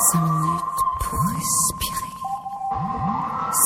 Cinq 0.00 0.22
minutes 0.22 0.62
pour 1.00 1.18
respirer. 1.34 2.12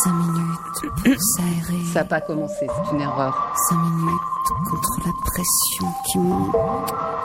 Cinq 0.03 0.13
minutes 0.15 0.95
pour 0.97 1.21
s'aérer. 1.21 1.85
Ça 1.93 2.01
n'a 2.01 2.05
pas 2.07 2.21
commencé, 2.23 2.67
c'est 2.67 2.93
une 2.95 3.03
erreur. 3.03 3.53
Cinq 3.69 3.77
minutes 3.77 4.71
contre 4.71 5.01
la 5.05 5.13
pression 5.27 5.87
qui 6.11 6.19
monte. 6.19 7.22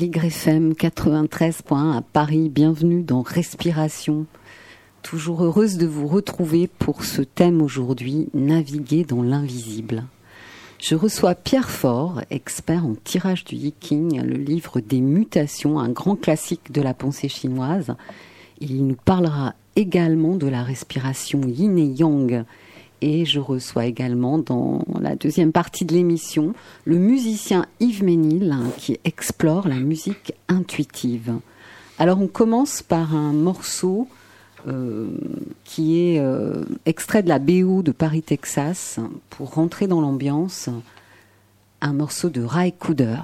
Aligre 0.00 0.24
FM 0.24 0.72
93.1 0.72 1.98
à 1.98 2.00
Paris. 2.00 2.48
Bienvenue 2.48 3.02
dans 3.02 3.20
Respiration. 3.20 4.24
Toujours 5.02 5.44
heureuse 5.44 5.76
de 5.76 5.86
vous 5.86 6.06
retrouver 6.06 6.68
pour 6.68 7.04
ce 7.04 7.20
thème 7.20 7.60
aujourd'hui, 7.60 8.30
naviguer 8.32 9.04
dans 9.04 9.22
l'invisible. 9.22 10.04
Je 10.78 10.94
reçois 10.94 11.34
Pierre 11.34 11.68
Faure, 11.68 12.22
expert 12.30 12.86
en 12.86 12.94
tirage 12.94 13.44
du 13.44 13.56
Yiking, 13.56 14.22
le 14.22 14.38
livre 14.38 14.80
des 14.80 15.02
mutations, 15.02 15.78
un 15.78 15.90
grand 15.90 16.16
classique 16.16 16.72
de 16.72 16.80
la 16.80 16.94
pensée 16.94 17.28
chinoise. 17.28 17.94
Il 18.58 18.86
nous 18.86 18.96
parlera 18.96 19.54
également 19.76 20.36
de 20.36 20.46
la 20.46 20.62
respiration 20.62 21.42
yin 21.42 21.76
et 21.76 21.84
yang. 21.84 22.46
Et 23.02 23.24
je 23.24 23.40
reçois 23.40 23.86
également 23.86 24.38
dans 24.38 24.84
la 25.00 25.16
deuxième 25.16 25.52
partie 25.52 25.84
de 25.84 25.94
l'émission 25.94 26.54
le 26.84 26.98
musicien 26.98 27.66
Yves 27.80 28.04
Ménil 28.04 28.52
hein, 28.52 28.70
qui 28.76 28.98
explore 29.04 29.68
la 29.68 29.76
musique 29.76 30.34
intuitive. 30.48 31.32
Alors 31.98 32.20
on 32.20 32.26
commence 32.26 32.82
par 32.82 33.14
un 33.14 33.32
morceau 33.32 34.08
euh, 34.68 35.08
qui 35.64 35.98
est 35.98 36.18
euh, 36.18 36.64
extrait 36.84 37.22
de 37.22 37.28
la 37.28 37.38
BO 37.38 37.82
de 37.82 37.92
Paris, 37.92 38.22
Texas, 38.22 38.98
pour 39.30 39.54
rentrer 39.54 39.86
dans 39.86 40.02
l'ambiance, 40.02 40.68
un 41.80 41.92
morceau 41.94 42.28
de 42.28 42.42
Ray 42.42 42.72
Cooder. 42.72 43.16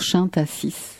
On, 0.00 0.99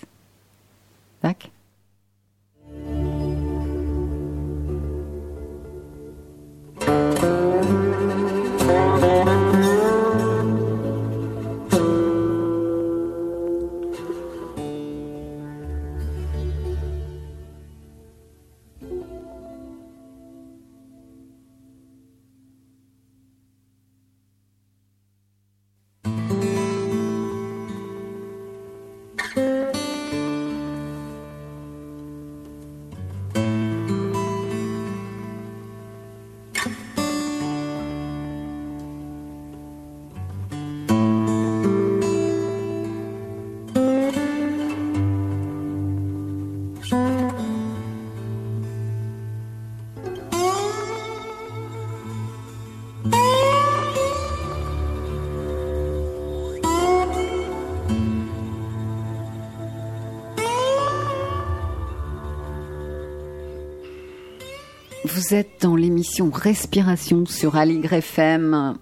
Vous 65.20 65.34
êtes 65.34 65.60
dans 65.60 65.76
l'émission 65.76 66.30
Respiration 66.30 67.26
sur 67.26 67.56
Aligre 67.56 67.92
FM. 67.92 68.78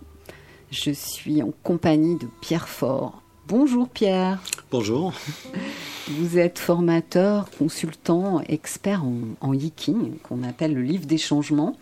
Je 0.70 0.92
suis 0.92 1.42
en 1.42 1.52
compagnie 1.64 2.14
de 2.14 2.28
Pierre 2.40 2.68
Fort. 2.68 3.22
Bonjour 3.48 3.88
Pierre. 3.88 4.40
Bonjour. 4.70 5.12
Vous 6.06 6.38
êtes 6.38 6.60
formateur, 6.60 7.50
consultant, 7.58 8.40
expert 8.46 9.02
en, 9.04 9.16
en 9.40 9.52
yiking, 9.52 10.18
qu'on 10.18 10.44
appelle 10.44 10.74
le 10.74 10.82
livre 10.82 11.06
des 11.06 11.18
changements. 11.18 11.76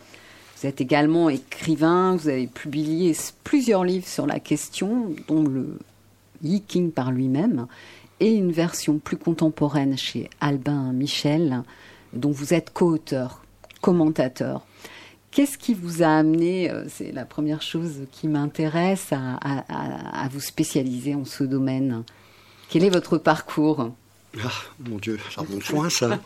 Vous 0.56 0.66
êtes 0.66 0.80
également 0.80 1.28
écrivain, 1.28 2.16
vous 2.16 2.28
avez 2.28 2.46
publié 2.46 3.14
plusieurs 3.44 3.84
livres 3.84 4.08
sur 4.08 4.26
la 4.26 4.40
question, 4.40 5.14
dont 5.28 5.42
le 5.42 5.78
yiking 6.42 6.92
par 6.92 7.12
lui-même, 7.12 7.66
et 8.20 8.32
une 8.32 8.52
version 8.52 9.00
plus 9.00 9.18
contemporaine 9.18 9.98
chez 9.98 10.30
Albin 10.40 10.94
Michel, 10.94 11.62
dont 12.14 12.30
vous 12.30 12.54
êtes 12.54 12.72
co-auteur, 12.72 13.42
commentateur. 13.86 14.66
Qu'est-ce 15.30 15.56
qui 15.56 15.72
vous 15.72 16.02
a 16.02 16.08
amené, 16.08 16.68
euh, 16.72 16.86
c'est 16.88 17.12
la 17.12 17.24
première 17.24 17.62
chose 17.62 18.00
qui 18.10 18.26
m'intéresse, 18.26 19.12
à, 19.12 20.28
vous 20.32 20.40
spécialiser 20.40 21.14
en 21.14 21.24
ce 21.24 21.44
domaine? 21.44 22.02
Quel 22.68 22.82
est 22.82 22.90
votre 22.90 23.16
parcours? 23.16 23.92
Ah, 24.42 24.50
mon 24.80 24.96
Dieu, 24.96 25.20
ça 25.32 25.42
remonte 25.42 25.68
loin, 25.68 25.88
ça. 25.88 26.18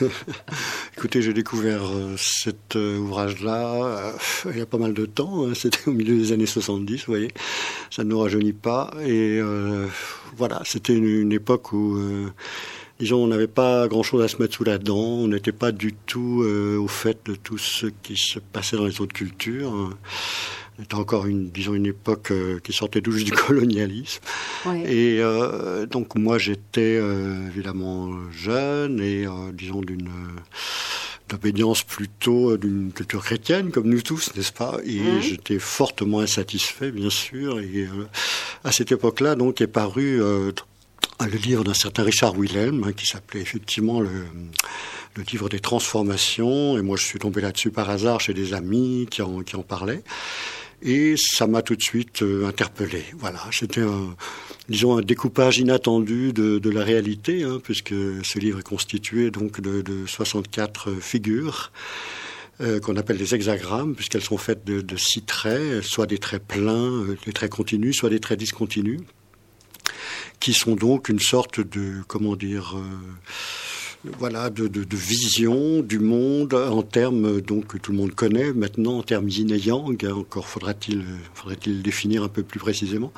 Écoutez, 0.96 1.20
j'ai 1.20 1.34
découvert 1.34 1.82
euh, 1.84 2.14
cet 2.16 2.76
euh, 2.76 2.96
ouvrage-là 2.96 4.14
il 4.46 4.56
y 4.56 4.62
a 4.62 4.66
pas 4.66 4.78
mal 4.78 4.94
de 4.94 5.04
temps. 5.04 5.44
Hein. 5.44 5.52
C'était 5.54 5.86
au 5.86 5.92
milieu 5.92 6.16
des 6.16 6.32
années 6.32 6.46
70, 6.46 6.96
vous 6.96 7.12
voyez. 7.12 7.30
Ça 7.90 8.04
ne 8.04 8.08
nous 8.08 8.18
rajeunit 8.20 8.54
pas. 8.54 8.90
Et 9.04 9.38
voilà, 10.34 10.62
c'était 10.64 10.94
une, 10.94 11.32
époque 11.32 11.74
où 11.74 12.00
disons, 13.00 13.24
on 13.24 13.26
n'avait 13.26 13.48
pas 13.48 13.88
grand-chose 13.88 14.22
à 14.22 14.28
se 14.28 14.36
mettre 14.40 14.54
sous 14.54 14.64
la 14.64 14.78
dent, 14.78 14.98
on 14.98 15.28
n'était 15.28 15.52
pas 15.52 15.72
du 15.72 15.94
tout 15.94 16.42
euh, 16.42 16.76
au 16.78 16.86
fait 16.86 17.18
de 17.24 17.34
tout 17.34 17.58
ce 17.58 17.86
qui 17.86 18.16
se 18.16 18.38
passait 18.38 18.76
dans 18.76 18.84
les 18.84 19.00
autres 19.00 19.14
cultures. 19.14 19.90
C'était 20.78 20.94
encore 20.94 21.26
une, 21.26 21.50
disons, 21.50 21.74
une 21.74 21.86
époque 21.86 22.30
euh, 22.30 22.58
qui 22.60 22.72
sortait 22.72 23.00
tout 23.00 23.12
juste 23.12 23.26
du 23.26 23.32
colonialisme. 23.46 24.20
Et 24.84 25.18
euh, 25.20 25.86
donc 25.86 26.14
moi, 26.14 26.38
j'étais 26.38 27.00
évidemment 27.48 28.10
jeune 28.30 29.00
et, 29.00 29.26
disons, 29.54 29.80
d'une 29.80 30.10
d'obédience 31.28 31.84
plutôt 31.84 32.56
d'une 32.56 32.90
culture 32.92 33.22
chrétienne, 33.22 33.70
comme 33.70 33.88
nous 33.88 34.02
tous, 34.02 34.34
n'est-ce 34.34 34.52
pas? 34.52 34.78
Et 34.84 35.00
j'étais 35.20 35.60
fortement 35.60 36.18
insatisfait, 36.18 36.90
bien 36.90 37.08
sûr. 37.08 37.60
Et 37.60 37.86
à 38.64 38.72
cette 38.72 38.90
époque-là, 38.90 39.36
donc, 39.36 39.60
est 39.60 39.68
paru 39.68 40.20
le 41.26 41.36
livre 41.36 41.64
d'un 41.64 41.74
certain 41.74 42.02
Richard 42.02 42.34
Willem, 42.34 42.84
hein, 42.84 42.92
qui 42.92 43.06
s'appelait 43.06 43.40
effectivement 43.40 44.00
le, 44.00 44.10
livre 45.30 45.48
des 45.48 45.60
transformations. 45.60 46.78
Et 46.78 46.82
moi, 46.82 46.96
je 46.96 47.04
suis 47.04 47.18
tombé 47.18 47.40
là-dessus 47.40 47.70
par 47.70 47.90
hasard 47.90 48.20
chez 48.20 48.32
des 48.32 48.54
amis 48.54 49.06
qui 49.10 49.22
en, 49.22 49.42
qui 49.42 49.56
en 49.56 49.62
parlaient. 49.62 50.02
Et 50.82 51.14
ça 51.18 51.46
m'a 51.46 51.60
tout 51.60 51.76
de 51.76 51.82
suite 51.82 52.22
euh, 52.22 52.46
interpellé. 52.46 53.04
Voilà, 53.18 53.40
c'était 53.52 53.82
un, 53.82 54.16
disons, 54.70 54.96
un 54.96 55.02
découpage 55.02 55.58
inattendu 55.58 56.32
de, 56.32 56.70
la 56.70 56.82
réalité, 56.82 57.42
hein, 57.42 57.60
puisque 57.62 57.90
ce 57.90 58.38
livre 58.38 58.60
est 58.60 58.66
constitué 58.66 59.30
donc 59.30 59.60
de, 59.60 60.06
64 60.06 60.92
figures. 61.00 61.70
Euh, 62.62 62.78
qu'on 62.78 62.96
appelle 62.96 63.16
des 63.16 63.34
hexagrammes, 63.34 63.94
puisqu'elles 63.94 64.22
sont 64.22 64.36
faites 64.36 64.66
de, 64.66 64.82
de, 64.82 64.96
six 64.98 65.22
traits, 65.22 65.82
soit 65.82 66.04
des 66.04 66.18
traits 66.18 66.46
pleins, 66.46 66.92
euh, 66.92 67.16
des 67.24 67.32
traits 67.32 67.50
continus, 67.50 67.96
soit 67.96 68.10
des 68.10 68.20
traits 68.20 68.38
discontinus 68.38 69.00
qui 70.40 70.54
sont 70.54 70.74
donc 70.74 71.08
une 71.08 71.20
sorte 71.20 71.60
de, 71.60 72.02
comment 72.08 72.34
dire, 72.34 72.74
euh, 72.76 74.08
voilà, 74.18 74.48
de, 74.48 74.66
de, 74.66 74.96
vision 74.96 75.82
du 75.82 75.98
monde 75.98 76.54
en 76.54 76.82
termes 76.82 77.42
donc 77.42 77.66
que 77.66 77.78
tout 77.78 77.92
le 77.92 77.98
monde 77.98 78.14
connaît 78.14 78.52
maintenant 78.54 78.98
en 78.98 79.02
termes 79.02 79.28
yin 79.28 79.52
et 79.52 79.58
yang. 79.58 80.02
Encore 80.06 80.48
faudra-t-il 80.48 81.04
faudrait-il 81.34 81.82
définir 81.82 82.22
un 82.22 82.28
peu 82.28 82.42
plus 82.42 82.58
précisément. 82.58 83.12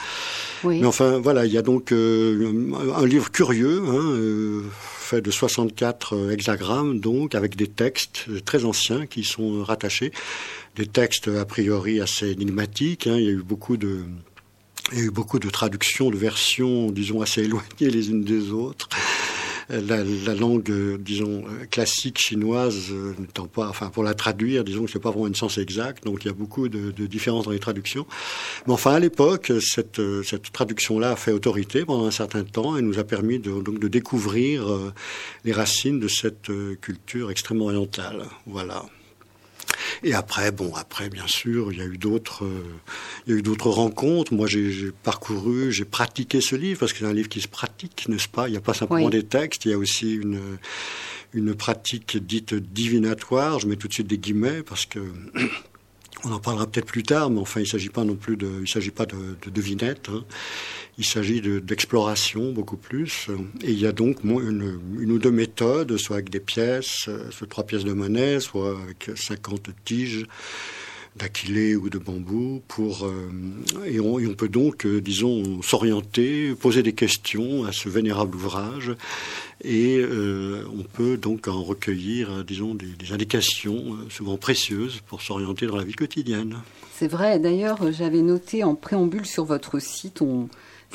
Oui. 0.64 0.80
Mais 0.80 0.86
enfin 0.86 1.18
voilà, 1.18 1.46
il 1.46 1.52
y 1.52 1.58
a 1.58 1.62
donc 1.62 1.92
euh, 1.92 2.72
un 2.96 3.06
livre 3.06 3.30
curieux. 3.30 3.80
Hein, 3.86 4.10
euh, 4.10 4.62
fait 4.72 5.20
de 5.20 5.30
64 5.30 6.30
hexagrammes, 6.32 6.98
donc 6.98 7.34
avec 7.34 7.54
des 7.54 7.66
textes 7.66 8.44
très 8.44 8.64
anciens 8.64 9.06
qui 9.06 9.24
sont 9.24 9.62
rattachés, 9.62 10.10
des 10.74 10.86
textes 10.86 11.28
a 11.28 11.44
priori 11.44 12.00
assez 12.00 12.30
énigmatiques. 12.30 13.06
Hein. 13.06 13.16
il 13.18 13.24
y 13.24 13.28
a 13.28 13.32
eu 13.32 13.42
beaucoup 13.42 13.76
de, 13.76 14.04
il 14.92 14.98
y 14.98 15.02
a 15.02 15.04
eu 15.04 15.10
beaucoup 15.10 15.38
de 15.38 15.50
traductions, 15.50 16.10
de 16.10 16.16
versions, 16.16 16.90
disons, 16.90 17.22
assez 17.22 17.42
éloignées 17.42 17.90
les 17.90 18.10
unes 18.10 18.24
des 18.24 18.50
autres. 18.50 18.88
La, 19.68 20.04
langue, 20.34 20.98
disons, 20.98 21.44
classique 21.70 22.18
chinoise 22.18 22.90
euh, 22.90 23.14
n'étant 23.18 23.46
pas, 23.46 23.68
enfin, 23.68 23.88
pour 23.88 24.02
la 24.02 24.12
traduire, 24.12 24.64
disons 24.64 24.84
que 24.84 24.90
c'est 24.90 24.98
pas 24.98 25.10
vraiment 25.10 25.28
une 25.28 25.34
sens 25.34 25.56
exact, 25.56 26.04
donc 26.04 26.24
il 26.24 26.26
y 26.26 26.30
a 26.30 26.34
beaucoup 26.34 26.68
de, 26.68 26.90
différences 27.06 27.44
dans 27.44 27.52
les 27.52 27.58
traductions. 27.58 28.06
Mais 28.66 28.72
enfin, 28.74 28.92
à 28.92 28.98
l'époque, 28.98 29.50
cette, 29.60 30.02
cette 30.24 30.52
traduction-là 30.52 31.12
a 31.12 31.16
fait 31.16 31.32
autorité 31.32 31.86
pendant 31.86 32.04
un 32.04 32.10
certain 32.10 32.44
temps 32.44 32.76
et 32.76 32.82
nous 32.82 32.98
a 32.98 33.04
permis 33.04 33.38
de, 33.38 33.62
donc 33.62 33.78
de 33.78 33.88
découvrir 33.88 34.70
euh, 34.70 34.92
les 35.44 35.52
racines 35.52 36.00
de 36.00 36.08
cette 36.08 36.50
euh, 36.50 36.76
culture 36.80 37.30
extrêmement 37.30 37.66
orientale. 37.66 38.24
Voilà. 38.46 38.84
Et 40.04 40.14
après, 40.14 40.50
bon, 40.50 40.74
après, 40.74 41.08
bien 41.08 41.26
sûr, 41.26 41.72
il 41.72 41.78
y 41.78 41.80
a 41.80 41.84
eu 41.84 41.96
d'autres, 41.96 42.44
euh, 42.44 42.64
il 43.26 43.32
y 43.32 43.36
a 43.36 43.38
eu 43.38 43.42
d'autres 43.42 43.70
rencontres. 43.70 44.34
Moi, 44.34 44.46
j'ai 44.48 44.90
parcouru, 45.02 45.72
j'ai 45.72 45.84
pratiqué 45.84 46.40
ce 46.40 46.56
livre 46.56 46.80
parce 46.80 46.92
que 46.92 47.00
c'est 47.00 47.06
un 47.06 47.12
livre 47.12 47.28
qui 47.28 47.40
se 47.40 47.48
pratique, 47.48 48.08
n'est-ce 48.08 48.28
pas? 48.28 48.48
Il 48.48 48.52
n'y 48.52 48.56
a 48.56 48.60
pas 48.60 48.74
simplement 48.74 49.10
des 49.10 49.22
textes, 49.22 49.64
il 49.64 49.70
y 49.70 49.74
a 49.74 49.78
aussi 49.78 50.14
une 50.14 50.40
une 51.34 51.54
pratique 51.54 52.16
dite 52.18 52.54
divinatoire. 52.54 53.58
Je 53.58 53.66
mets 53.66 53.76
tout 53.76 53.88
de 53.88 53.92
suite 53.92 54.06
des 54.06 54.18
guillemets 54.18 54.62
parce 54.62 54.86
que 54.86 54.98
on 56.24 56.32
en 56.32 56.38
parlera 56.38 56.66
peut-être 56.66 56.86
plus 56.86 57.02
tard, 57.02 57.30
mais 57.30 57.40
enfin, 57.40 57.60
il 57.60 57.64
ne 57.64 57.68
s'agit 57.68 57.88
pas 57.88 58.04
non 58.04 58.14
plus 58.14 58.36
de, 58.36 58.60
il 58.60 58.68
s'agit 58.68 58.90
pas 58.90 59.06
de, 59.06 59.36
de 59.42 59.50
devinette. 59.50 60.08
Hein. 60.08 60.24
Il 60.98 61.06
s'agit 61.06 61.40
d'exploration 61.40 62.52
beaucoup 62.52 62.76
plus. 62.76 63.28
Et 63.62 63.72
il 63.72 63.78
y 63.78 63.86
a 63.86 63.92
donc 63.92 64.24
une, 64.24 64.78
ou 64.98 65.18
deux 65.18 65.30
méthodes, 65.30 65.96
soit 65.96 66.16
avec 66.16 66.28
des 66.28 66.40
pièces, 66.40 67.06
euh, 67.08 67.30
soit 67.30 67.46
trois 67.48 67.64
pièces 67.64 67.84
de 67.84 67.92
monnaie, 67.92 68.40
soit 68.40 68.78
avec 68.82 69.10
50 69.14 69.70
tiges 69.84 70.26
d'aquilé 71.16 71.76
ou 71.76 71.90
de 71.90 71.98
bambou 71.98 72.62
pour 72.68 73.04
euh, 73.04 73.30
et, 73.84 74.00
on, 74.00 74.34
peut 74.34 74.48
donc 74.48 74.86
euh, 74.86 75.02
disons 75.02 75.60
s'orienter 75.60 76.54
poser 76.54 76.82
des 76.82 76.94
questions 76.94 77.66
à 77.66 77.72
ce 77.72 77.90
vénérable 77.90 78.34
ouvrage 78.34 78.92
et 79.62 80.02
on 80.02 80.82
peut 80.84 81.18
donc 81.18 81.48
en 81.48 81.62
recueillir 81.62 82.42
disons 82.44 82.74
des, 82.74 83.12
indications 83.12 83.98
souvent 84.08 84.38
précieuses 84.38 85.02
pour 85.06 85.20
s'orienter 85.20 85.66
dans 85.66 85.76
la 85.76 85.84
vie 85.84 85.92
quotidienne. 85.92 86.56
C'est 86.94 87.08
vrai. 87.08 87.38
D'ailleurs, 87.38 87.92
j'avais 87.92 88.22
noté 88.22 88.64
en 88.64 88.74
préambule 88.74 89.26
sur 89.26 89.44
votre 89.44 89.80
site 89.80 90.22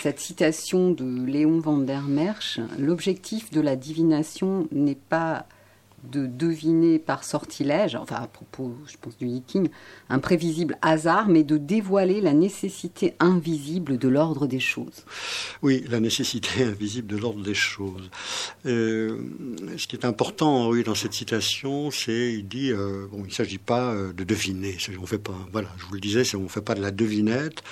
cette 0.02 0.20
citation 0.20 0.92
de 0.92 1.26
Léon 1.26 1.60
van 1.60 1.78
der 1.78 2.04
Merch. 2.04 2.60
L'objectif 2.78 3.52
de 3.52 3.62
la 3.62 3.76
divination 3.76 4.68
n'est 4.72 4.96
pas 4.96 5.46
de 6.04 6.26
deviner 6.28 7.00
par 7.00 7.24
sortilège, 7.24 7.96
enfin 7.96 8.18
à 8.18 8.28
propos, 8.28 8.76
je 8.88 8.96
pense, 9.02 9.18
du 9.18 9.28
yiking, 9.28 9.70
un 10.10 10.20
prévisible 10.20 10.78
hasard, 10.82 11.28
mais 11.28 11.44
de 11.44 11.58
dévoiler 11.58 12.22
la 12.22 12.34
nécessité 12.34 13.16
invisible 13.20 13.98
de 13.98 14.08
l'ordre 14.08 14.48
des 14.48 14.60
choses. 14.60 15.06
Oui, 15.64 15.84
la 15.90 16.00
nécessité 16.00 16.64
invisible 16.64 17.08
de 17.08 17.18
l'ordre 17.18 17.44
des 17.44 17.56
choses. 17.56 18.10
Euh, 18.66 19.18
ce 19.78 19.88
qui 19.88 19.96
est 19.96 20.06
important, 20.06 20.70
oui, 20.70 20.84
dans 20.84 20.96
cette 20.96 21.14
citation, 21.14 21.92
c'est, 21.92 22.34
il 22.34 22.48
dit, 22.48 22.72
euh, 22.72 23.08
bon, 23.12 23.24
il 23.24 23.30
ne 23.30 23.34
s'agit 23.34 23.58
pas 23.58 23.92
euh, 23.94 24.14
de 24.14 24.24
deviner. 24.24 24.78
On 25.02 25.06
fait 25.06 25.18
pas, 25.18 25.36
voilà, 25.52 25.70
je 25.78 25.86
vous 25.86 25.96
le 25.96 26.00
disais, 26.00 26.24
on 26.36 26.42
ne 26.44 26.48
fait 26.48 26.62
pas 26.62 26.76
de 26.76 26.82
la 26.82 26.92
devinette. 26.92 27.64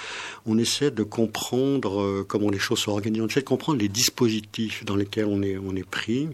On 0.46 0.58
essaie 0.58 0.92
de 0.92 1.04
comprendre 1.04 2.24
comment 2.24 2.50
les 2.50 2.60
choses 2.60 2.80
sont 2.80 2.92
organisées. 2.92 3.22
On 3.22 3.28
essaie 3.28 3.42
de 3.42 3.46
comprendre 3.46 3.80
les 3.80 3.90
dispositifs 3.90 4.84
dans 4.84 4.96
lesquels 4.96 5.26
on 5.26 5.42
est, 5.42 5.58
on 5.58 5.76
est 5.76 5.88
pris 5.88 6.30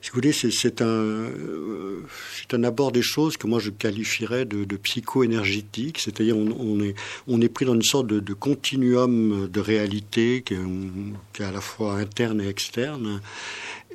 si 0.00 0.10
vous 0.10 0.16
voulez, 0.16 0.32
c'est 0.32 0.82
un, 0.82 0.86
euh, 0.86 2.00
un 2.52 2.64
abord 2.64 2.92
des 2.92 3.02
choses 3.02 3.36
que 3.36 3.46
moi 3.46 3.58
je 3.58 3.70
qualifierais 3.70 4.44
de, 4.44 4.76
psycho-énergétique, 4.76 5.98
c'est-à-dire 5.98 6.36
on, 6.36 6.80
est, 6.80 6.94
on 7.26 7.40
est 7.40 7.48
pris 7.48 7.64
dans 7.64 7.74
une 7.74 7.82
sorte 7.82 8.06
de, 8.06 8.34
continuum 8.34 9.48
de 9.48 9.60
réalité 9.60 10.42
qui 10.44 10.54
est, 10.54 11.44
à 11.44 11.50
la 11.50 11.60
fois 11.60 11.94
interne 11.94 12.40
et 12.40 12.48
externe. 12.48 13.20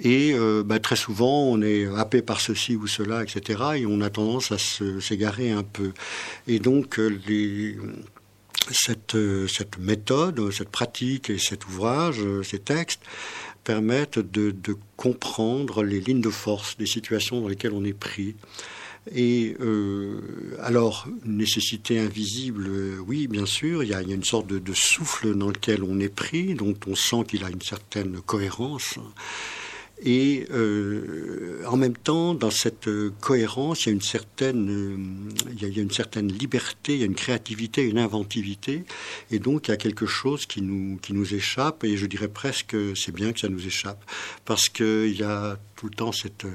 Et 0.03 0.33
euh, 0.33 0.63
bah, 0.65 0.79
très 0.79 0.95
souvent, 0.95 1.43
on 1.43 1.61
est 1.61 1.85
happé 1.85 2.21
par 2.21 2.41
ceci 2.41 2.75
ou 2.75 2.87
cela, 2.87 3.23
etc. 3.23 3.61
Et 3.77 3.85
on 3.85 4.01
a 4.01 4.09
tendance 4.09 4.51
à 4.51 4.57
s'égarer 4.57 5.51
un 5.51 5.63
peu. 5.63 5.91
Et 6.47 6.59
donc, 6.59 6.99
euh, 6.99 7.75
cette, 8.71 9.17
cette 9.47 9.77
méthode, 9.77 10.51
cette 10.51 10.69
pratique 10.69 11.29
et 11.29 11.37
cet 11.37 11.67
ouvrage, 11.67 12.21
ces 12.43 12.59
textes, 12.59 13.01
permettent 13.63 14.19
de, 14.19 14.53
comprendre 14.97 15.83
les 15.83 15.99
lignes 15.99 16.21
de 16.21 16.29
force 16.29 16.77
des 16.77 16.85
situations 16.85 17.41
dans 17.41 17.47
lesquelles 17.47 17.73
on 17.73 17.83
est 17.83 17.93
pris. 17.93 18.35
Et 19.15 19.55
euh, 19.59 20.19
alors, 20.61 21.07
nécessité 21.25 21.97
invisible, 21.97 22.67
euh, 22.67 22.97
oui, 23.07 23.27
bien 23.27 23.47
sûr, 23.47 23.83
il 23.83 23.89
y 23.89 23.93
a, 23.95 24.01
une 24.01 24.23
sorte 24.23 24.47
de, 24.47 24.73
souffle 24.73 25.35
dans 25.35 25.47
lequel 25.47 25.83
on 25.83 25.99
est 25.99 26.13
pris, 26.13 26.53
dont 26.53 26.75
on 26.85 26.95
sent 26.95 27.23
qu'il 27.27 27.43
a 27.43 27.49
une 27.49 27.61
certaine 27.61 28.21
cohérence. 28.21 28.99
Et 30.03 30.47
euh, 30.51 31.63
en 31.67 31.77
même 31.77 31.95
temps, 31.95 32.33
dans 32.33 32.49
cette 32.49 32.89
cohérence, 33.19 33.85
il 33.85 33.89
y 33.89 33.89
a 33.89 33.93
une 33.93 34.01
certaine, 34.01 35.29
liberté, 36.27 36.95
il 36.95 36.99
y 36.99 37.03
a 37.03 37.05
une 37.05 37.15
créativité, 37.15 37.83
une 37.83 37.99
inventivité, 37.99 38.83
et 39.29 39.39
donc 39.39 39.67
il 39.67 39.71
y 39.71 39.73
a 39.73 39.77
quelque 39.77 40.07
chose 40.07 40.47
qui 40.47 40.63
nous, 40.63 40.97
qui 40.97 41.13
nous 41.13 41.35
échappe, 41.35 41.83
et 41.83 41.97
je 41.97 42.07
dirais 42.07 42.29
presque 42.29 42.75
c'est 42.95 43.13
bien 43.13 43.31
que 43.31 43.39
ça 43.39 43.49
nous 43.49 43.65
échappe, 43.65 44.03
parce 44.43 44.69
qu'il 44.69 45.15
y 45.15 45.23
a 45.23 45.59
tout 45.75 45.85
le 45.85 45.93
temps 45.93 46.11
cette 46.11 46.47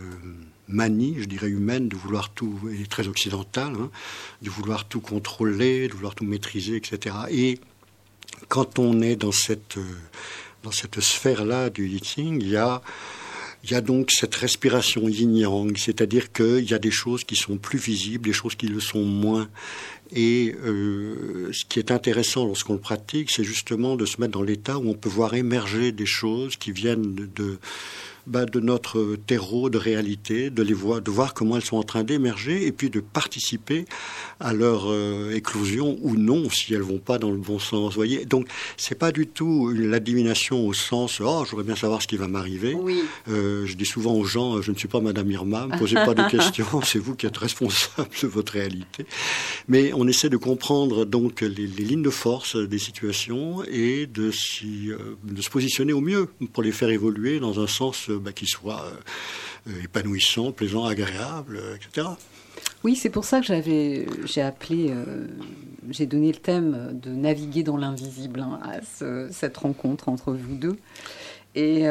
manie, 0.68 1.16
je 1.18 1.26
dirais 1.26 1.48
humaine, 1.48 1.88
de 1.88 1.96
vouloir 1.96 2.30
tout, 2.30 2.58
et 2.72 2.86
très 2.86 3.08
occidentale, 3.08 3.74
hein, 3.78 3.90
de 4.42 4.50
vouloir 4.50 4.86
tout 4.86 5.00
contrôler, 5.00 5.88
de 5.88 5.94
vouloir 5.94 6.14
tout 6.14 6.24
maîtriser, 6.24 6.76
etc. 6.76 7.14
Et 7.30 7.60
quand 8.48 8.78
on 8.78 9.00
est 9.00 9.16
dans 9.16 9.32
cette, 9.32 9.78
dans 10.62 10.72
cette 10.72 11.00
sphère-là 11.00 11.70
du 11.70 11.88
Yitzing, 11.88 12.40
il 12.40 12.48
y 12.48 12.56
a, 12.56 12.82
il 13.66 13.72
y 13.72 13.74
a 13.74 13.80
donc 13.80 14.12
cette 14.12 14.34
respiration 14.36 15.08
yin-yang, 15.08 15.76
c'est-à-dire 15.76 16.30
qu'il 16.30 16.70
y 16.70 16.72
a 16.72 16.78
des 16.78 16.92
choses 16.92 17.24
qui 17.24 17.34
sont 17.34 17.56
plus 17.56 17.80
visibles, 17.80 18.24
des 18.24 18.32
choses 18.32 18.54
qui 18.54 18.68
le 18.68 18.78
sont 18.78 19.02
moins. 19.02 19.48
Et 20.14 20.54
euh, 20.64 21.50
ce 21.52 21.64
qui 21.64 21.80
est 21.80 21.90
intéressant 21.90 22.44
lorsqu'on 22.44 22.74
le 22.74 22.78
pratique, 22.78 23.28
c'est 23.32 23.42
justement 23.42 23.96
de 23.96 24.06
se 24.06 24.20
mettre 24.20 24.34
dans 24.34 24.42
l'état 24.42 24.78
où 24.78 24.88
on 24.88 24.94
peut 24.94 25.08
voir 25.08 25.34
émerger 25.34 25.90
des 25.90 26.06
choses 26.06 26.56
qui 26.56 26.70
viennent 26.70 27.28
de 27.34 27.58
bah, 28.26 28.44
de 28.44 28.58
notre 28.60 29.16
terreau 29.26 29.70
de 29.70 29.78
réalité, 29.78 30.50
de 30.50 30.62
les 30.62 30.74
voir, 30.74 31.00
de 31.00 31.10
voir 31.10 31.32
comment 31.32 31.56
elles 31.56 31.64
sont 31.64 31.76
en 31.76 31.84
train 31.84 32.02
d'émerger 32.02 32.66
et 32.66 32.72
puis 32.72 32.90
de 32.90 33.00
participer 33.00 33.84
à 34.40 34.52
leur 34.52 34.90
euh, 34.90 35.30
éclosion 35.32 35.96
ou 36.02 36.16
non 36.16 36.50
si 36.50 36.74
elles 36.74 36.82
vont 36.82 36.98
pas 36.98 37.18
dans 37.18 37.30
le 37.30 37.38
bon 37.38 37.58
sens. 37.58 37.94
Voyez, 37.94 38.24
donc 38.24 38.48
c'est 38.76 38.98
pas 38.98 39.12
du 39.12 39.26
tout 39.26 39.70
la 39.70 40.00
divination 40.00 40.66
au 40.66 40.72
sens 40.72 41.20
oh 41.20 41.44
j'aurais 41.48 41.62
bien 41.62 41.76
savoir 41.76 42.02
ce 42.02 42.08
qui 42.08 42.16
va 42.16 42.28
m'arriver. 42.28 42.74
Oui. 42.74 43.02
Euh, 43.28 43.64
je 43.64 43.76
dis 43.76 43.86
souvent 43.86 44.14
aux 44.14 44.24
gens 44.24 44.60
je 44.60 44.72
ne 44.72 44.76
suis 44.76 44.88
pas 44.88 45.00
Madame 45.00 45.30
Irma, 45.30 45.68
ne 45.70 45.78
posez 45.78 45.94
pas 45.94 46.14
de 46.14 46.22
questions, 46.30 46.82
c'est 46.82 46.98
vous 46.98 47.14
qui 47.14 47.26
êtes 47.26 47.36
responsable 47.36 48.10
de 48.22 48.26
votre 48.26 48.54
réalité. 48.54 49.06
Mais 49.68 49.92
on 49.92 50.06
essaie 50.08 50.28
de 50.28 50.36
comprendre 50.36 51.04
donc 51.04 51.42
les, 51.42 51.66
lignes 51.66 52.02
de 52.02 52.10
force 52.10 52.56
des 52.56 52.78
situations 52.78 53.62
et 53.70 54.06
de, 54.06 54.30
euh, 54.64 55.16
de 55.22 55.42
se 55.42 55.50
positionner 55.50 55.92
au 55.92 56.00
mieux 56.00 56.28
pour 56.52 56.62
les 56.62 56.72
faire 56.72 56.90
évoluer 56.90 57.38
dans 57.38 57.60
un 57.60 57.66
sens 57.66 58.10
bah, 58.18 58.32
qui 58.32 58.46
soit 58.46 58.84
euh, 58.84 59.70
euh, 59.70 59.82
épanouissant, 59.84 60.52
plaisant, 60.52 60.84
agréable, 60.84 61.58
euh, 61.60 61.76
etc. 61.76 62.08
Oui, 62.84 62.96
c'est 62.96 63.10
pour 63.10 63.24
ça 63.24 63.40
que 63.40 63.46
j'avais, 63.46 64.06
j'ai 64.24 64.40
appelé, 64.40 64.92
j'ai 65.90 66.06
donné 66.06 66.28
le 66.28 66.38
thème 66.38 66.98
de 67.02 67.10
naviguer 67.10 67.62
dans 67.62 67.76
l'invisible 67.76 68.40
hein, 68.40 68.60
à 68.62 68.80
cette 69.30 69.56
rencontre 69.56 70.08
entre 70.08 70.32
vous 70.32 70.54
deux. 70.54 70.78
Et 71.54 71.86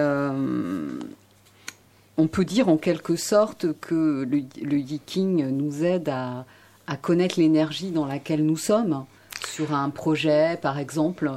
on 2.18 2.28
peut 2.28 2.46
dire 2.46 2.70
en 2.70 2.78
quelque 2.78 3.16
sorte 3.16 3.68
que 3.80 4.26
le, 4.28 4.42
le 4.64 4.78
yiking 4.78 5.50
nous 5.50 5.84
aide 5.84 6.10
à 6.10 6.46
connaître 7.02 7.40
l'énergie 7.40 7.92
dans 7.92 8.06
laquelle 8.06 8.44
nous 8.46 8.58
sommes 8.58 9.06
sur 9.48 9.74
un 9.74 9.90
projet, 9.90 10.58
par 10.62 10.80
exemple. 10.80 11.32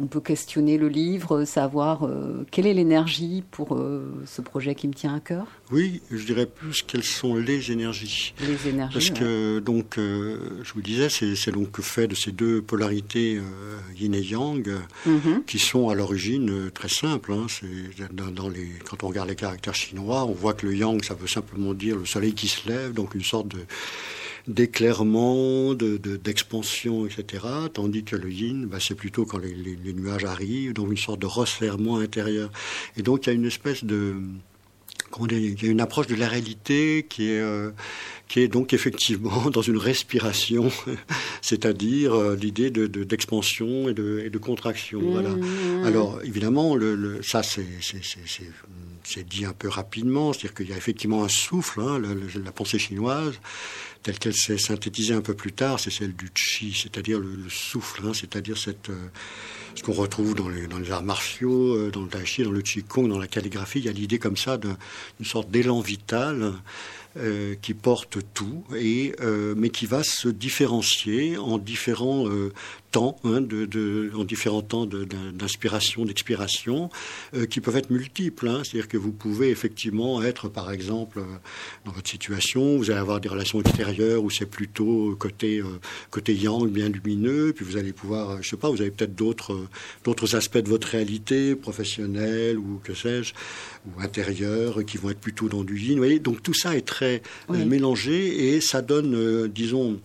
On 0.00 0.06
peut 0.06 0.20
questionner 0.20 0.76
le 0.78 0.88
livre, 0.88 1.44
savoir 1.44 2.04
euh, 2.04 2.44
quelle 2.50 2.66
est 2.66 2.74
l'énergie 2.74 3.44
pour 3.50 3.74
euh, 3.74 4.12
ce 4.26 4.40
projet 4.40 4.74
qui 4.74 4.88
me 4.88 4.92
tient 4.92 5.14
à 5.14 5.20
cœur. 5.20 5.46
Oui, 5.70 6.02
je 6.10 6.24
dirais 6.24 6.46
plus 6.46 6.82
quelles 6.82 7.04
sont 7.04 7.36
les 7.36 7.70
énergies. 7.70 8.34
Les 8.40 8.68
énergies. 8.68 8.94
Parce 8.94 9.10
que 9.10 9.60
donc, 9.60 9.98
euh, 9.98 10.60
je 10.62 10.72
vous 10.72 10.82
disais, 10.82 11.08
c'est 11.08 11.52
donc 11.52 11.80
fait 11.80 12.08
de 12.08 12.14
ces 12.14 12.32
deux 12.32 12.62
polarités 12.62 13.40
yin 13.96 14.14
et 14.14 14.22
yang 14.22 14.68
mhm. 15.06 15.44
qui 15.46 15.58
sont 15.58 15.88
à 15.88 15.94
l'origine 15.94 16.70
très 16.72 16.88
simples. 16.88 17.32
Hein. 17.32 17.46
Dans, 18.12 18.30
dans, 18.30 18.48
les, 18.48 18.68
quand 18.88 19.04
on 19.04 19.08
regarde 19.08 19.28
les 19.28 19.36
caractères 19.36 19.74
chinois, 19.74 20.24
on 20.24 20.32
voit 20.32 20.54
que 20.54 20.66
le 20.66 20.74
yang, 20.74 21.02
ça 21.04 21.14
veut 21.14 21.28
simplement 21.28 21.74
dire 21.74 21.96
le 21.96 22.06
soleil 22.06 22.34
qui 22.34 22.48
se 22.48 22.68
lève, 22.68 22.92
donc 22.92 23.14
une 23.14 23.22
sorte 23.22 23.48
de 23.48 23.58
d'éclairement, 24.46 25.74
d'expansion, 25.74 27.04
de, 27.04 27.08
etc. 27.08 27.44
Tandis 27.72 28.04
que 28.04 28.16
le 28.16 28.30
yin, 28.30 28.66
bah, 28.66 28.78
c'est 28.80 28.94
plutôt 28.94 29.24
quand 29.24 29.38
les, 29.38 29.54
les, 29.54 29.92
nuages 29.92 30.24
arrivent, 30.24 30.72
donc 30.72 30.90
une 30.90 30.96
sorte 30.96 31.20
de 31.20 31.26
resserrement 31.26 31.98
intérieur. 31.98 32.50
Et 32.96 33.02
donc 33.02 33.26
il 33.26 33.30
y 33.30 33.32
a 33.32 33.34
une 33.34 33.46
espèce 33.46 33.84
de... 33.84 34.14
Il 35.30 35.62
y 35.62 35.68
a 35.68 35.70
une 35.70 35.80
approche 35.80 36.08
de 36.08 36.16
la 36.16 36.28
réalité 36.28 37.06
qui 37.08 37.30
est... 37.30 37.40
Euh, 37.40 37.70
qui 38.28 38.40
est 38.40 38.48
donc 38.48 38.72
effectivement 38.72 39.50
dans 39.52 39.62
une 39.62 39.76
respiration, 39.76 40.70
c'est-à-dire 41.42 42.14
euh, 42.14 42.36
l'idée 42.36 42.70
d'expansion 42.70 43.84
de, 43.84 43.90
et, 43.90 43.94
de, 43.94 44.22
et, 44.26 44.30
de, 44.30 44.38
contraction. 44.38 45.00
Voilà. 45.02 45.30
Mmh. 45.30 45.84
Alors 45.84 46.20
évidemment, 46.24 46.74
le, 46.74 46.94
le 46.94 47.22
ça 47.22 47.42
c'est 47.42 47.64
dit 49.28 49.44
un 49.44 49.52
peu 49.52 49.68
rapidement, 49.68 50.32
c'est-à-dire 50.32 50.54
qu'il 50.54 50.70
y 50.70 50.72
a 50.72 50.76
effectivement 50.76 51.22
un 51.24 51.28
souffle, 51.28 51.80
hein, 51.80 52.00
la 52.42 52.52
pensée 52.52 52.78
chinoise, 52.78 53.34
telle 54.04 54.18
qu'elle 54.18 54.36
s'est 54.36 54.58
synthétisée 54.58 55.14
un 55.14 55.22
peu 55.22 55.32
plus 55.34 55.52
tard, 55.52 55.80
c'est 55.80 55.90
celle 55.90 56.14
du 56.14 56.30
chi, 56.34 56.78
c'est-à-dire 56.80 57.18
le, 57.18 57.48
souffle, 57.48 58.02
hein, 58.06 58.12
c'est-à-dire 58.12 58.58
cette, 58.58 58.90
euh, 58.90 59.08
ce 59.74 59.82
qu'on 59.82 59.94
retrouve 59.94 60.34
dans 60.34 60.50
les, 60.50 60.92
arts 60.92 61.02
martiaux, 61.02 61.74
euh, 61.74 61.90
dans 61.90 62.02
le 62.02 62.08
tai 62.08 62.26
chi, 62.26 62.42
dans 62.42 62.50
le 62.50 62.60
qigong, 62.60 63.08
dans 63.08 63.18
la 63.18 63.26
calligraphie. 63.26 63.78
Il 63.78 63.86
y 63.86 63.88
a 63.88 63.92
l'idée 63.92 64.18
comme 64.18 64.36
ça 64.36 64.58
d'une 64.58 64.76
sorte 65.24 65.50
d'élan 65.50 65.80
vital 65.80 66.52
euh, 67.16 67.54
qui 67.62 67.72
porte 67.72 68.18
tout, 68.34 68.62
et, 68.76 69.14
mais 69.56 69.70
qui 69.70 69.86
va 69.86 70.04
se 70.04 70.28
différencier 70.28 71.38
en 71.38 71.56
différents 71.56 72.28
temps, 72.94 73.16
hein, 73.24 73.40
de, 73.40 74.12
en 74.14 74.22
différents 74.22 74.62
temps 74.62 74.86
d'inspiration, 74.86 76.04
d'expiration, 76.04 76.90
euh, 77.34 77.44
qui 77.44 77.60
peuvent 77.60 77.76
être 77.76 77.90
multiples. 77.90 78.46
Hein. 78.46 78.62
C'est-à-dire 78.62 78.86
que 78.86 78.96
vous 78.96 79.10
pouvez 79.10 79.50
effectivement 79.50 80.22
être, 80.22 80.48
par 80.48 80.70
exemple, 80.70 81.18
euh, 81.18 81.24
dans 81.84 81.90
votre 81.90 82.08
situation, 82.08 82.76
vous 82.76 82.92
allez 82.92 83.00
avoir 83.00 83.20
des 83.20 83.28
relations 83.28 83.60
extérieures 83.60 84.22
où 84.22 84.30
c'est 84.30 84.46
plutôt 84.46 85.16
côté, 85.18 85.58
euh, 85.58 85.80
côté 86.10 86.36
yang, 86.36 86.70
bien 86.70 86.88
lumineux, 86.88 87.52
puis 87.52 87.64
vous 87.64 87.76
allez 87.76 87.92
pouvoir, 87.92 88.40
je 88.40 88.50
sais 88.50 88.56
pas, 88.56 88.70
vous 88.70 88.80
avez 88.80 88.92
peut-être 88.92 89.16
d'autres, 89.16 89.66
d'autres 90.04 90.36
aspects 90.36 90.58
de 90.58 90.68
votre 90.68 90.86
réalité 90.86 91.56
professionnelle 91.56 92.58
ou 92.58 92.80
que 92.84 92.94
sais-je, 92.94 93.34
ou 93.86 94.00
intérieure, 94.00 94.84
qui 94.86 94.98
vont 94.98 95.10
être 95.10 95.20
plutôt 95.20 95.48
dans 95.48 95.64
du 95.64 95.80
yin. 95.80 95.94
Vous 95.94 96.04
voyez 96.04 96.20
Donc 96.20 96.44
tout 96.44 96.54
ça 96.54 96.76
est 96.76 96.86
très 96.86 97.22
mélangé 97.48 98.54
et 98.54 98.60
ça 98.60 98.82
donne, 98.82 99.48
disons, 99.48 99.98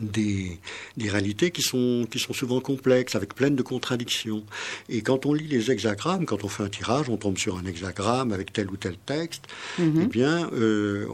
des, 0.00 0.58
des, 0.96 1.08
réalités 1.08 1.50
qui 1.50 1.62
sont, 1.62 2.06
qui 2.10 2.18
sont 2.18 2.32
souvent 2.32 2.60
complexes, 2.60 3.14
avec 3.14 3.34
plein 3.34 3.50
de 3.50 3.62
contradictions. 3.62 4.44
Et 4.88 5.02
quand 5.02 5.26
on 5.26 5.34
lit 5.34 5.46
les 5.46 5.70
hexagrammes, 5.70 6.26
quand 6.26 6.44
on 6.44 6.48
fait 6.48 6.62
un 6.62 6.68
tirage, 6.68 7.08
on 7.08 7.16
tombe 7.16 7.38
sur 7.38 7.56
un 7.56 7.64
hexagramme 7.64 8.32
avec 8.32 8.52
tel 8.52 8.70
ou 8.70 8.76
tel 8.76 8.96
texte, 8.96 9.44
mhm. 9.78 10.02
eh 10.02 10.06
bien, 10.06 10.50
euh, 10.52 11.06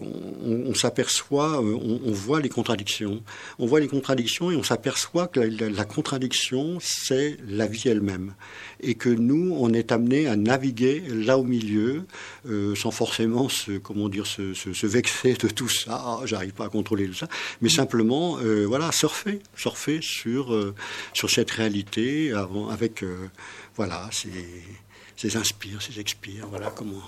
on, 0.44 0.74
s'aperçoit, 0.74 1.62
euh, 1.62 1.78
on, 2.04 2.12
voit 2.12 2.40
les 2.40 2.48
contradictions. 2.48 3.22
On 3.58 3.66
voit 3.66 3.80
les 3.80 3.88
contradictions 3.88 4.50
et 4.50 4.56
on 4.56 4.62
s'aperçoit 4.62 5.28
que 5.28 5.40
la, 5.40 5.84
contradiction, 5.84 6.78
c'est 6.80 7.36
la 7.46 7.66
vie 7.66 7.88
elle-même. 7.88 8.34
Et 8.82 8.94
que 8.94 9.08
nous, 9.08 9.54
on 9.58 9.72
est 9.72 9.92
amené 9.92 10.26
à 10.26 10.36
naviguer 10.36 11.02
là 11.08 11.38
au 11.38 11.44
milieu, 11.44 12.04
euh, 12.48 12.74
sans 12.74 12.90
forcément 12.90 13.48
se, 13.48 13.78
comment 13.78 14.08
dire, 14.08 14.26
se, 14.26 14.54
se, 14.54 14.86
vexer 14.86 15.34
de 15.34 15.48
tout 15.48 15.68
ça. 15.68 16.02
Ah, 16.04 16.20
j'arrive 16.24 16.52
pas 16.52 16.66
à 16.66 16.68
contrôler 16.68 17.06
tout 17.06 17.14
ça. 17.14 17.28
Mais 17.60 17.68
simplement, 17.68 18.38
voilà, 18.66 18.90
surfer, 18.92 19.40
surfer 19.56 20.00
sur, 20.02 20.52
euh, 20.52 20.74
sur 21.12 21.30
cette 21.30 21.50
réalité 21.50 22.32
avec, 22.70 23.02
euh, 23.02 23.28
voilà, 23.76 24.08
ces, 24.12 25.36
inspires, 25.36 25.80
ces 25.80 26.00
expires, 26.00 26.46
voilà 26.48 26.72
comment 26.74 27.02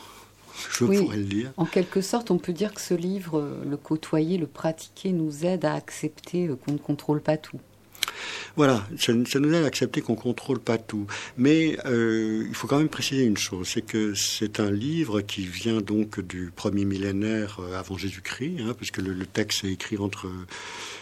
je 0.70 0.84
pourrais 0.84 1.16
le 1.16 1.24
dire. 1.24 1.52
En 1.56 1.66
quelque 1.66 2.00
sorte, 2.00 2.30
on 2.30 2.38
peut 2.38 2.52
dire 2.52 2.72
que 2.72 2.80
ce 2.80 2.94
livre, 2.94 3.40
euh, 3.40 3.64
le 3.68 3.76
côtoyer, 3.76 4.38
le 4.38 4.46
pratiquer, 4.46 5.12
nous 5.12 5.44
aide 5.44 5.64
à 5.64 5.74
accepter 5.74 6.48
qu'on 6.64 6.72
ne 6.72 6.78
contrôle 6.78 7.20
pas 7.20 7.36
tout. 7.36 7.58
Voilà, 8.56 8.87
ça, 8.99 9.12
nous 9.12 9.52
aide 9.52 9.64
à 9.64 9.66
accepter 9.66 10.00
qu'on 10.00 10.14
contrôle 10.14 10.61
pas 10.61 10.78
tout. 10.78 11.06
Mais 11.37 11.76
euh, 11.87 12.44
il 12.49 12.54
faut 12.54 12.68
quand 12.68 12.78
même 12.78 12.88
préciser 12.88 13.25
une 13.25 13.37
chose, 13.37 13.68
c'est 13.68 13.82
que 13.82 14.14
c'est 14.14 14.61
un 14.61 14.70
livre 14.70 15.20
qui 15.23 15.44
vient 15.46 15.80
donc 15.80 16.20
du 16.20 16.52
premier 16.54 16.84
millénaire 16.84 17.58
euh, 17.61 17.78
avant 17.78 17.99
Jésus-Christ, 17.99 18.61
hein, 18.61 18.75
puisque 18.76 18.99
le, 18.99 19.26
texte 19.26 19.64
est 19.64 19.73
écrit 19.73 19.96
entre, 19.99 20.28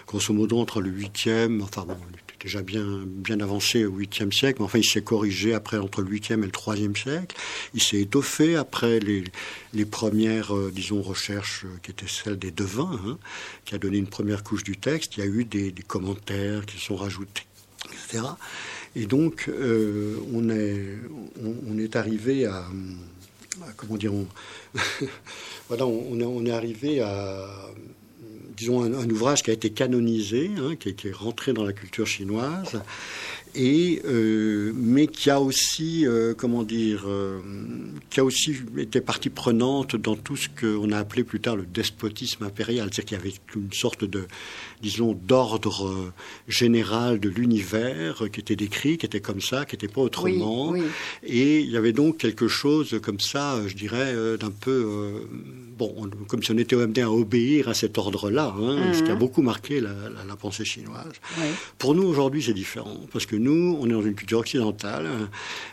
grosso 0.06 0.32
modo, 0.32 0.58
entre 0.58 0.80
le 0.80 0.90
8e, 0.90 1.62
enfin 1.62 1.84
bon, 1.86 1.96
déjà 2.42 2.62
bien, 2.62 3.04
bien 3.06 3.40
avancé 3.40 3.84
au 3.84 3.92
8e 3.92 4.32
siècle, 4.32 4.58
mais 4.58 4.64
enfin 4.64 4.78
il 4.78 4.84
s'est 4.84 5.02
corrigé 5.02 5.54
après 5.54 5.78
entre 5.78 6.02
le 6.02 6.10
8e 6.10 6.42
et 6.42 6.46
le 6.46 6.48
3e 6.48 6.96
siècle. 6.96 7.36
Il 7.74 7.82
s'est 7.82 8.00
étoffé 8.00 8.56
après 8.56 8.98
les, 8.98 9.24
les 9.72 9.84
premières, 9.84 10.54
euh, 10.54 10.72
disons, 10.74 11.02
recherches 11.02 11.64
euh, 11.64 11.78
qui 11.82 11.92
étaient 11.92 12.08
celles 12.08 12.38
des 12.38 12.50
devins, 12.50 13.00
hein, 13.06 13.18
qui 13.64 13.74
a 13.74 13.78
donné 13.78 13.98
une 13.98 14.08
première 14.08 14.42
couche 14.42 14.64
du 14.64 14.76
texte. 14.76 15.16
Il 15.16 15.20
y 15.20 15.22
a 15.22 15.26
eu 15.26 15.44
des, 15.44 15.72
commentaires 15.86 16.64
qui 16.64 16.78
sont 16.78 16.96
rajoutés, 16.96 17.44
etc. 17.92 18.24
Et 18.94 19.06
donc, 19.06 19.50
on, 19.50 20.48
est, 20.50 20.98
on, 21.42 21.78
est 21.78 21.96
arrivé 21.96 22.46
à, 22.46 22.64
comment 23.76 23.96
dire, 23.96 24.12
voilà, 25.68 25.86
on, 25.86 26.20
est, 26.20 26.24
on 26.24 26.46
est 26.46 26.52
arrivé 26.52 27.00
à 27.00 27.48
disons, 28.56 28.82
un, 28.82 29.10
ouvrage 29.10 29.42
qui 29.42 29.50
a 29.50 29.52
été 29.52 29.70
canonisé, 29.70 30.50
hein, 30.58 30.76
qui, 30.76 30.94
qui, 30.94 31.08
est 31.08 31.12
rentré 31.14 31.52
dans 31.52 31.64
la 31.64 31.72
culture 31.72 32.06
chinoise, 32.06 32.82
et 33.54 34.00
euh, 34.04 34.72
mais 34.74 35.06
qui 35.06 35.30
a 35.30 35.40
aussi, 35.40 36.06
euh, 36.06 36.34
comment 36.34 36.62
dire, 36.62 37.04
euh, 37.06 37.38
qui 38.10 38.20
a 38.20 38.24
aussi 38.24 38.56
été 38.78 39.00
partie 39.00 39.30
prenante 39.30 39.96
dans 39.96 40.16
tout 40.16 40.36
ce 40.36 40.48
qu'on 40.48 40.90
a 40.92 40.98
appelé 40.98 41.24
plus 41.24 41.40
tard 41.40 41.56
le 41.56 41.66
despotisme 41.66 42.44
impérial, 42.44 42.88
c'est-à-dire 42.92 43.04
qu'il 43.04 43.18
y 43.18 43.20
avait 43.20 43.38
une 43.54 43.72
sorte 43.72 44.04
de, 44.04 44.26
disons, 44.80 45.12
d'ordre 45.12 46.12
général 46.48 47.20
de 47.20 47.28
l'univers 47.28 48.24
qui 48.32 48.40
était 48.40 48.56
décrit, 48.56 48.98
qui 48.98 49.06
était 49.06 49.20
comme 49.20 49.40
ça, 49.40 49.64
qui 49.64 49.74
n'était 49.74 49.88
pas 49.88 50.00
autrement, 50.00 50.74
et 51.22 51.60
il 51.60 51.70
y 51.70 51.76
avait 51.76 51.92
donc 51.92 52.18
quelque 52.18 52.48
chose 52.48 52.98
comme 53.02 53.20
ça, 53.20 53.60
je 53.66 53.74
dirais, 53.74 54.14
d'un 54.38 54.50
peu 54.50 55.26
bon, 55.76 56.10
comme 56.28 56.42
si 56.42 56.50
on 56.52 56.58
était 56.58 56.76
amené 56.76 57.02
à 57.02 57.10
obéir 57.10 57.68
à 57.68 57.74
cet 57.74 57.98
ordre-là, 57.98 58.54
hein, 58.58 58.92
ce 58.92 59.02
qui 59.02 59.10
a 59.10 59.14
mhm. 59.14 59.18
beaucoup 59.18 59.42
marqué 59.42 59.80
la, 59.80 59.92
pensée 60.40 60.64
chinoise. 60.64 61.12
Pour 61.78 61.94
nous, 61.94 62.02
aujourd'hui, 62.04 62.42
c'est 62.42 62.54
différent, 62.54 62.96
parce 63.12 63.26
que 63.26 63.36
nous, 63.42 63.76
on 63.80 63.86
est 63.86 63.92
dans 63.92 64.02
une 64.02 64.14
culture 64.14 64.38
occidentale 64.38 65.06
hein, 65.06 65.28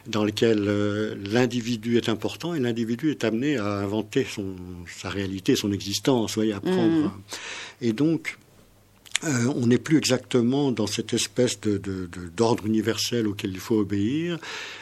dans 0.07 0.25
laquelle 0.25 0.65
euh, 0.67 1.15
l'individu 1.31 1.97
est 1.97 2.09
important 2.09 2.53
et 2.53 2.59
l'individu 2.59 3.11
est 3.11 3.23
amené 3.23 3.57
à 3.57 3.65
inventer 3.65 4.25
son, 4.29 4.55
sa 4.87 5.09
réalité, 5.09 5.55
son 5.55 5.71
existence, 5.71 6.35
voyez, 6.35 6.53
à 6.53 6.59
prendre. 6.59 7.03
Mhm. 7.03 7.11
Et 7.81 7.93
donc, 7.93 8.37
euh, 9.23 9.51
on 9.55 9.67
n'est 9.67 9.77
plus 9.77 9.97
exactement 9.97 10.71
dans 10.71 10.87
cette 10.87 11.13
espèce 11.13 11.59
d'ordre 11.59 12.65
universel 12.65 13.27
auquel 13.27 13.51
il 13.51 13.59
faut 13.59 13.77
obéir. 13.77 14.37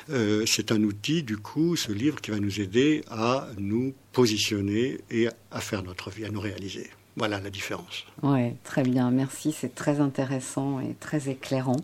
Euh, 0.09 0.43
c'est 0.45 0.71
un 0.71 0.83
outil, 0.83 1.23
du 1.23 1.37
coup, 1.37 1.75
ce 1.75 1.91
livre 1.91 2.21
qui 2.21 2.31
va 2.31 2.39
nous 2.39 2.61
aider 2.61 3.03
à 3.09 3.47
nous 3.57 3.93
positionner 4.11 4.99
et 5.09 5.27
à 5.51 5.59
faire 5.59 5.83
notre 5.83 6.11
vie, 6.11 6.25
à 6.25 6.29
nous 6.29 6.39
réaliser. 6.39 6.87
Voilà 7.15 7.39
la 7.39 7.49
différence. 7.49 8.05
Oui, 8.21 8.53
très 8.63 8.83
bien, 8.83 9.09
merci, 9.09 9.51
c'est 9.51 9.73
très 9.73 9.99
intéressant 9.99 10.79
et 10.79 10.95
très 10.99 11.29
éclairant. 11.29 11.81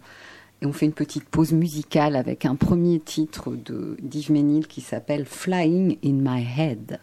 Et 0.64 0.66
on 0.66 0.72
fait 0.72 0.86
une 0.86 0.94
petite 0.94 1.26
pause 1.26 1.52
musicale 1.52 2.16
avec 2.16 2.46
un 2.46 2.56
premier 2.56 3.02
titre 3.02 3.52
de 3.52 3.98
d'Yves 4.02 4.32
Ménil 4.32 4.66
qui 4.66 4.80
s'appelle 4.80 5.26
Flying 5.26 5.98
in 6.06 6.14
My 6.14 6.42
Head. 6.58 7.02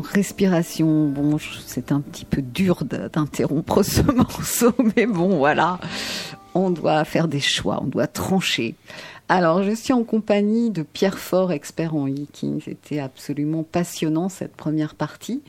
Respiration. 0.00 1.08
Bon, 1.08 1.38
c'est 1.66 1.92
un 1.92 2.00
petit 2.00 2.24
peu 2.24 2.42
dur 2.42 2.84
d'interrompre 2.84 3.82
ce 3.84 4.02
morceau, 4.02 4.72
mais 4.96 5.06
bon, 5.06 5.38
voilà. 5.38 5.78
On 6.54 6.70
doit 6.70 7.04
faire 7.04 7.28
des 7.28 7.40
choix, 7.40 7.80
on 7.82 7.86
doit 7.86 8.06
trancher. 8.06 8.74
Alors, 9.28 9.62
je 9.62 9.70
suis 9.70 9.92
en 9.92 10.02
compagnie 10.02 10.70
de 10.70 10.82
Pierre 10.82 11.18
Fort, 11.18 11.52
expert 11.52 11.94
en 11.94 12.08
hiking. 12.08 12.60
C'était 12.64 12.98
absolument 12.98 13.62
passionnant 13.62 14.28
cette 14.28 14.56
première 14.56 14.96
partie. 14.96 15.42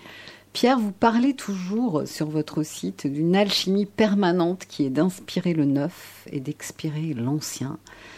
Pierre, 0.53 0.77
vous 0.77 0.91
parlez 0.91 1.33
toujours 1.33 2.03
sur 2.05 2.29
votre 2.29 2.61
site 2.61 3.07
d'une 3.07 3.35
alchimie 3.35 3.85
permanente 3.85 4.65
qui 4.67 4.85
est 4.85 4.89
d'inspirer 4.89 5.53
le 5.53 5.65
neuf 5.65 6.27
et 6.31 6.41
d'expirer 6.41 7.13
l'ancien. 7.13 7.77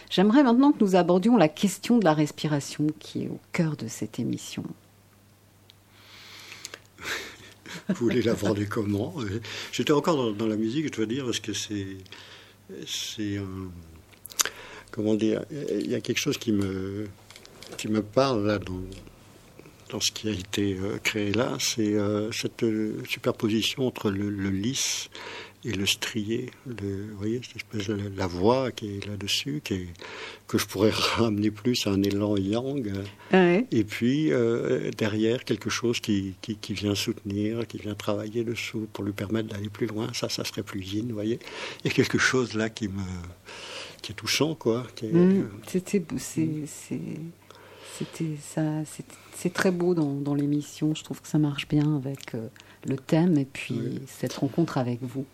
J'aimerais 0.10 0.44
maintenant 0.44 0.72
que 0.72 0.84
nous 0.84 0.96
abordions 0.96 1.38
la 1.38 1.48
question 1.48 2.00
de 2.00 2.06
la 2.06 2.14
respiration 2.14 2.88
qui 3.00 3.24
est 3.24 3.30
au 3.30 3.40
cœur 3.52 3.78
de 3.78 3.88
cette 3.88 4.20
émission. 4.20 4.64
Vous 7.90 7.96
voulez 7.96 8.22
l'aborder 8.22 8.66
comment 8.66 9.16
J'étais 9.72 9.92
encore 9.92 10.34
dans, 10.34 10.48
la 10.48 10.56
musique, 10.56 10.86
je 10.88 10.92
dois 10.92 11.06
dire, 11.06 11.26
parce 11.26 11.40
que 11.40 11.54
c'est. 11.54 11.98
C'est. 12.86 13.40
Comment 14.92 15.16
dire 15.16 15.44
Il 15.52 15.90
y 15.90 15.96
a 15.96 16.02
quelque 16.02 16.20
chose 16.20 16.38
qui 16.38 16.52
me, 16.52 17.08
qui 17.78 17.88
me 17.88 18.04
parle 18.04 18.46
là 18.46 18.60
dans, 18.60 18.82
dans 19.90 20.00
ce 20.00 20.12
qui 20.12 20.30
a 20.30 20.32
été 20.32 20.78
créé 21.04 21.32
là, 21.32 21.58
c'est 21.60 21.96
cette 22.32 22.64
superposition 23.10 23.88
entre 23.88 24.12
le, 24.12 24.30
le 24.30 24.50
lisse 24.50 25.10
et 25.66 25.72
le 25.72 25.86
strié, 25.86 26.50
le, 26.66 27.08
vous 27.12 27.18
voyez, 27.18 27.42
cette 27.42 27.56
espèce 27.56 27.88
de 27.88 28.12
la 28.18 28.28
voix 28.28 28.72
qui 28.72 28.98
est 28.98 29.06
là-dessus, 29.06 29.62
qui 29.64 29.88
que 30.48 30.58
je 30.58 30.66
pourrais 30.66 30.90
ramener 30.94 31.52
plus 31.52 31.88
à 31.88 31.92
un 31.92 32.04
élan 32.04 32.36
yang. 32.38 32.92
Et 33.32 33.84
puis 33.84 34.32
euh, 34.32 34.92
derrière 34.98 35.46
quelque 35.46 35.70
chose 35.70 36.00
qui, 36.00 36.36
qui, 36.42 36.74
vient 36.74 36.96
soutenir, 36.96 37.66
qui 37.68 37.78
vient 37.78 37.96
travailler 37.96 38.44
dessous 38.44 38.88
pour 38.92 39.04
lui 39.04 39.14
permettre 39.14 39.50
d'aller 39.50 39.70
plus 39.70 39.88
loin. 39.88 40.10
Ça, 40.14 40.30
ça 40.30 40.44
serait 40.44 40.64
plus 40.64 40.82
yin, 40.82 41.08
vous 41.08 41.14
voyez. 41.14 41.40
Il 41.84 41.88
y 41.88 41.92
a 41.92 41.94
quelque 41.94 42.18
chose 42.18 42.54
là 42.54 42.70
qui 42.70 42.88
me 42.88 43.04
qui 44.02 44.12
est 44.12 44.16
touchant, 44.16 44.54
quoi. 44.54 44.86
Mmh. 45.02 45.44
C'était 45.66 46.04
c'était 47.98 48.36
ça, 48.42 48.82
c'est 49.34 49.54
très 49.54 49.72
beau 49.72 49.94
dans, 49.94 50.14
dans 50.16 50.36
l'émission. 50.36 50.94
Je 50.94 51.04
trouve 51.04 51.22
que 51.22 51.28
ça 51.28 51.38
marche 51.38 51.68
bien 51.68 51.96
avec 51.96 52.36
euh, 52.36 52.48
le 52.86 52.98
thème 52.98 53.38
et 53.38 53.46
puis 53.46 54.02
cette 54.08 54.34
rencontre 54.34 54.78
avec 54.78 55.02
vous. 55.02 55.26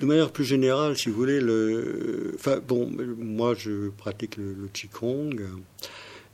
De 0.00 0.06
manière 0.06 0.30
plus 0.30 0.44
générale, 0.44 0.96
si 0.96 1.08
vous 1.08 1.16
voulez, 1.16 1.40
le, 1.40 2.32
enfin, 2.34 2.60
bon, 2.66 2.90
moi 3.18 3.54
je 3.54 3.90
pratique 3.90 4.36
le, 4.36 4.68
Qigong 4.72 5.36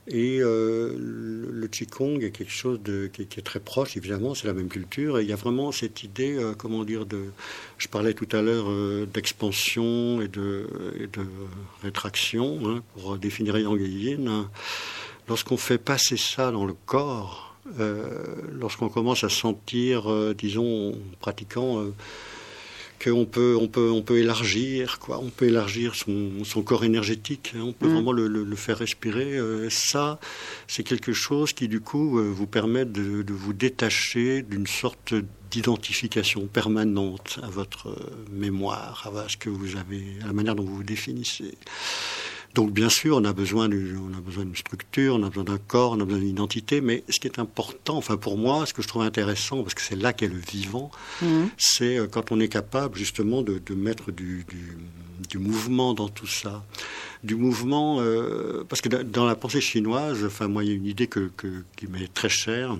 et 0.09 0.39
euh, 0.39 0.95
le, 0.97 1.67
Qigong 1.67 2.21
est 2.21 2.31
quelque 2.31 2.51
chose 2.51 2.79
qui, 3.11 3.23
est 3.23 3.45
très 3.45 3.59
proche, 3.59 3.97
évidemment, 3.97 4.35
c'est 4.35 4.47
la 4.47 4.53
même 4.53 4.69
culture 4.69 5.19
et 5.19 5.23
il 5.23 5.29
y 5.29 5.33
a 5.33 5.35
vraiment 5.35 5.73
cette 5.73 6.01
idée, 6.01 6.37
euh, 6.37 6.53
comment 6.57 6.85
dire, 6.85 7.05
de, 7.05 7.25
je 7.77 7.89
parlais 7.89 8.13
tout 8.13 8.27
à 8.31 8.41
l'heure 8.41 8.69
euh, 8.69 9.05
d'expansion 9.05 10.21
et 10.21 10.29
de, 10.29 10.65
rétraction, 11.83 12.59
hein, 12.63 12.83
pour 12.93 13.17
définir 13.17 13.57
Yang 13.57 13.81
Yin. 13.81 14.47
Lorsqu'on 15.27 15.57
fait 15.57 15.77
passer 15.77 16.15
ça 16.15 16.51
dans 16.51 16.65
le 16.65 16.75
corps, 16.85 17.57
lorsqu'on 18.53 18.87
commence 18.87 19.25
à 19.25 19.29
sentir, 19.29 20.33
disons, 20.35 20.91
en 20.91 21.17
pratiquant 21.19 21.83
qu'on 23.03 23.25
peut, 23.25 23.57
on 23.59 23.67
peut, 23.67 23.91
on 23.91 24.01
peut 24.01 24.17
élargir, 24.17 24.99
quoi. 24.99 25.19
On 25.21 25.29
peut 25.29 25.45
élargir 25.45 25.95
son, 25.95 26.43
son 26.43 26.61
corps 26.61 26.83
énergétique. 26.83 27.53
Hein. 27.55 27.61
On 27.61 27.73
peut 27.73 27.87
mm. 27.87 27.93
vraiment 27.93 28.11
le, 28.11 28.27
le, 28.27 28.55
faire 28.55 28.77
respirer. 28.77 29.37
Euh, 29.37 29.69
ça, 29.69 30.19
c'est 30.67 30.83
quelque 30.83 31.13
chose 31.13 31.53
qui, 31.53 31.67
du 31.67 31.79
coup, 31.79 32.19
euh, 32.19 32.29
vous 32.29 32.47
permet 32.47 32.85
de, 32.85 33.21
de 33.21 33.33
vous 33.33 33.53
détacher 33.53 34.41
d'une 34.41 34.67
sorte 34.67 35.13
d'identification 35.51 36.47
permanente 36.47 37.39
à 37.41 37.49
votre 37.49 37.95
mémoire, 38.31 39.11
à 39.15 39.29
ce 39.29 39.37
que 39.37 39.49
vous 39.49 39.77
avez, 39.77 40.03
à 40.23 40.27
la 40.27 40.33
manière 40.33 40.55
dont 40.55 40.63
vous 40.63 40.77
vous 40.77 40.83
définissez. 40.83 41.57
Donc 42.57 42.71
bien 42.71 42.89
sûr, 42.89 43.17
on 43.17 43.23
a 43.23 43.33
besoin 43.33 43.69
d'une, 43.69 44.55
structure, 44.55 45.13
on 45.13 45.21
a 45.21 45.29
besoin 45.29 45.43
d'un 45.43 45.59
corps, 45.59 45.91
on 45.91 45.99
a 46.01 46.05
besoin 46.05 46.21
d'une 46.21 46.29
identité, 46.29 46.81
mais 46.81 47.03
ce 47.07 47.19
qui 47.19 47.27
est 47.27 47.37
important, 47.37 47.97
enfin 47.97 48.17
pour 48.17 48.35
moi, 48.35 48.65
ce 48.65 48.73
que 48.73 48.81
je 48.81 48.87
trouve 48.87 49.03
intéressant, 49.03 49.61
parce 49.61 49.75
que 49.75 49.81
c'est 49.83 49.95
là 49.95 50.11
qu'est 50.11 50.27
le 50.27 50.39
vivant, 50.39 50.89
mhm. 51.21 51.49
c'est 51.55 51.99
euh, 51.99 52.07
quand 52.07 52.31
on 52.31 52.39
est 52.39 52.47
capable 52.47 52.97
justement 52.97 53.43
de, 53.43 53.61
mettre 53.75 54.11
du, 54.11 54.43
du, 55.29 55.37
mouvement 55.37 55.93
dans 55.93 56.09
tout 56.09 56.25
ça, 56.25 56.65
du 57.23 57.35
mouvement, 57.35 57.97
euh, 57.99 58.63
parce 58.67 58.81
que 58.81 58.89
dans 58.89 59.25
la 59.25 59.35
pensée 59.35 59.61
chinoise, 59.61 60.25
enfin 60.25 60.47
moi 60.47 60.63
il 60.63 60.69
y 60.71 60.73
a 60.73 60.75
une 60.75 60.87
idée 60.87 61.05
que, 61.05 61.29
qui 61.75 61.85
m'est 61.85 62.11
très 62.11 62.29
chère 62.29 62.75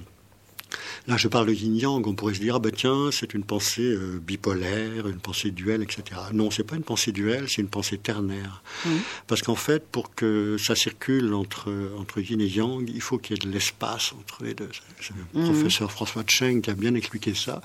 Là, 1.07 1.15
je 1.15 1.27
parle 1.27 1.47
de 1.47 1.53
yin-yang, 1.53 2.05
on 2.05 2.13
pourrait 2.13 2.33
se 2.33 2.39
dire, 2.39 2.55
ah 2.55 2.59
ben 2.59 2.71
tiens, 2.71 3.09
c'est 3.11 3.33
une 3.33 3.43
pensée 3.43 3.81
euh, 3.81 4.19
bipolaire, 4.21 5.07
une 5.07 5.19
pensée 5.19 5.51
duelle, 5.51 5.81
etc. 5.81 6.19
Non, 6.33 6.51
c'est 6.51 6.65
pas 6.65 6.75
une 6.75 6.83
pensée 6.83 7.13
duelle, 7.13 7.45
c'est 7.47 7.61
une 7.61 7.69
pensée 7.69 7.97
ternaire. 7.97 8.61
Mmh. 8.85 8.89
Parce 9.27 9.41
qu'en 9.41 9.55
fait, 9.55 9.87
pour 9.87 10.13
que 10.13 10.57
ça 10.57 10.75
circule 10.75 11.33
entre, 11.33 11.71
entre 11.97 12.19
yin 12.19 12.41
et 12.41 12.47
yang, 12.47 12.89
il 12.93 13.01
faut 13.01 13.17
qu'il 13.17 13.37
y 13.37 13.39
ait 13.39 13.47
de 13.47 13.51
l'espace 13.51 14.13
entre 14.19 14.43
les 14.43 14.53
deux. 14.53 14.69
C'est 14.99 15.13
le 15.15 15.41
mmh. 15.41 15.45
professeur 15.45 15.91
François 15.91 16.23
Cheng 16.27 16.61
qui 16.61 16.69
a 16.69 16.73
bien 16.73 16.93
expliqué 16.93 17.33
ça. 17.33 17.61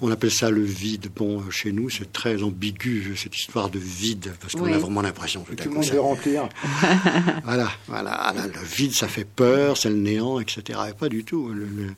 On 0.00 0.10
appelle 0.10 0.32
ça 0.32 0.50
le 0.50 0.62
vide. 0.62 1.10
Bon, 1.16 1.40
euh, 1.40 1.50
chez 1.50 1.72
nous, 1.72 1.90
c'est 1.90 2.12
très 2.12 2.42
ambigu, 2.44 3.16
cette 3.16 3.36
histoire 3.36 3.68
de 3.68 3.80
vide, 3.80 4.32
parce 4.40 4.52
qu'on 4.54 4.72
a 4.72 4.78
vraiment 4.78 5.02
l'impression 5.02 5.42
que 5.42 5.54
tout 5.54 5.68
le 5.68 5.74
monde 5.74 5.84
veut 5.84 6.00
remplir. 6.00 6.48
voilà, 7.44 7.68
voilà. 7.88 8.32
Le 8.36 8.64
vide, 8.64 8.92
ça 8.92 9.08
fait 9.08 9.24
peur, 9.26 9.76
c'est 9.76 9.90
le 9.90 9.96
néant, 9.96 10.38
etc. 10.38 10.78
Et 10.90 10.92
pas 10.92 11.08
du 11.08 11.24
tout. 11.24 11.48
le, 11.48 11.64
le 11.64 11.94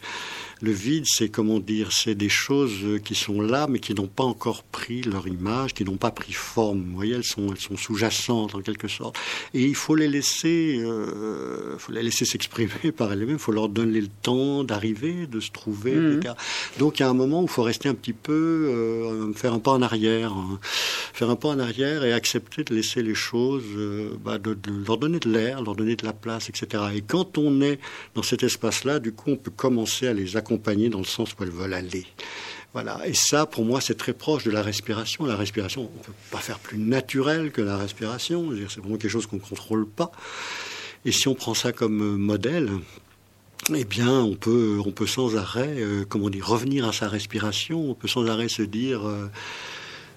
vide, 0.62 1.04
c'est 1.06 1.28
comment 1.28 1.60
dire, 1.60 1.92
c'est 1.92 2.14
des 2.14 2.28
choses 2.28 3.00
qui 3.04 3.14
sont 3.14 3.40
là, 3.40 3.66
mais 3.68 3.78
qui 3.78 3.94
n'ont 3.94 4.06
pas 4.06 4.24
encore 4.24 4.62
pris 4.62 5.02
leur 5.02 5.26
image, 5.26 5.74
qui 5.74 5.84
n'ont 5.84 5.96
pas 5.96 6.10
pris 6.10 6.32
forme. 6.32 6.82
Vous 6.90 6.96
voyez, 6.96 7.14
elles 7.14 7.24
sont, 7.24 7.48
elles 7.50 7.60
sont 7.60 7.76
sous-jacentes 7.76 8.54
en 8.54 8.60
quelque 8.60 8.88
sorte. 8.88 9.16
Et 9.54 9.64
il 9.64 9.74
faut 9.74 9.94
les 9.94 10.08
laisser, 10.08 10.78
euh, 10.80 11.78
faut 11.78 11.92
les 11.92 12.02
laisser 12.02 12.24
s'exprimer 12.24 12.92
par 12.96 13.12
elles-mêmes. 13.12 13.36
Il 13.36 13.38
faut 13.38 13.52
leur 13.52 13.68
donner 13.68 14.00
le 14.00 14.08
temps 14.08 14.64
d'arriver, 14.64 15.26
de 15.26 15.40
se 15.40 15.50
trouver. 15.50 15.94
Mmh. 15.94 16.20
Donc 16.78 16.98
il 16.98 17.02
y 17.02 17.06
a 17.06 17.08
un 17.08 17.14
moment 17.14 17.40
où 17.40 17.44
il 17.44 17.50
faut 17.50 17.62
rester 17.62 17.88
un 17.88 17.94
petit 17.94 18.12
peu, 18.12 18.32
euh, 18.32 19.32
faire 19.34 19.52
un 19.52 19.58
pas 19.58 19.72
en 19.72 19.82
arrière, 19.82 20.32
hein. 20.32 20.58
faire 21.12 21.30
un 21.30 21.36
pas 21.36 21.48
en 21.48 21.58
arrière 21.58 22.04
et 22.04 22.12
accepter 22.12 22.64
de 22.64 22.74
laisser 22.74 23.02
les 23.02 23.14
choses, 23.14 23.64
euh, 23.76 24.10
bah, 24.24 24.38
de, 24.38 24.54
de, 24.54 24.70
leur 24.86 24.98
donner 24.98 25.18
de 25.18 25.30
l'air, 25.30 25.62
leur 25.62 25.76
donner 25.76 25.96
de 25.96 26.04
la 26.04 26.12
place, 26.12 26.48
etc. 26.48 26.82
Et 26.94 27.00
quand 27.02 27.38
on 27.38 27.60
est 27.60 27.78
dans 28.14 28.22
cet 28.22 28.42
espace-là, 28.42 28.98
du 28.98 29.12
coup, 29.12 29.30
on 29.30 29.36
peut 29.36 29.50
commencer 29.50 30.06
à 30.06 30.12
les 30.12 30.36
accompagner 30.36 30.47
accompagner 30.48 30.88
dans 30.88 30.98
le 30.98 31.04
sens 31.04 31.32
où 31.32 31.42
elles 31.42 31.50
veulent 31.50 31.74
aller. 31.74 32.06
Voilà. 32.72 33.06
Et 33.06 33.14
ça, 33.14 33.44
pour 33.44 33.64
moi, 33.64 33.80
c'est 33.80 33.96
très 33.96 34.14
proche 34.14 34.44
de 34.44 34.50
la 34.50 34.62
respiration. 34.62 35.26
La 35.26 35.37
respiration, 35.37 35.90
on 35.94 35.98
ne 35.98 36.04
peut 36.04 36.12
pas 36.30 36.38
faire 36.38 36.58
plus 36.58 36.78
naturel 36.78 37.50
que 37.50 37.61
la 37.61 37.76
respiration. 37.76 38.50
C'est 38.68 38.80
vraiment 38.80 38.96
quelque 38.96 39.11
chose 39.11 39.26
qu'on 39.26 39.37
ne 39.37 39.42
contrôle 39.42 39.87
pas. 39.87 40.11
Et 41.04 41.12
si 41.12 41.28
on 41.28 41.34
prend 41.34 41.54
ça 41.54 41.72
comme 41.72 42.00
euh, 42.00 42.16
modèle, 42.16 42.70
eh 43.74 43.84
bien, 43.84 44.20
on 44.20 44.34
peut, 44.34 44.80
on 44.84 44.90
peut 44.90 45.06
sans 45.06 45.37
arrêt, 45.37 45.76
euh, 45.78 46.04
comment 46.08 46.30
dire, 46.30 46.46
revenir 46.46 46.87
à 46.88 46.92
sa 46.92 47.08
respiration. 47.08 47.90
On 47.90 47.94
peut 47.94 48.08
sans 48.08 48.26
arrêt 48.26 48.48
se 48.48 48.62
dire, 48.62 49.06
euh, 49.06 49.28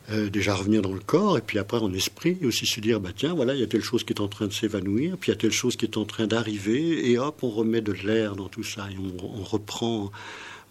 déjà 0.10 0.56
revenir 0.56 0.82
dans 0.82 0.94
le 0.94 1.00
corps, 1.00 1.38
et 1.38 1.42
puis 1.42 1.58
après 1.58 1.78
en 1.78 1.94
esprit, 1.94 2.38
aussi 2.44 2.66
se 2.66 2.80
dire, 2.82 3.00
bah 3.00 3.12
tiens, 3.16 3.34
voilà, 3.34 3.54
il 3.54 3.62
y 3.62 3.64
a 3.64 3.68
telle 3.68 3.84
chose 3.84 4.04
qui 4.04 4.14
est 4.14 4.22
en 4.22 4.28
train 4.28 4.48
de 4.48 4.54
s'évanouir, 4.54 5.18
puis 5.18 5.32
il 5.32 5.36
y 5.36 5.38
a 5.38 5.40
telle 5.40 5.52
chose 5.52 5.76
qui 5.76 5.86
est 5.86 5.98
en 5.98 6.06
train 6.06 6.28
d'arriver, 6.28 7.10
et 7.10 7.18
hop, 7.18 7.44
on 7.44 7.50
remet 7.50 7.82
de 7.82 7.94
l'air 7.94 8.36
dans 8.36 8.50
tout 8.50 8.64
ça, 8.64 8.88
et 8.92 8.98
on, 8.98 9.44
reprend. 9.44 10.12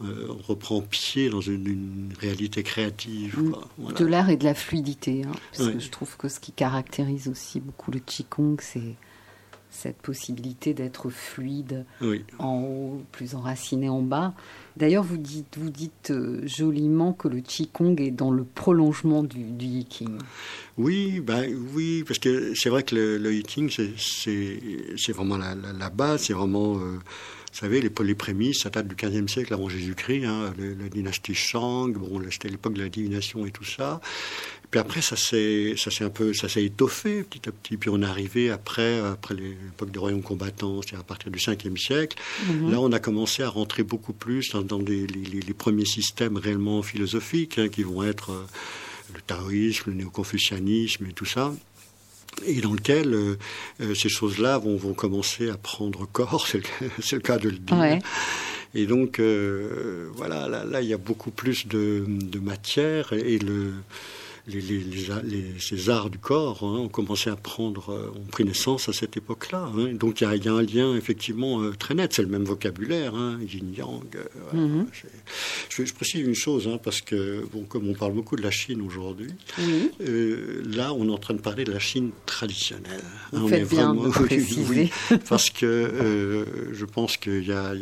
Euh, 0.02 0.28
on 0.30 0.52
reprend 0.52 0.80
pied 0.80 1.28
dans 1.28 1.42
une, 1.42 2.10
réalité 2.18 2.62
créative. 2.62 3.38
Mm. 3.38 3.92
De 3.92 4.04
l'air 4.06 4.30
et 4.30 4.36
de 4.36 4.44
la 4.44 4.54
fluidité. 4.54 5.24
Hein, 5.24 5.32
parce 5.56 5.70
que 5.70 5.78
je 5.78 5.90
trouve 5.90 6.16
que 6.16 6.28
ce 6.28 6.40
qui 6.40 6.52
caractérise 6.52 7.28
aussi 7.28 7.60
beaucoup 7.60 7.90
le 7.90 7.98
Qigong, 7.98 8.56
c'est 8.60 8.96
cette 9.70 9.96
possibilité 9.96 10.74
d'être 10.74 11.10
fluide 11.10 11.84
en 12.38 12.60
haut, 12.60 13.02
plus 13.12 13.34
enraciné 13.34 13.88
en 13.88 14.02
bas. 14.02 14.34
D'ailleurs, 14.76 15.04
vous 15.04 15.16
dites, 15.16 15.58
vous 15.58 15.70
dites 15.70 16.10
euh, 16.10 16.40
joliment 16.46 17.12
que 17.12 17.28
le 17.28 17.40
Qigong 17.40 17.96
est 18.00 18.10
dans 18.10 18.30
le 18.30 18.44
prolongement 18.44 19.22
du, 19.22 19.42
du 19.42 19.66
Yiking. 19.66 20.18
Oui, 20.78 21.20
ben, 21.20 21.52
oui, 21.74 22.04
parce 22.06 22.18
que 22.18 22.52
c'est 22.54 22.70
vrai 22.70 22.82
que 22.82 22.94
le, 22.94 23.18
le 23.18 23.34
Yiking, 23.34 23.70
c'est 23.70 25.12
vraiment 25.12 25.36
la, 25.36 25.54
la, 25.54 25.90
base, 25.90 26.22
c'est 26.22 26.32
vraiment... 26.32 26.76
Euh, 26.76 26.98
vous 27.52 27.58
savez, 27.58 27.80
les, 27.80 27.90
les 28.04 28.14
prémices, 28.14 28.62
ça 28.62 28.70
date 28.70 28.86
du 28.86 28.94
XVe 28.94 29.26
siècle 29.26 29.52
avant 29.52 29.68
Jésus-Christ, 29.68 30.24
hein, 30.24 30.54
la 30.56 30.88
dynastie 30.88 31.34
Shang, 31.34 31.92
bon, 31.92 32.22
c'était 32.30 32.48
l'époque 32.48 32.74
de 32.74 32.82
la 32.82 32.88
divination 32.88 33.44
et 33.44 33.50
tout 33.50 33.64
ça. 33.64 34.00
Puis 34.70 34.78
après, 34.78 35.02
ça 35.02 35.16
s'est, 35.16 35.74
ça 35.76 35.90
s'est 35.90 36.04
un 36.04 36.10
peu, 36.10 36.32
ça 36.32 36.48
s'est 36.48 36.64
étoffé 36.64 37.24
petit 37.24 37.48
à 37.48 37.52
petit. 37.52 37.76
Puis 37.76 37.90
on 37.90 38.02
est 38.02 38.06
arrivé 38.06 38.50
après, 38.50 39.00
après 39.00 39.34
l'époque 39.34 39.90
des 39.90 39.98
royaumes 39.98 40.22
combattants, 40.22 40.80
c'est 40.88 40.96
à 40.96 41.02
partir 41.02 41.30
du 41.30 41.38
5e 41.38 41.76
siècle. 41.76 42.16
Mhm. 42.48 42.70
Là, 42.70 42.80
on 42.80 42.92
a 42.92 43.00
commencé 43.00 43.42
à 43.42 43.48
rentrer 43.48 43.82
beaucoup 43.82 44.12
plus 44.12 44.50
dans, 44.50 44.78
les, 44.78 45.06
les, 45.06 45.54
premiers 45.54 45.84
systèmes 45.84 46.36
réellement 46.36 46.82
philosophiques, 46.82 47.58
hein, 47.58 47.68
qui 47.68 47.82
vont 47.82 48.04
être 48.04 48.30
euh, 48.30 48.46
le 49.14 49.20
taoïsme, 49.22 49.90
le 49.90 49.94
néo-confucianisme 49.94 51.06
et 51.06 51.12
tout 51.12 51.26
ça 51.26 51.52
et 52.46 52.60
dans 52.60 52.72
lequel 52.72 53.12
euh, 53.12 53.36
euh, 53.80 53.94
ces 53.96 54.08
choses-là 54.08 54.56
vont, 54.58 54.76
vont, 54.76 54.94
commencer 54.94 55.50
à 55.50 55.56
prendre 55.56 56.06
corps, 56.06 56.46
c'est 57.02 57.16
le, 57.16 57.18
cas 57.18 57.38
de 57.38 57.48
le 57.48 57.58
dire. 57.58 57.98
Et 58.72 58.86
donc, 58.86 59.20
voilà, 60.14 60.46
là, 60.46 60.64
là, 60.64 60.80
il 60.80 60.88
y 60.88 60.94
a 60.94 60.96
beaucoup 60.96 61.32
plus 61.32 61.66
de, 61.66 62.04
de 62.06 62.38
matière 62.38 63.12
et 63.12 63.40
le, 63.40 63.72
les, 64.46 64.60
les, 64.60 65.58
ces 65.58 65.90
arts 65.90 66.10
du 66.10 66.18
corps 66.18 66.60
hein, 66.62 66.78
ont 66.78 66.88
commencé 66.88 67.30
à 67.30 67.36
prendre, 67.36 67.90
euh, 67.90 68.18
ont 68.18 68.30
pris 68.30 68.44
naissance 68.44 68.88
à 68.88 68.92
cette 68.92 69.16
époque-là. 69.16 69.70
Hein. 69.76 69.92
Donc 69.94 70.20
il 70.20 70.24
y, 70.24 70.48
a 70.48 70.52
un 70.52 70.62
lien 70.62 70.96
effectivement 70.96 71.60
euh, 71.60 71.72
très 71.72 71.94
net. 71.94 72.12
C'est 72.14 72.22
le 72.22 72.28
même 72.28 72.44
vocabulaire, 72.44 73.14
hein, 73.14 73.38
yin-yang. 73.40 74.16
Euh, 74.16 74.56
mhm. 74.56 74.86
je, 75.68 75.92
précise 75.92 76.20
une 76.20 76.34
chose, 76.34 76.68
parce 76.82 77.00
que 77.00 77.44
bon, 77.52 77.64
comme 77.64 77.88
on 77.88 77.94
parle 77.94 78.12
beaucoup 78.12 78.36
de 78.36 78.42
la 78.42 78.50
Chine 78.50 78.82
aujourd'hui, 78.82 79.32
là 79.98 80.92
on 80.92 81.08
est 81.08 81.12
en 81.12 81.18
train 81.18 81.34
de 81.34 81.40
parler 81.40 81.64
de 81.64 81.72
la 81.72 81.78
Chine 81.78 82.10
traditionnelle. 82.26 83.02
on 83.32 83.48
est 83.48 83.64
bien 83.64 83.94
vraiment, 83.94 84.10
oui, 84.68 84.90
parce 85.28 85.50
que 85.50 86.44
je 86.72 86.84
pense 86.84 87.16
qu'il 87.16 87.46
y, 87.46 87.52
a, 87.52 87.72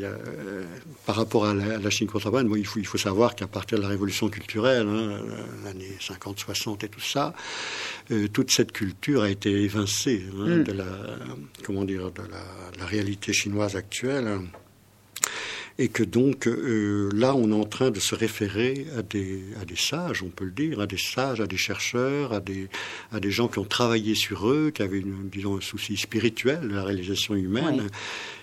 par 1.07 1.17
rapport 1.17 1.47
à 1.47 1.55
la, 1.55 1.91
Chine 1.91 2.07
contemporaine, 2.07 2.51
il, 2.57 2.67
faut, 2.67 2.79
il 2.79 2.87
faut 2.87 2.99
savoir 2.99 3.35
qu'à 3.35 3.47
partir 3.47 3.79
de 3.79 3.83
la 3.83 3.89
révolution 3.89 4.29
culturelle, 4.29 4.87
l'année 5.65 5.97
50-60, 6.53 6.85
et 6.85 6.89
tout 6.89 7.01
ça, 7.01 7.35
euh, 8.11 8.29
toute 8.29 8.51
cette 8.51 8.73
culture 8.73 9.23
a 9.23 9.31
été 9.31 9.51
évincée 9.51 10.25
hein, 10.39 10.59
mm. 10.59 10.65
de 10.65 10.73
la 10.73 10.87
comment 11.65 11.85
dire 11.85 12.11
de 12.11 12.23
la, 12.31 12.87
réalité 12.87 13.33
chinoise 13.33 13.77
actuelle. 13.77 14.41
et 15.79 15.89
que 15.89 16.03
donc 16.03 16.47
euh, 16.47 17.11
là, 17.15 17.35
on 17.35 17.51
est 17.51 17.55
en 17.55 17.65
train 17.65 17.91
de 17.91 18.01
se 18.01 18.15
référer 18.15 18.87
à 18.97 19.03
des, 19.03 19.43
à 19.61 19.65
des 19.65 19.77
sages, 19.77 20.23
on 20.23 20.31
peut 20.31 20.45
le 20.45 20.51
dire, 20.53 20.81
à 20.81 20.87
des 20.87 20.99
sages, 20.99 21.41
à 21.41 21.47
des 21.47 21.57
chercheurs, 21.57 22.33
à 22.33 22.41
des, 22.41 22.69
à 23.13 23.21
des 23.21 23.31
gens 23.31 23.49
qui 23.49 23.59
ont 23.59 23.65
travaillé 23.65 24.15
sur 24.15 24.49
eux, 24.49 24.71
qui 24.75 24.83
avaient, 24.83 25.01
une, 25.01 25.29
disons, 25.29 25.59
un 25.59 25.61
souci 25.61 25.97
spirituel 25.97 26.63
de 26.63 26.75
la 26.75 26.85
réalisation 26.85 27.35
humaine. 27.35 27.89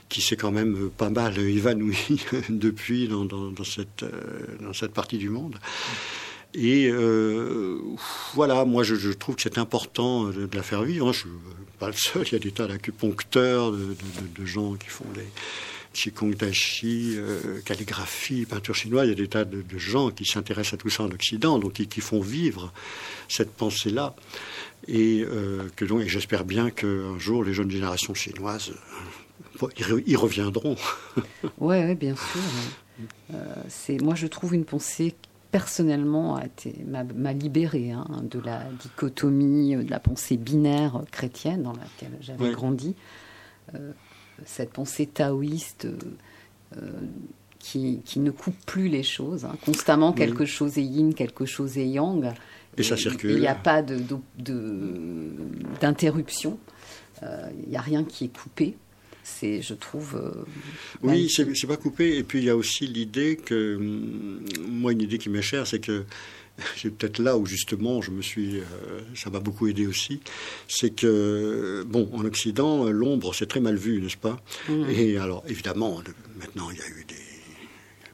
qui 0.08 0.22
s'est 0.22 0.36
quand 0.36 0.52
même 0.52 0.92
pas 0.96 1.10
mal 1.10 1.38
évanoui 1.60 2.22
depuis 2.50 3.08
dans, 3.08 3.26
dans, 3.26 3.52
dans 3.52 3.64
cette, 3.64 4.04
euh, 4.04 4.12
dans 4.62 4.74
cette 4.74 4.94
partie 4.94 5.18
du 5.18 5.30
monde. 5.30 5.56
Et 6.58 6.88
euh, 6.90 7.80
voilà, 8.34 8.64
moi 8.64 8.84
je, 8.84 8.96
je 8.96 9.12
trouve 9.12 9.36
que 9.36 9.42
c'est 9.42 9.58
important 9.58 10.26
de, 10.26 10.50
la 10.54 10.64
faire 10.64 10.84
vivre. 10.84 11.12
Je 11.12 11.28
ne 11.28 11.34
suis 11.34 11.40
pas 11.80 11.88
le 11.88 11.94
seul, 11.94 12.26
il 12.28 12.34
y 12.34 12.36
a 12.36 12.40
des 12.40 12.52
tas 12.52 12.68
d'acupuncteurs, 12.68 13.72
de, 13.72 14.46
gens 14.46 14.76
qui 14.76 14.88
font 14.88 15.06
des 15.14 15.28
Qigong 15.92 16.34
Tachi, 16.36 17.16
euh, 17.18 17.60
calligraphie, 17.66 18.46
peinture 18.46 18.74
chinoise. 18.74 19.08
Il 19.08 19.10
y 19.10 19.14
a 19.14 19.16
des 19.16 19.28
tas 19.28 19.44
de, 19.44 19.64
gens 19.78 20.12
qui 20.12 20.26
s'intéressent 20.26 20.76
à 20.76 20.78
tout 20.78 20.90
ça 20.90 21.04
en 21.04 21.12
Occident, 21.12 21.60
donc 21.60 21.74
qui, 21.74 22.02
font 22.02 22.22
vivre 22.22 22.72
cette 23.28 23.52
pensée-là. 23.52 24.16
Et, 24.88 25.26
euh, 25.28 25.68
j'espère 26.06 26.46
bien 26.46 26.70
qu'un 26.70 27.20
jour 27.20 27.44
les 27.44 27.54
jeunes 27.54 27.72
générations 27.72 28.14
chinoises 28.14 28.72
euh, 29.62 30.02
y 30.06 30.16
reviendront. 30.16 30.78
Oui, 31.58 31.76
ouais, 31.78 31.96
bien 31.96 32.16
sûr. 32.16 32.42
Euh, 33.34 33.98
moi, 34.02 34.16
je 34.16 34.28
trouve 34.28 34.54
une 34.54 34.66
pensée 34.66 35.16
personnellement 35.56 36.38
m'a 36.86 37.32
libérée 37.32 37.92
hein, 37.92 38.06
de 38.30 38.42
la 38.42 38.64
dichotomie, 38.82 39.78
de 39.78 39.90
la 39.90 40.02
pensée 40.02 40.36
binaire 40.36 41.04
chrétienne 41.12 41.64
dans 41.64 41.72
laquelle 41.72 42.18
j'avais 42.20 42.52
grandi. 42.52 42.94
Euh, 43.74 43.94
cette 44.44 44.74
pensée 44.74 45.06
taoïste 45.06 45.88
euh, 46.76 46.92
qui, 47.58 48.02
qui, 48.04 48.20
ne 48.20 48.32
coupe 48.32 48.58
plus 48.66 48.90
les 48.90 49.04
choses. 49.04 49.46
Hein. 49.46 49.56
Constamment, 49.64 50.10
oui. 50.10 50.18
quelque 50.18 50.44
chose 50.44 50.78
est 50.78 50.84
yin, 50.84 51.14
quelque 51.14 51.46
chose 51.46 51.78
est 51.78 51.88
yang. 51.88 52.34
Et, 52.78 52.82
et 52.82 52.84
ça 52.84 52.98
circule. 52.98 53.32
Il 53.32 53.40
n'y 53.40 53.48
a 53.48 53.56
pas 53.56 53.82
d'interruption. 53.82 56.60
Euh, 57.24 57.50
il 57.64 57.70
n'y 57.70 57.78
a 57.78 57.82
rien 57.82 58.04
qui 58.04 58.26
est 58.26 58.38
coupé 58.38 58.76
c'est, 59.26 59.64
je 59.64 59.74
trouve. 59.74 60.16
Euh, 60.16 60.46
oui, 61.02 61.30
c'est, 61.30 61.56
c'est 61.56 61.68
pas 61.68 61.78
coupé. 61.78 62.18
Et 62.18 62.24
puis 62.24 62.40
il 62.40 62.46
y 62.46 62.50
a 62.50 62.56
aussi 62.56 62.86
l'idée 62.86 63.36
que, 63.36 63.76
moi, 64.68 64.92
une 64.92 65.02
idée 65.02 65.18
qui 65.18 65.30
m'est 65.30 65.42
chère, 65.42 65.66
c'est 65.66 65.80
que 65.80 66.06
c'est 66.78 66.92
peut-être 66.92 67.20
là 67.20 67.38
où 67.38 67.46
justement 67.46 68.02
je 68.02 68.12
me 68.12 68.22
suis, 68.22 68.60
euh, 68.60 69.02
ça 69.16 69.30
m'a 69.30 69.40
beaucoup 69.40 69.68
aidé 69.68 69.88
aussi, 69.88 70.22
c'est 70.68 70.92
que 70.92 71.84
bon, 71.88 72.10
en 72.14 72.24
Occident, 72.24 72.86
l'ombre 72.86 73.34
c'est 73.34 73.48
très 73.48 73.60
mal 73.60 73.76
vu, 73.76 74.00
n'est-ce 74.00 74.16
pas? 74.16 74.42
Mmh. 74.70 74.90
Et 74.90 75.18
alors 75.18 75.44
évidemment, 75.48 76.02
maintenant 76.40 76.70
il 76.72 76.78
y 76.78 76.82
a 76.82 76.88
eu 76.88 77.06
des 77.08 77.25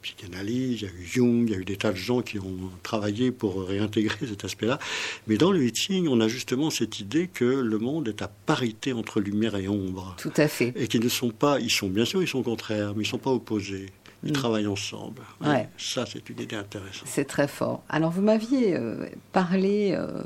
psychanalyse, 0.01 0.81
il 0.81 0.83
y 0.83 0.85
a 0.85 0.93
eu 0.93 1.05
Jung, 1.05 1.43
il 1.47 1.51
y 1.51 1.55
a 1.55 1.57
eu 1.57 1.65
des 1.65 1.77
tas 1.77 1.91
de 1.91 1.97
gens 1.97 2.21
qui 2.21 2.39
ont 2.39 2.71
travaillé 2.83 3.31
pour 3.31 3.67
réintégrer 3.67 4.27
cet 4.27 4.45
aspect-là. 4.45 4.79
Mais 5.27 5.37
dans 5.37 5.51
le 5.51 5.63
Hitching, 5.63 6.07
on 6.07 6.19
a 6.19 6.27
justement 6.27 6.69
cette 6.69 6.99
idée 6.99 7.27
que 7.27 7.45
le 7.45 7.77
monde 7.77 8.07
est 8.07 8.21
à 8.21 8.27
parité 8.27 8.93
entre 8.93 9.19
lumière 9.19 9.55
et 9.55 9.67
ombre. 9.67 10.15
Tout 10.17 10.33
à 10.37 10.47
fait. 10.47 10.73
Et 10.75 10.87
qu'ils 10.87 11.03
ne 11.03 11.09
sont 11.09 11.31
pas, 11.31 11.59
ils 11.59 11.71
sont 11.71 11.87
bien 11.87 12.05
sûr, 12.05 12.21
ils 12.21 12.27
sont 12.27 12.43
contraires, 12.43 12.89
mais 12.95 13.03
ils 13.03 13.07
ne 13.07 13.11
sont 13.11 13.17
pas 13.17 13.31
opposés. 13.31 13.87
Ils 14.23 14.31
mmh. 14.31 14.33
travaillent 14.33 14.67
ensemble. 14.67 15.21
Ouais. 15.41 15.47
Ouais. 15.47 15.69
Ça, 15.77 16.05
c'est 16.05 16.29
une 16.29 16.39
idée 16.39 16.55
intéressante. 16.55 17.07
C'est 17.07 17.25
très 17.25 17.47
fort. 17.47 17.83
Alors, 17.89 18.11
vous 18.11 18.21
m'aviez 18.21 18.75
euh, 18.75 19.07
parlé 19.31 19.93
euh, 19.93 20.21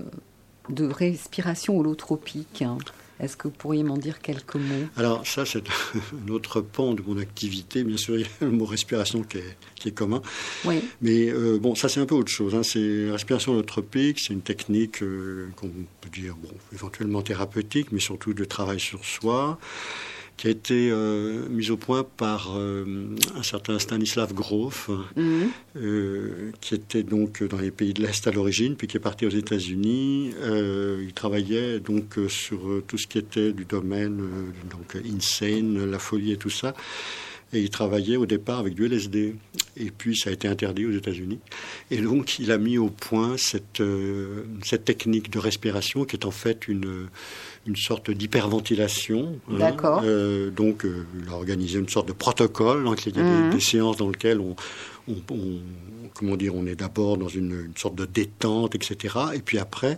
de 0.69 0.85
respiration 0.85 1.77
holotropique. 1.77 2.61
Hein. 2.61 2.77
Est-ce 3.19 3.37
que 3.37 3.47
vous 3.47 3.53
pourriez 3.53 3.83
m'en 3.83 3.97
dire 3.97 4.19
quelques 4.21 4.55
mots? 4.55 4.87
Alors 4.97 5.25
ça, 5.25 5.45
c'est 5.45 5.63
un 6.27 6.29
autre 6.29 6.61
pan 6.61 6.93
de 6.93 7.01
mon 7.01 7.17
activité. 7.17 7.83
Bien 7.83 7.97
sûr, 7.97 8.15
il 8.19 8.21
y 8.21 8.25
a 8.25 8.27
le 8.41 8.51
mot 8.51 8.65
respiration 8.65 9.23
qui 9.23 9.37
est, 9.37 9.57
qui 9.75 9.89
est 9.89 9.93
commun. 9.93 10.21
Oui. 10.65 10.83
Mais 11.01 11.29
euh, 11.29 11.57
bon, 11.59 11.75
ça 11.75 11.89
c'est 11.89 11.99
un 11.99 12.05
peu 12.05 12.15
autre 12.15 12.31
chose. 12.31 12.55
Hein. 12.55 12.63
C'est 12.63 13.09
respiration 13.11 13.53
holotropique, 13.53 14.19
c'est 14.19 14.33
une 14.33 14.41
technique 14.41 15.01
euh, 15.01 15.49
qu'on 15.55 15.69
peut 16.01 16.09
dire, 16.11 16.35
bon, 16.35 16.51
éventuellement 16.73 17.21
thérapeutique, 17.21 17.91
mais 17.91 17.99
surtout 17.99 18.33
de 18.33 18.45
travail 18.45 18.79
sur 18.79 19.03
soi 19.05 19.59
qui 20.37 20.47
a 20.47 20.49
été 20.49 20.89
euh, 20.91 21.47
mise 21.49 21.71
au 21.71 21.77
point 21.77 22.03
par 22.03 22.55
euh, 22.57 22.85
un 23.37 23.43
certain 23.43 23.79
Stanislav 23.79 24.33
Grof, 24.33 24.89
mm 24.89 25.21
-hmm. 25.21 25.47
euh, 25.77 26.51
qui 26.61 26.75
était 26.75 27.03
donc 27.03 27.43
dans 27.43 27.59
les 27.59 27.71
pays 27.71 27.93
de 27.93 28.01
l'Est 28.01 28.27
à 28.27 28.31
l'origine, 28.31 28.75
puis 28.75 28.87
qui 28.87 28.97
est 28.97 29.05
parti 29.11 29.25
aux 29.25 29.37
États-Unis. 29.43 30.33
il 31.07 31.13
travaillait 31.13 31.79
donc 31.79 32.07
sur 32.27 32.59
tout 32.87 32.97
ce 32.97 33.07
qui 33.07 33.17
était 33.17 33.51
du 33.53 33.65
domaine 33.65 34.17
donc 34.73 34.87
insane, 35.13 35.89
la 35.91 35.99
folie 35.99 36.31
et 36.33 36.37
tout 36.37 36.55
ça. 36.61 36.73
Et 37.53 37.59
il 37.59 37.69
travaillait 37.69 38.17
au 38.17 38.25
départ 38.25 38.59
avec 38.59 38.73
du 38.73 38.85
LSD. 38.85 39.35
Et 39.77 39.91
puis 39.91 40.17
ça 40.17 40.29
a 40.29 40.33
été 40.33 40.47
interdit 40.47 40.85
aux 40.85 40.91
États-Unis. 40.91 41.39
Et 41.91 41.97
donc 41.97 42.39
il 42.39 42.51
a 42.51 42.57
mis 42.57 42.77
au 42.77 42.89
point 42.89 43.37
cette, 43.37 43.81
euh, 43.81 44.43
cette 44.63 44.83
technique 44.85 45.29
de 45.29 45.39
respiration 45.39 46.05
qui 46.05 46.15
est 46.15 46.25
en 46.25 46.31
fait 46.31 46.67
une, 46.67 47.07
une 47.65 47.75
sorte 47.75 48.11
d'hyperventilation. 48.11 49.39
D'accord. 49.49 49.99
Hein. 49.99 50.05
Euh, 50.05 50.49
donc 50.51 50.85
euh, 50.85 51.05
il 51.19 51.29
a 51.29 51.33
organisé 51.33 51.79
une 51.79 51.89
sorte 51.89 52.07
de 52.07 52.13
protocole. 52.13 52.83
Donc 52.83 53.05
il 53.05 53.15
y 53.15 53.19
a 53.19 53.23
mmh. 53.23 53.49
des, 53.49 53.55
des, 53.55 53.61
séances 53.61 53.97
dans 53.97 54.09
lesquelles 54.09 54.39
on, 54.39 54.55
on, 55.07 55.15
on 55.31 55.59
comment 56.15 56.37
dire, 56.37 56.55
on 56.55 56.65
est 56.65 56.75
d'abord 56.75 57.17
dans 57.17 57.27
une, 57.27 57.71
sorte 57.75 57.95
de 57.95 58.05
détente, 58.05 58.73
etc. 58.73 59.15
Et 59.35 59.39
puis 59.39 59.59
après, 59.59 59.97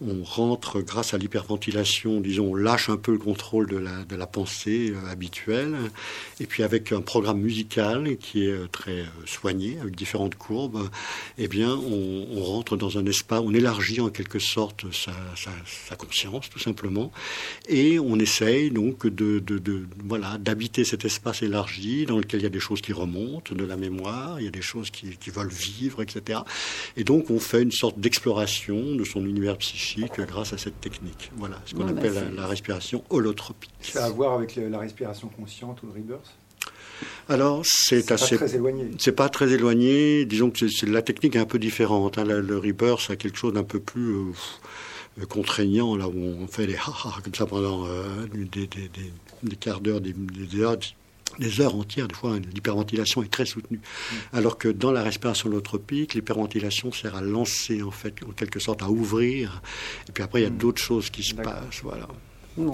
on 0.00 0.24
rentre 0.24 0.80
grâce 0.80 1.14
à 1.14 1.18
l'hyperventilation, 1.18 2.20
disons, 2.20 2.52
on 2.52 2.54
lâche 2.54 2.88
un 2.88 2.96
peu 2.96 3.12
le 3.12 3.18
contrôle 3.18 3.68
de 3.68 4.16
la, 4.16 4.26
pensée 4.26 4.92
euh, 4.92 5.10
habituelle. 5.10 5.76
Et 6.40 6.46
puis 6.46 6.62
avec 6.62 6.92
un 6.92 7.00
programme 7.00 7.40
musical 7.40 8.16
qui 8.16 8.46
est 8.46 8.72
très 8.72 9.00
euh, 9.00 9.06
soigné, 9.26 9.78
avec 9.80 9.94
différentes 9.94 10.34
courbes, 10.34 10.88
eh 11.36 11.48
bien, 11.48 11.74
on, 11.74 12.42
rentre 12.42 12.76
dans 12.76 12.98
un 12.98 13.06
espace, 13.06 13.40
on 13.44 13.52
élargit 13.52 14.00
en 14.00 14.08
quelque 14.08 14.38
sorte 14.38 14.86
sa, 14.92 15.12
conscience, 15.96 16.48
tout 16.48 16.58
simplement. 16.58 17.12
Et 17.68 17.98
on 17.98 18.18
essaye 18.18 18.70
donc 18.70 19.06
de, 19.06 19.42
voilà, 20.04 20.38
d'habiter 20.38 20.84
cet 20.84 21.04
espace 21.04 21.42
élargi 21.42 22.06
dans 22.06 22.16
lequel 22.16 22.40
il 22.40 22.44
y 22.44 22.46
a 22.46 22.50
des 22.50 22.60
choses 22.60 22.80
qui 22.80 22.92
remontent 22.92 23.54
de 23.54 23.64
la 23.64 23.76
mémoire, 23.76 24.40
il 24.40 24.44
y 24.44 24.48
a 24.48 24.52
des 24.52 24.62
choses 24.62 24.90
qui, 24.90 25.16
qui 25.16 25.30
vivre, 25.58 26.02
etc. 26.02 26.40
Et 26.96 27.04
donc 27.04 27.30
on 27.30 27.38
fait 27.38 27.62
une 27.62 27.72
sorte 27.72 27.98
d'exploration 27.98 28.94
de 28.94 29.04
son 29.04 29.24
univers 29.24 29.56
psychique 29.58 30.20
grâce 30.20 30.52
à 30.52 30.58
cette 30.58 30.80
technique. 30.80 31.30
Voilà, 31.36 31.60
ce 31.66 31.74
qu'on 31.74 31.84
ouais, 31.84 31.90
appelle 31.90 32.14
bah 32.14 32.22
la, 32.30 32.42
la, 32.42 32.46
respiration 32.46 33.04
holotropique. 33.10 33.70
Ça 33.80 34.04
a 34.04 34.06
à 34.06 34.10
voir 34.10 34.34
avec 34.34 34.56
le, 34.56 34.68
la 34.68 34.78
respiration 34.78 35.28
consciente 35.28 35.82
ou 35.82 35.86
le 35.86 35.92
rebirth? 35.92 36.36
Alors, 37.28 37.62
c'est 37.64 38.10
assez. 38.10 38.36
Pas 38.36 38.46
très 38.46 38.56
éloigné. 38.56 38.90
C'est 38.98 39.12
pas 39.12 39.28
très 39.28 39.52
éloigné. 39.52 40.24
Disons 40.24 40.50
que 40.50 40.68
c'est 40.68 40.86
la 40.86 41.02
technique 41.02 41.36
est 41.36 41.40
un 41.40 41.46
peu 41.46 41.58
différente. 41.58 42.18
Hein. 42.18 42.24
Le, 42.24 42.40
le 42.40 42.58
rebirth, 42.58 43.10
a 43.10 43.16
quelque 43.16 43.38
chose 43.38 43.52
d'un 43.52 43.64
peu 43.64 43.80
plus 43.80 44.14
euh, 44.14 45.26
contraignant, 45.28 45.96
là 45.96 46.08
où 46.08 46.16
on 46.16 46.46
fait 46.46 46.66
des 46.66 46.76
ha 46.76 46.92
ha 47.04 47.20
comme 47.22 47.34
ça 47.34 47.46
pendant 47.46 47.86
euh, 47.86 48.26
des, 48.32 48.66
des, 48.66 48.88
des, 48.88 49.12
des, 49.42 49.56
quarts 49.56 49.80
d'heure, 49.80 50.00
des, 50.00 50.12
des 50.12 50.60
heures, 50.60 50.78
des 51.38 51.60
heures 51.60 51.74
entières, 51.74 52.08
des 52.08 52.14
fois 52.14 52.38
l'hyperventilation 52.38 53.22
est 53.22 53.30
très 53.30 53.46
soutenue. 53.46 53.78
Mmh. 53.78 54.14
Alors 54.32 54.58
que 54.58 54.68
dans 54.68 54.92
la 54.92 55.02
respiration 55.02 55.48
holotropique, 55.48 56.14
l'hyperventilation 56.14 56.92
sert 56.92 57.14
à 57.14 57.20
lancer 57.20 57.82
en 57.82 57.90
fait, 57.90 58.14
en 58.28 58.32
quelque 58.32 58.60
sorte, 58.60 58.82
à 58.82 58.90
ouvrir. 58.90 59.62
Et 60.08 60.12
puis 60.12 60.22
après, 60.22 60.40
il 60.40 60.44
y 60.44 60.46
a 60.46 60.50
mmh. 60.50 60.58
d'autres 60.58 60.82
choses 60.82 61.10
qui 61.10 61.22
se 61.22 61.34
passent. 61.34 61.80
Voilà. 61.82 62.08
Bon. 62.56 62.72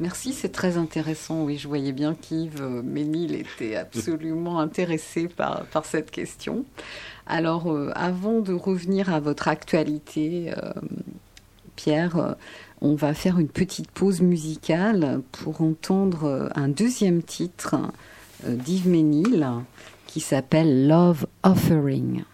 Merci, 0.00 0.32
c'est 0.32 0.50
très 0.50 0.76
intéressant. 0.76 1.44
Oui, 1.44 1.56
je 1.56 1.68
voyais 1.68 1.92
bien 1.92 2.14
qu'Yves 2.14 2.60
euh, 2.60 2.82
Ménil 2.82 3.34
était 3.34 3.76
absolument 3.76 4.58
intéressé 4.58 5.28
par, 5.28 5.66
par 5.66 5.84
cette 5.84 6.10
question. 6.10 6.64
Alors, 7.26 7.70
euh, 7.70 7.92
avant 7.94 8.40
de 8.40 8.52
revenir 8.52 9.12
à 9.12 9.20
votre 9.20 9.46
actualité, 9.46 10.52
euh, 10.56 10.72
Pierre, 11.76 12.36
on 12.80 12.94
va 12.94 13.14
faire 13.14 13.38
une 13.38 13.48
petite 13.48 13.90
pause 13.90 14.20
musicale 14.20 15.22
pour 15.32 15.60
entendre 15.62 16.24
euh, 16.24 16.48
un 16.54 16.68
deuxième 16.68 17.22
titre 17.22 17.76
euh, 18.46 18.56
d'Yves 18.56 18.88
Ménil 18.88 19.46
qui 20.06 20.20
s'appelle 20.20 20.86
Love 20.86 21.26
Offering. 21.42 22.24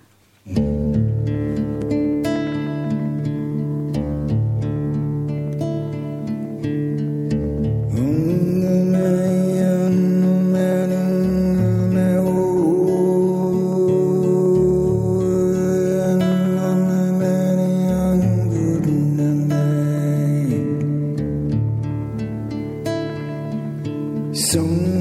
Soon 24.50 24.99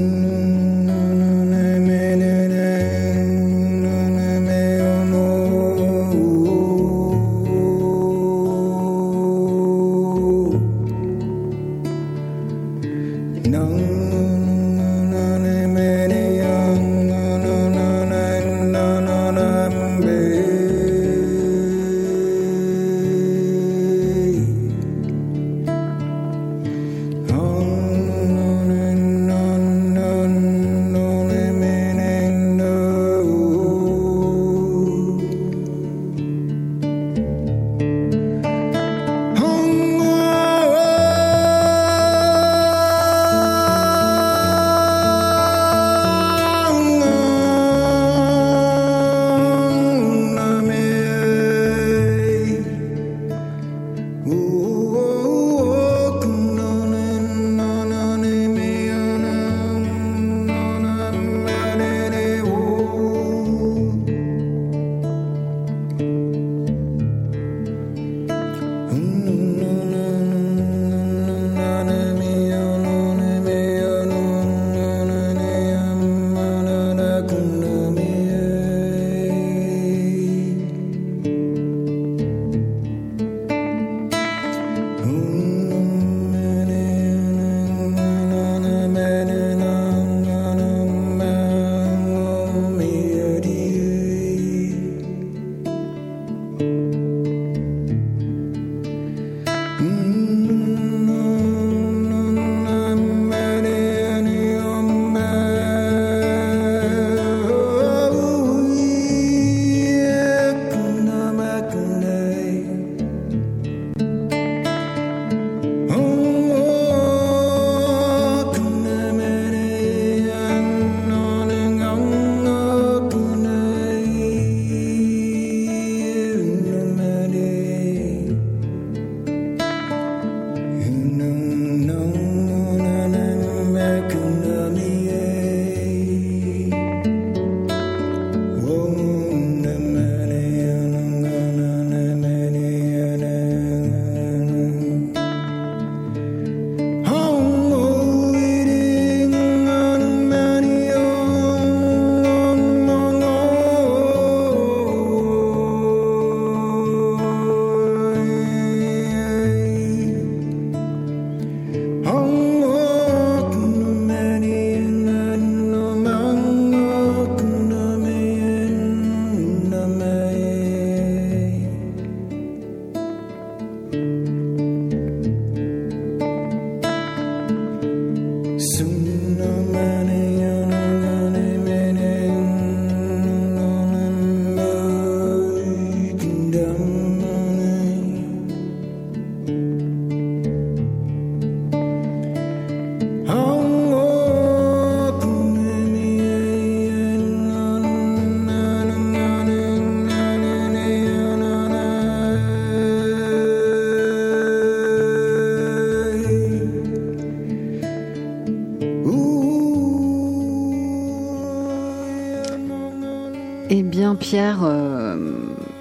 Pierre, 214.30 214.62
euh, 214.62 215.32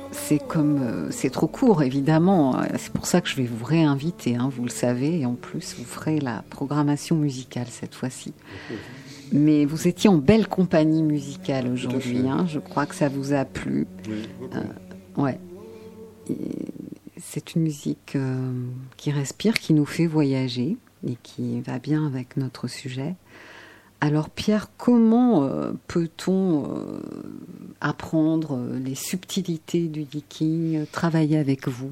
c'est 0.10 0.40
comme 0.40 0.82
euh, 0.82 1.12
c'est 1.12 1.30
trop 1.30 1.46
court, 1.46 1.84
évidemment. 1.84 2.60
C'est 2.80 2.92
pour 2.92 3.06
ça 3.06 3.22
que 3.22 3.30
je 3.30 3.36
vais 3.36 3.44
vous 3.44 3.64
réinviter. 3.64 4.38
Hein, 4.38 4.50
vous 4.52 4.64
le 4.64 4.72
savez, 4.72 5.20
et 5.20 5.26
en 5.28 5.36
plus, 5.36 5.76
vous 5.78 5.86
ferez 5.86 6.20
la 6.20 6.44
programmation 6.50 7.16
musicale 7.16 7.68
cette 7.70 7.94
fois-ci. 7.94 8.34
Mais 9.32 9.66
vous 9.66 9.88
étiez 9.88 10.10
en 10.10 10.18
belle 10.18 10.48
compagnie 10.48 11.04
musicale 11.04 11.68
aujourd'hui. 11.68 12.28
Hein, 12.28 12.48
je 12.48 12.58
crois 12.58 12.88
que 12.88 12.96
ça 12.96 13.08
vous 13.08 13.34
a 13.34 13.46
plu. 13.46 13.86
Oui. 14.08 14.28
Euh, 14.56 15.22
ouais. 15.22 15.40
C'est 17.18 17.54
une 17.54 17.62
musique 17.62 18.18
qui 18.98 19.12
respire, 19.12 19.60
qui 19.60 19.76
nous 19.76 19.86
fait 19.86 20.08
voyager 20.08 20.76
et 21.08 21.18
qui 21.22 21.62
va 21.62 21.78
bien 21.78 22.04
avec 22.08 22.36
notre 22.36 22.68
sujet. 22.68 23.14
Alors 24.02 24.30
Pierre, 24.30 24.70
comment 24.78 25.44
euh, 25.44 25.74
peut-on 25.88 26.78
euh, 26.78 27.02
apprendre 27.82 28.56
euh, 28.56 28.80
les 28.80 28.96
subtilités 28.96 29.88
du 29.88 30.06
geeking, 30.10 30.86
travailler 30.88 31.38
avec 31.38 31.68
vous? 31.68 31.92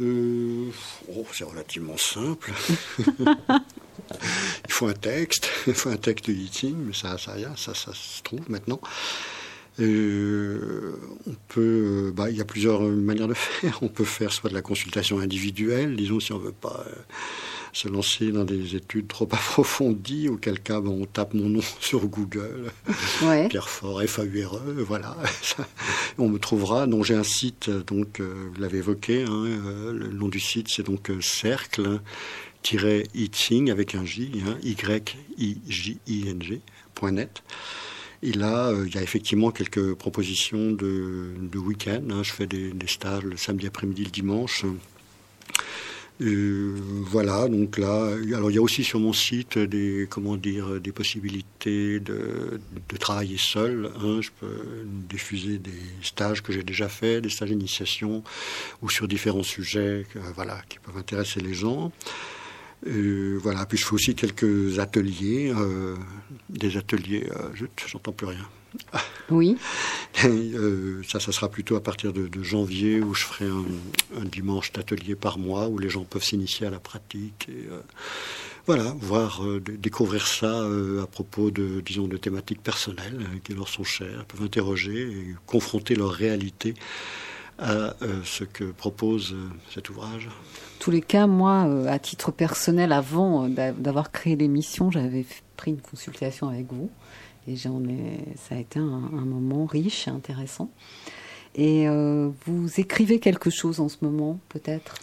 Euh, 0.00 0.70
oh, 1.14 1.24
c'est 1.32 1.44
relativement 1.44 1.96
simple. 1.96 2.52
il 2.98 4.68
faut 4.68 4.86
un 4.86 4.92
texte, 4.92 5.48
il 5.66 5.72
faut 5.74 5.88
un 5.88 5.96
texte 5.96 6.28
de 6.28 6.34
Yitzing, 6.34 6.76
mais 6.76 6.92
ça, 6.92 7.16
ça, 7.16 7.38
y 7.38 7.42
est, 7.42 7.56
ça, 7.56 7.74
ça 7.74 7.92
se 7.94 8.22
trouve 8.22 8.50
maintenant. 8.50 8.80
Euh, 9.80 10.96
on 11.26 11.34
peut, 11.48 12.12
bah, 12.14 12.30
il 12.30 12.36
y 12.36 12.40
a 12.40 12.44
plusieurs 12.44 12.82
manières 12.82 13.28
de 13.28 13.34
faire. 13.34 13.78
On 13.82 13.88
peut 13.88 14.04
faire 14.04 14.32
soit 14.32 14.50
de 14.50 14.54
la 14.54 14.62
consultation 14.62 15.18
individuelle, 15.18 15.96
disons 15.96 16.20
si 16.20 16.32
on 16.32 16.38
veut 16.38 16.52
pas 16.52 16.84
euh, 16.86 16.94
se 17.76 17.88
lancer 17.88 18.32
dans 18.32 18.44
des 18.44 18.74
études 18.74 19.06
trop 19.08 19.24
approfondies, 19.30 20.28
auquel 20.30 20.60
cas 20.60 20.80
on 20.80 21.04
tape 21.04 21.34
mon 21.34 21.48
nom 21.50 21.60
sur 21.80 22.06
Google, 22.06 22.72
Ouais. 23.22 23.48
Pierre 23.48 23.68
Fort, 23.68 24.00
F-A-U-R-E, 24.02 24.82
voilà. 24.82 25.16
Ça, 25.42 25.66
on 26.18 26.28
me 26.28 26.38
trouvera. 26.38 26.86
Donc 26.86 27.04
j'ai 27.04 27.14
un 27.14 27.22
site, 27.22 27.68
donc 27.68 28.20
euh, 28.20 28.48
vous 28.54 28.60
l'avez 28.60 28.78
évoqué, 28.78 29.24
hein, 29.24 29.44
euh, 29.46 29.92
le 29.92 30.08
nom 30.08 30.28
du 30.28 30.40
site 30.40 30.68
c'est 30.70 30.84
donc 30.86 31.10
euh, 31.10 31.20
cercle 31.20 32.00
iting 33.14 33.70
avec 33.70 33.94
un 33.94 34.04
J, 34.04 34.42
hein, 34.46 34.56
Y-I-J-I-N-G, 34.62 36.60
point 36.94 37.12
net. 37.12 37.42
Et 38.22 38.32
là, 38.32 38.68
euh, 38.68 38.84
il 38.88 38.94
y 38.94 38.98
a 38.98 39.02
effectivement 39.02 39.50
quelques 39.50 39.94
propositions 39.94 40.72
de, 40.72 41.34
de 41.38 41.58
week-end. 41.58 42.02
hein. 42.10 42.22
Je 42.24 42.32
fais 42.32 42.46
des, 42.46 42.72
des 42.72 42.86
stages 42.88 43.22
le 43.24 43.36
samedi 43.36 43.66
après-midi, 43.66 44.04
le 44.04 44.10
dimanche. 44.10 44.64
Euh, 46.22 46.74
voilà, 47.02 47.46
donc 47.48 47.76
là, 47.76 48.14
alors 48.34 48.50
il 48.50 48.54
y 48.54 48.58
a 48.58 48.62
aussi 48.62 48.84
sur 48.84 48.98
mon 48.98 49.12
site 49.12 49.58
des, 49.58 50.06
comment 50.08 50.36
dire, 50.36 50.80
des 50.80 50.92
possibilités 50.92 52.00
de, 52.00 52.58
travailler 52.98 53.36
seul. 53.38 53.90
hein. 54.02 54.20
Je 54.22 54.30
peux 54.40 54.86
diffuser 54.86 55.58
des 55.58 55.70
stages 56.02 56.42
que 56.42 56.52
j'ai 56.52 56.62
déjà 56.62 56.88
faits, 56.88 57.22
des 57.22 57.28
stages 57.28 57.50
d'initiation, 57.50 58.24
ou 58.82 58.88
sur 58.88 59.06
différents 59.08 59.42
sujets, 59.42 60.06
voilà, 60.34 60.62
qui 60.68 60.78
peuvent 60.78 60.96
intéresser 60.96 61.40
les 61.40 61.54
gens. 61.54 61.92
Voilà, 62.84 63.66
puis 63.66 63.78
je 63.78 63.86
fais 63.86 63.94
aussi 63.94 64.14
quelques 64.14 64.78
ateliers, 64.78 65.52
euh, 65.54 65.96
des 66.48 66.76
ateliers, 66.76 67.28
euh, 67.30 67.48
je 67.54 67.66
j'entends 67.86 68.12
plus 68.12 68.26
rien. 68.26 68.48
Oui. 69.30 69.56
Euh, 70.24 71.02
ça, 71.08 71.20
ça 71.20 71.32
sera 71.32 71.48
plutôt 71.48 71.76
à 71.76 71.82
partir 71.82 72.12
de, 72.12 72.26
de 72.28 72.42
janvier 72.42 73.00
où 73.00 73.12
je 73.14 73.24
ferai 73.24 73.44
un, 73.46 73.64
un 74.20 74.24
dimanche 74.24 74.72
d'atelier 74.72 75.14
par 75.14 75.38
mois 75.38 75.68
où 75.68 75.78
les 75.78 75.88
gens 75.88 76.04
peuvent 76.04 76.22
s'initier 76.24 76.66
à 76.66 76.70
la 76.70 76.78
pratique 76.80 77.48
et 77.48 77.66
euh, 77.70 77.80
voilà, 78.66 78.94
voir, 79.00 79.44
euh, 79.44 79.60
découvrir 79.60 80.26
ça 80.26 80.64
à 81.02 81.06
propos 81.06 81.50
de, 81.50 81.80
disons, 81.80 82.08
de 82.08 82.16
thématiques 82.16 82.62
personnelles 82.62 83.26
qui 83.44 83.52
leur 83.54 83.68
sont 83.68 83.84
chères, 83.84 84.24
peuvent 84.26 84.42
interroger 84.42 85.02
et 85.02 85.34
confronter 85.46 85.94
leur 85.94 86.10
réalité 86.10 86.74
à 87.58 87.94
ce 88.24 88.44
que 88.44 88.64
propose 88.64 89.34
cet 89.72 89.88
ouvrage. 89.88 90.26
En 90.28 90.78
tous 90.78 90.90
les 90.90 91.00
cas, 91.00 91.26
moi, 91.26 91.64
euh, 91.66 91.86
à 91.86 91.98
titre 91.98 92.30
personnel, 92.30 92.92
avant 92.92 93.48
d'a- 93.48 93.72
d'avoir 93.72 94.12
créé 94.12 94.36
l'émission, 94.36 94.90
j'avais 94.90 95.24
pris 95.56 95.70
une 95.70 95.80
consultation 95.80 96.48
avec 96.50 96.66
vous. 96.70 96.90
Et 97.48 97.56
j'en 97.56 97.82
ai, 97.84 98.18
ça 98.36 98.54
a 98.56 98.58
été 98.58 98.78
un, 98.78 98.82
un 99.12 99.24
moment 99.24 99.66
riche 99.66 100.08
et 100.08 100.10
intéressant. 100.10 100.70
Et 101.54 101.88
euh, 101.88 102.28
vous 102.46 102.68
écrivez 102.78 103.18
quelque 103.18 103.50
chose 103.50 103.80
en 103.80 103.88
ce 103.88 103.96
moment, 104.02 104.38
peut-être? 104.48 104.94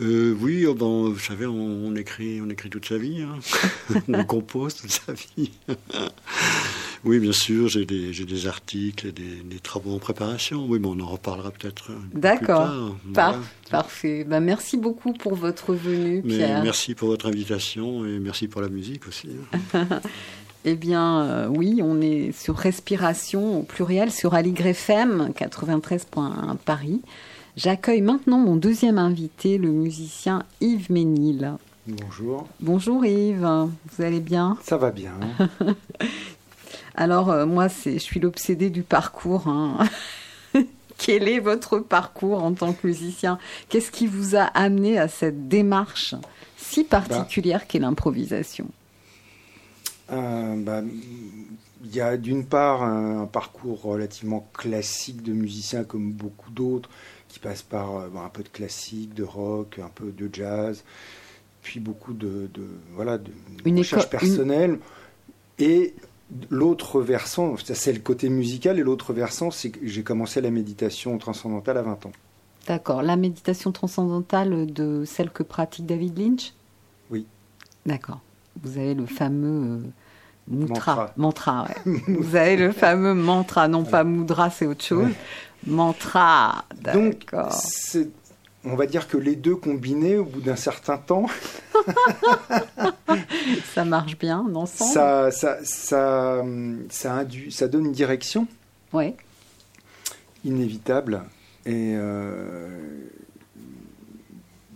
Euh, 0.00 0.36
oui, 0.40 0.66
oh 0.66 0.74
ben, 0.74 1.08
vous 1.10 1.18
savez, 1.20 1.46
on, 1.46 1.54
on 1.54 1.94
écrit, 1.94 2.40
on 2.40 2.48
écrit 2.50 2.68
toute 2.68 2.86
sa 2.86 2.98
vie, 2.98 3.22
hein. 3.22 3.38
on 4.08 4.24
compose 4.24 4.74
toute 4.74 4.90
sa 4.90 5.12
vie. 5.12 5.52
oui, 7.04 7.20
bien 7.20 7.32
sûr, 7.32 7.68
j'ai 7.68 7.86
des, 7.86 8.46
articles 8.48 9.06
et 9.06 9.12
des, 9.12 9.42
des 9.44 9.60
travaux 9.60 9.92
en 9.94 10.00
préparation. 10.00 10.66
Oui, 10.68 10.80
mais 10.80 10.88
on 10.88 10.98
en 10.98 11.06
reparlera 11.06 11.52
peut-être. 11.52 11.92
D'accord. 12.12 12.66
tard. 12.66 12.96
Par- 13.14 13.32
Voilà. 13.32 13.44
Parfait. 13.70 14.24
Ben, 14.24 14.40
merci 14.40 14.76
beaucoup 14.76 15.12
pour 15.12 15.36
votre 15.36 15.74
venue, 15.74 16.22
Mais 16.24 16.36
Pierre. 16.38 16.62
merci 16.62 16.94
pour 16.96 17.08
votre 17.08 17.26
invitation 17.26 18.04
et 18.04 18.18
merci 18.18 18.48
pour 18.48 18.62
la 18.62 18.68
musique 18.68 19.06
aussi. 19.06 19.28
Eh 20.64 20.76
bien, 20.76 21.22
euh, 21.24 21.46
oui, 21.48 21.80
on 21.82 22.00
est 22.00 22.32
sur 22.32 22.56
Respiration 22.56 23.58
au 23.58 23.62
pluriel 23.62 24.10
sur 24.10 24.34
Aligre 24.34 24.66
FM 24.68 25.30
93.1 25.36 26.56
Paris. 26.56 27.02
J'accueille 27.56 28.00
maintenant 28.00 28.38
mon 28.38 28.56
deuxième 28.56 28.98
invité, 28.98 29.58
le 29.58 29.68
musicien 29.68 30.44
Yves 30.60 30.90
Ménil. 30.90 31.52
Bonjour. 31.86 32.46
Bonjour 32.60 33.04
Yves, 33.04 33.46
vous 33.46 34.02
allez 34.02 34.20
bien? 34.20 34.56
Ça 34.62 34.78
va 34.78 34.90
bien. 34.90 35.12
hein 35.38 35.48
Alors, 36.94 37.30
euh, 37.30 37.44
moi, 37.44 37.66
je 37.68 37.98
suis 37.98 38.20
l'obsédée 38.20 38.70
du 38.70 38.82
parcours. 38.82 39.48
hein. 39.48 39.78
Quel 40.96 41.28
est 41.28 41.40
votre 41.40 41.78
parcours 41.80 42.42
en 42.42 42.52
tant 42.54 42.72
que 42.72 42.86
musicien? 42.86 43.38
Qu'est-ce 43.68 43.90
qui 43.90 44.06
vous 44.06 44.34
a 44.36 44.44
amené 44.44 44.98
à 44.98 45.08
cette 45.08 45.48
démarche 45.48 46.14
si 46.56 46.84
particulière 46.84 47.66
qu'est 47.66 47.80
l'improvisation? 47.80 48.66
Euh, 50.10 50.56
bah, 50.62 50.82
Il 51.84 51.94
y 51.94 52.00
a 52.00 52.16
d'une 52.16 52.44
part 52.44 52.82
un, 52.82 53.26
parcours 53.26 53.82
relativement 53.82 54.46
classique 54.56 55.22
de 55.22 55.32
musicien 55.32 55.84
comme 55.84 56.12
beaucoup 56.12 56.50
d'autres 56.50 56.88
qui 57.28 57.38
passe 57.38 57.62
par 57.62 57.96
euh, 57.96 58.08
bon, 58.08 58.20
un 58.20 58.28
peu 58.28 58.42
de 58.42 58.48
classique, 58.48 59.14
de 59.14 59.24
rock, 59.24 59.78
un 59.82 59.88
peu 59.88 60.12
de 60.12 60.28
jazz, 60.32 60.84
puis 61.62 61.80
beaucoup 61.80 62.12
de, 62.12 62.48
de 62.54 62.66
voilà 62.94 63.18
de 63.18 63.30
Une 63.64 63.78
recherche 63.78 64.04
une- 64.04 64.10
personnelle. 64.10 64.78
Et 65.58 65.94
l'autre 66.50 67.00
versant, 67.00 67.54
c'est 67.56 67.92
le 67.92 68.00
côté 68.00 68.28
musical, 68.28 68.78
et 68.78 68.82
l'autre 68.82 69.12
versant, 69.12 69.50
c'est 69.50 69.70
que 69.70 69.86
j'ai 69.86 70.02
commencé 70.02 70.40
la 70.40 70.50
méditation 70.50 71.16
transcendantale 71.18 71.78
à 71.78 71.82
20 71.82 72.06
ans. 72.06 72.12
D'accord. 72.66 73.02
La 73.02 73.16
méditation 73.16 73.72
transcendantale 73.72 74.72
de 74.72 75.04
celle 75.04 75.30
que 75.30 75.42
pratique 75.42 75.86
David 75.86 76.18
Lynch? 76.18 76.52
Oui. 77.10 77.26
D'accord. 77.84 78.20
Vous 78.62 78.78
avez 78.78 78.94
le 78.94 79.06
fameux 79.06 79.78
euh, 79.78 79.80
mutra. 80.48 81.12
Mantra. 81.16 81.16
Mantra, 81.16 81.66
ouais. 81.86 82.00
Vous 82.08 82.36
avez 82.36 82.56
le 82.56 82.72
fameux 82.72 83.14
mantra, 83.14 83.68
non 83.68 83.84
pas 83.84 84.04
mudra, 84.04 84.50
c'est 84.50 84.66
autre 84.66 84.84
chose. 84.84 85.10
Mantra, 85.66 86.64
Donc, 86.92 87.30
on 88.64 88.76
va 88.76 88.86
dire 88.86 89.08
que 89.08 89.16
les 89.16 89.36
deux 89.36 89.56
combinés, 89.56 90.18
au 90.18 90.24
bout 90.24 90.40
d'un 90.40 90.56
certain 90.56 90.98
temps, 90.98 91.26
Ça 93.74 93.84
marche 93.84 94.18
bien 94.18 94.40
ensemble 94.54 94.90
ça, 94.92 95.30
ça, 95.30 95.58
ça, 95.64 96.42
ça, 96.90 97.12
induit, 97.14 97.52
ça 97.52 97.68
donne 97.68 97.86
une 97.86 97.92
direction 97.92 98.46
Ouais. 98.92 99.16
inévitable. 100.44 101.22
Et 101.66 101.94
euh, 101.96 102.68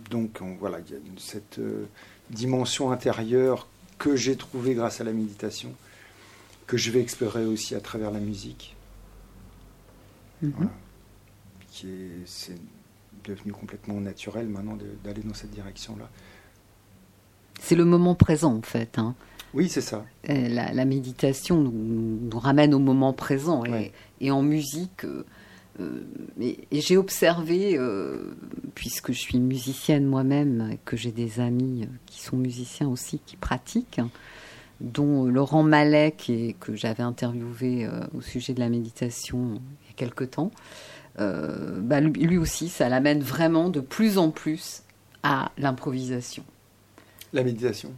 donc, 0.09 0.37
on- 0.41 0.55
voilà, 0.59 0.79
il 0.87 0.93
y 0.93 0.97
a 0.97 0.99
cette 1.17 1.59
euh, 1.59 1.85
dimension 2.29 2.91
intérieure 2.91 3.67
que 3.97 4.15
j'ai 4.15 4.35
trouvée 4.35 4.73
grâce 4.75 5.01
à 5.01 5.03
la 5.03 5.11
méditation, 5.11 5.73
que 6.67 6.77
je 6.77 6.91
vais 6.91 7.01
explorer 7.01 7.45
aussi 7.45 7.75
à 7.75 7.81
travers 7.81 8.11
la 8.11 8.19
musique, 8.19 8.75
Mhm. 10.41 10.51
Voilà. 10.55 10.71
qui 11.71 11.87
c'est 12.25 12.57
devenu 13.25 13.51
complètement 13.51 13.99
naturel 13.99 14.47
maintenant 14.47 14.77
d'aller 15.03 15.21
dans 15.21 15.33
cette 15.33 15.51
direction-là. 15.51 16.09
C'est 17.61 17.75
le 17.75 17.83
moment 17.85 18.15
présent, 18.15 18.55
en 18.55 18.61
fait. 18.61 18.97
hein. 18.97 19.15
Oui, 19.53 19.67
c'est 19.67 19.81
ça. 19.81 20.05
Euh, 20.29 20.47
La, 20.47 20.71
la 20.71 20.85
méditation 20.85 21.57
nous, 21.57 21.71
nous 22.31 22.39
ramène 22.39 22.73
au 22.73 22.79
moment 22.79 23.11
présent. 23.13 23.65
Et, 23.65 23.69
Ouais. 23.71 23.91
et 24.21 24.31
en 24.31 24.41
musique, 24.43 25.03
euh, 25.03 25.25
et, 26.41 26.59
et 26.71 26.81
j'ai 26.81 26.97
observé, 26.97 27.77
euh, 27.77 28.35
puisque 28.75 29.11
je 29.13 29.19
suis 29.19 29.39
musicienne 29.39 30.05
moi-même, 30.05 30.77
que 30.85 30.97
j'ai 30.97 31.11
des 31.11 31.39
amis 31.39 31.83
euh, 31.83 31.87
qui 32.05 32.21
sont 32.21 32.35
musiciens 32.37 32.87
aussi, 32.89 33.19
qui 33.25 33.37
pratiquent, 33.37 34.01
dont 34.81 35.25
euh, 35.25 35.29
Laurent 35.29 35.63
Mallet, 35.63 36.13
qui 36.17 36.33
est- 36.33 36.53
que 36.59 36.75
j'avais 36.75 37.03
interviewé 37.03 37.85
euh, 37.85 38.01
au 38.13 38.21
sujet 38.21 38.53
de 38.53 38.59
la 38.59 38.69
méditation 38.69 39.61
il 39.83 39.87
y 39.87 39.91
a 39.91 39.93
quelque 39.95 40.23
temps, 40.25 40.51
euh, 41.19 41.79
bah, 41.81 41.99
lui, 42.01 42.37
aussi, 42.37 42.69
ça 42.69 42.87
l'amène 42.89 43.21
vraiment 43.21 43.69
de 43.69 43.79
plus 43.81 44.17
en 44.17 44.31
plus 44.31 44.83
à 45.23 45.51
l'improvisation. 45.57 46.43
La 47.33 47.43
méditation? 47.43 47.93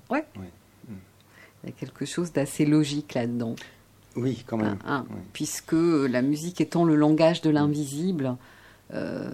Il 1.64 1.70
y 1.70 1.70
a 1.70 1.76
quelque 1.76 2.06
chose 2.06 2.32
d'assez 2.32 2.66
logique 2.66 3.14
là-dedans. 3.14 3.56
Oui, 4.16 4.44
quand 4.46 4.58
même. 4.58 4.78
Hein, 4.86 5.04
hein, 5.04 5.06
oui. 5.10 5.22
Puisque 5.34 5.72
la 5.74 6.22
musique 6.22 6.60
étant 6.62 6.84
le 6.84 6.96
langage 6.96 7.42
de 7.42 7.50
l'invisible, 7.50 8.36
euh, 8.94 9.30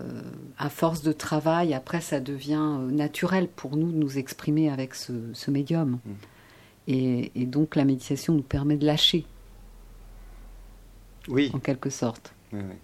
à 0.60 0.70
force 0.70 1.02
de 1.02 1.12
travail, 1.12 1.74
après, 1.74 2.00
ça 2.02 2.20
devient 2.20 2.62
euh, 2.80 2.92
naturel 2.92 3.48
pour 3.48 3.76
nous 3.76 3.92
de 3.92 3.98
nous 3.98 4.18
exprimer 4.20 4.70
avec 4.70 4.94
ce, 4.94 5.14
ce 5.34 5.50
médium. 5.52 5.92
Mm. 6.06 6.12
Et, 6.90 7.32
et 7.36 7.46
donc 7.46 7.76
la 7.76 7.84
méditation 7.86 8.34
nous 8.34 8.44
permet 8.44 8.78
de 8.78 8.86
lâcher, 8.86 9.26
Oui, 11.28 11.52
en 11.54 11.60
quelque 11.60 11.90
sorte. 11.90 12.34
oui, 12.54 12.60
oui. 12.64 12.76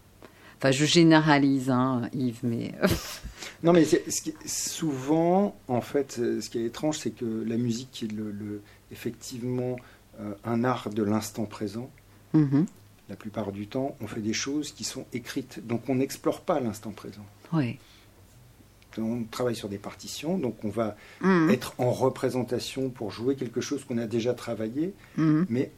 Enfin, 0.57 0.71
je 0.71 0.85
généralise, 0.85 1.69
hein, 1.69 2.09
Yves, 2.13 2.39
mais 2.43 2.73
Non, 3.63 3.73
mais 3.73 3.83
ce 3.85 3.97
qui- 4.21 4.33
souvent, 4.45 5.55
en 5.67 5.81
fait, 5.81 6.17
euh, 6.19 6.39
ce 6.41 6.49
qui 6.49 6.59
est 6.59 6.65
étrange, 6.65 6.97
c'est 6.99 7.11
que 7.11 7.25
la 7.45 7.57
musique 7.57 8.03
est 8.03 8.11
le, 8.11 8.31
le- 8.31 8.61
effectivement 8.91 9.75
un 10.45 10.64
art 10.64 10.89
de 10.89 11.03
l'instant 11.03 11.45
présent. 11.45 11.89
Mhm. 12.34 12.66
La 13.09 13.16
plupart 13.16 13.51
du 13.51 13.68
temps, 13.68 13.95
on 14.01 14.07
fait 14.07 14.22
des 14.22 14.34
choses 14.34 14.72
qui 14.72 14.84
sont 14.84 15.05
écrites, 15.14 15.66
donc 15.68 15.89
on 15.89 15.95
n'explore 15.95 16.41
pas 16.41 16.59
l'instant 16.59 16.91
présent. 16.91 17.26
On 18.99 19.24
travaille 19.32 19.55
sur 19.55 19.70
des 19.70 19.80
partitions, 19.80 20.38
donc 20.38 20.55
on 20.64 20.70
va 20.70 20.95
Mhm. 21.22 21.49
être 21.49 21.74
en 21.80 21.91
représentation 21.91 22.89
pour 22.89 23.11
jouer 23.11 23.36
quelque 23.36 23.59
chose 23.59 23.84
qu'on 23.84 23.97
a 23.97 24.05
déjà 24.05 24.34
travaillé, 24.34 24.93
Mhm. 25.18 25.47
mais 25.49 25.72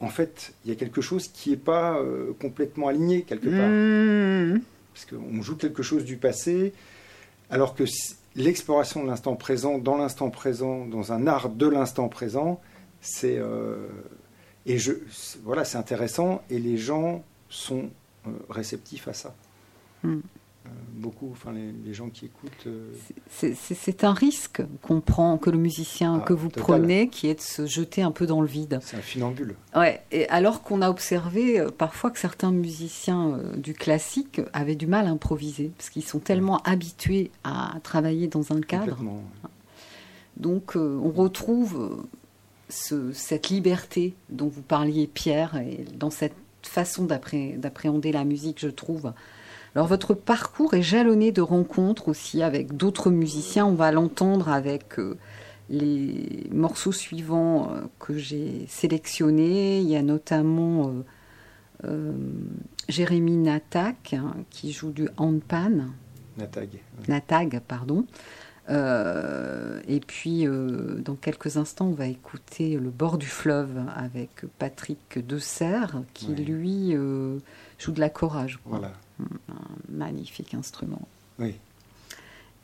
en 0.00 0.08
fait, 0.08 0.52
il 0.64 0.68
y 0.68 0.72
a 0.72 0.76
quelque 0.76 1.00
chose 1.00 1.26
qui 1.28 1.50
n'est 1.50 1.56
pas 1.56 1.98
euh, 1.98 2.32
complètement 2.40 2.86
aligné 2.88 3.22
quelque 3.22 3.48
part. 3.48 4.62
Parce 4.94 5.04
qu'on 5.06 5.42
joue 5.42 5.56
quelque 5.56 5.82
chose 5.82 6.04
du 6.04 6.16
passé, 6.16 6.72
alors 7.50 7.74
que 7.74 7.82
l'exploration 8.36 9.02
de 9.02 9.08
l'instant 9.08 9.34
présent, 9.34 9.78
dans 9.78 9.96
l'instant 9.96 10.30
présent, 10.30 10.86
dans 10.86 11.12
un 11.12 11.26
art 11.26 11.48
de 11.48 11.66
l'instant 11.66 12.08
présent, 12.08 12.60
c'est 13.00 13.38
euh, 13.38 13.88
et 14.66 14.78
je 14.78 14.92
voilà, 15.44 15.64
c'est 15.64 15.78
intéressant 15.78 16.42
et 16.50 16.58
les 16.58 16.76
gens 16.76 17.22
sont 17.48 17.90
euh, 18.26 18.30
réceptifs 18.50 19.08
à 19.08 19.12
ça. 19.12 19.34
Mm. 20.02 20.18
Euh, 20.66 20.70
beaucoup, 20.94 21.30
enfin 21.32 21.52
les, 21.52 21.72
les 21.86 21.94
gens 21.94 22.10
qui 22.10 22.26
écoutent. 22.26 22.68
C'est- 23.30 24.04
un 24.04 24.12
risque 24.12 24.62
qu'on 24.82 25.00
prend, 25.00 25.38
que 25.38 25.48
le 25.48 25.56
musicien 25.56 26.18
Ah, 26.20 26.26
que 26.26 26.34
vous 26.34 26.48
total. 26.48 26.62
prenez, 26.62 27.08
qui 27.08 27.28
est 27.28 27.36
de 27.36 27.40
se 27.40 27.64
jeter 27.66 28.02
un 28.02 28.10
peu 28.10 28.26
dans 28.26 28.42
le 28.42 28.46
vide. 28.46 28.78
c'est 28.82 28.96
un 28.98 29.00
funambule. 29.00 29.54
Ouais, 29.74 30.02
et 30.10 30.28
alors 30.28 30.62
qu'on 30.62 30.82
a 30.82 30.90
observé 30.90 31.64
parfois 31.78 32.10
que 32.10 32.18
certains 32.18 32.50
musiciens 32.52 33.38
du 33.56 33.72
classique 33.72 34.42
avaient 34.52 34.74
du 34.74 34.86
mal 34.86 35.06
à 35.06 35.10
improviser, 35.10 35.72
parce 35.78 35.88
qu'ils 35.88 36.04
sont 36.04 36.18
tellement 36.18 36.58
habitués 36.64 37.30
à 37.44 37.76
travailler 37.82 38.26
dans 38.26 38.52
un 38.52 38.60
cadre. 38.60 38.98
Donc 40.36 40.76
euh, 40.76 40.98
on 41.02 41.10
retrouve 41.10 42.04
ce- 42.68 43.12
cette 43.12 43.48
liberté 43.48 44.14
dont 44.30 44.48
vous 44.48 44.62
parliez, 44.62 45.06
Pierre, 45.06 45.56
et 45.56 45.84
dans 45.98 46.10
cette 46.10 46.34
façon 46.62 47.04
d'appré- 47.04 47.56
d'appréhender 47.56 48.12
la 48.12 48.24
musique, 48.24 48.58
je 48.60 48.68
trouve. 48.68 49.12
Alors 49.74 49.86
votre 49.86 50.14
parcours 50.14 50.74
est 50.74 50.82
jalonné 50.82 51.30
de 51.32 51.40
rencontres 51.40 52.08
aussi 52.08 52.42
avec 52.42 52.76
d'autres 52.76 53.10
musiciens. 53.10 53.66
On 53.66 53.74
va 53.74 53.92
l'entendre 53.92 54.48
avec 54.48 54.98
euh, 54.98 55.16
les 55.70 56.46
morceaux 56.50 56.92
suivants 56.92 57.70
euh, 57.72 57.82
que 57.98 58.16
j'ai 58.18 58.64
sélectionnés. 58.68 59.80
Il 59.80 59.88
y 59.88 59.96
a 59.96 60.02
notamment 60.02 60.92
euh, 61.84 62.12
Jérémy 62.88 63.36
Natak 63.36 64.14
hein, 64.14 64.34
qui 64.50 64.72
joue 64.72 64.90
du 64.90 65.08
handpan. 65.16 65.86
Natag. 66.38 66.68
Natag, 67.08 67.60
pardon. 67.66 68.04
Euh, 68.70 69.80
et 69.88 70.00
puis, 70.00 70.46
euh, 70.46 71.00
dans 71.00 71.14
quelques 71.14 71.56
instants, 71.56 71.86
on 71.86 71.92
va 71.94 72.06
écouter 72.06 72.76
Le 72.76 72.90
bord 72.90 73.16
du 73.16 73.26
fleuve 73.26 73.82
avec 73.96 74.30
Patrick 74.58 75.24
Deserre, 75.26 76.02
qui 76.12 76.34
lui 76.34 76.94
euh, 76.94 77.38
joue 77.78 77.92
de 77.92 78.00
la 78.00 78.10
cora, 78.10 78.46
je 78.46 78.58
crois. 78.58 78.78
Voilà. 78.78 78.92
Un 79.48 79.54
magnifique 79.88 80.52
instrument. 80.54 81.08
Oui. 81.38 81.54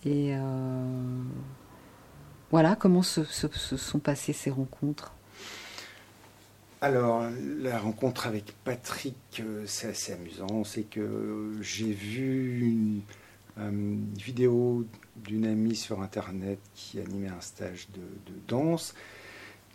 Et 0.04 0.34
voilà 2.50 2.76
comment 2.76 3.02
se, 3.02 3.24
se- 3.24 3.48
se 3.48 3.76
sont 3.78 3.98
passées 3.98 4.32
ces 4.34 4.50
rencontres. 4.50 5.12
Alors, 6.82 7.24
la 7.60 7.78
rencontre 7.78 8.26
avec 8.26 8.54
Patrick, 8.64 9.42
c'est 9.64 9.88
assez 9.88 10.12
amusant. 10.12 10.64
C'est 10.64 10.82
que 10.82 11.52
j'ai 11.62 11.92
vu 11.92 12.60
une, 12.60 13.00
une 13.56 14.06
vidéo 14.14 14.84
d'une 15.16 15.46
amie 15.46 15.76
sur 15.76 16.00
Internet 16.00 16.58
qui 16.74 17.00
animait 17.00 17.28
un 17.28 17.40
stage 17.40 17.88
de, 17.94 18.00
de 18.00 18.38
danse. 18.48 18.94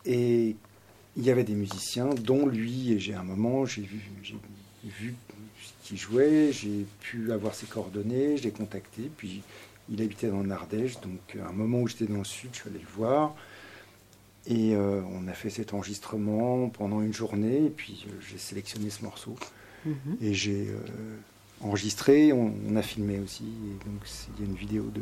Et 0.05 0.55
il 1.15 1.23
y 1.23 1.29
avait 1.29 1.43
des 1.43 1.55
musiciens, 1.55 2.09
dont 2.09 2.45
lui. 2.45 2.93
Et 2.93 2.99
j'ai 2.99 3.13
un 3.13 3.23
moment, 3.23 3.65
j'ai 3.65 3.81
vu, 3.81 4.01
j'ai 4.23 4.37
vu 4.83 5.15
ce 5.61 5.87
qu'il 5.87 5.97
jouait, 5.97 6.51
j'ai 6.51 6.85
pu 7.01 7.31
avoir 7.31 7.53
ses 7.53 7.65
coordonnées, 7.65 8.37
je 8.37 8.43
l'ai 8.43 8.51
contacté. 8.51 9.09
Puis 9.17 9.41
il 9.89 10.01
habitait 10.01 10.29
dans 10.29 10.43
l'Ardèche. 10.43 10.99
Donc, 11.01 11.37
à 11.43 11.49
un 11.49 11.53
moment 11.53 11.79
où 11.79 11.87
j'étais 11.87 12.05
dans 12.05 12.19
le 12.19 12.23
sud, 12.23 12.49
je 12.53 12.59
suis 12.59 12.69
allé 12.69 12.79
le 12.79 12.95
voir. 12.95 13.35
Et 14.45 14.75
euh, 14.75 15.01
on 15.11 15.27
a 15.27 15.33
fait 15.33 15.49
cet 15.49 15.73
enregistrement 15.73 16.69
pendant 16.69 17.01
une 17.01 17.13
journée, 17.13 17.65
et 17.65 17.69
puis 17.69 18.05
euh, 18.07 18.11
j'ai 18.27 18.37
sélectionné 18.37 18.89
ce 18.89 19.03
morceau. 19.03 19.35
Et 20.21 20.33
j'ai 20.33 20.67
euh, 20.69 21.17
enregistré, 21.61 22.33
on, 22.33 22.53
on 22.69 22.75
a 22.75 22.81
filmé 22.81 23.19
aussi, 23.19 23.43
et 23.43 23.85
donc 23.89 24.01
il 24.37 24.43
y 24.43 24.47
a 24.47 24.49
une 24.49 24.55
vidéo 24.57 24.83
de, 24.93 25.01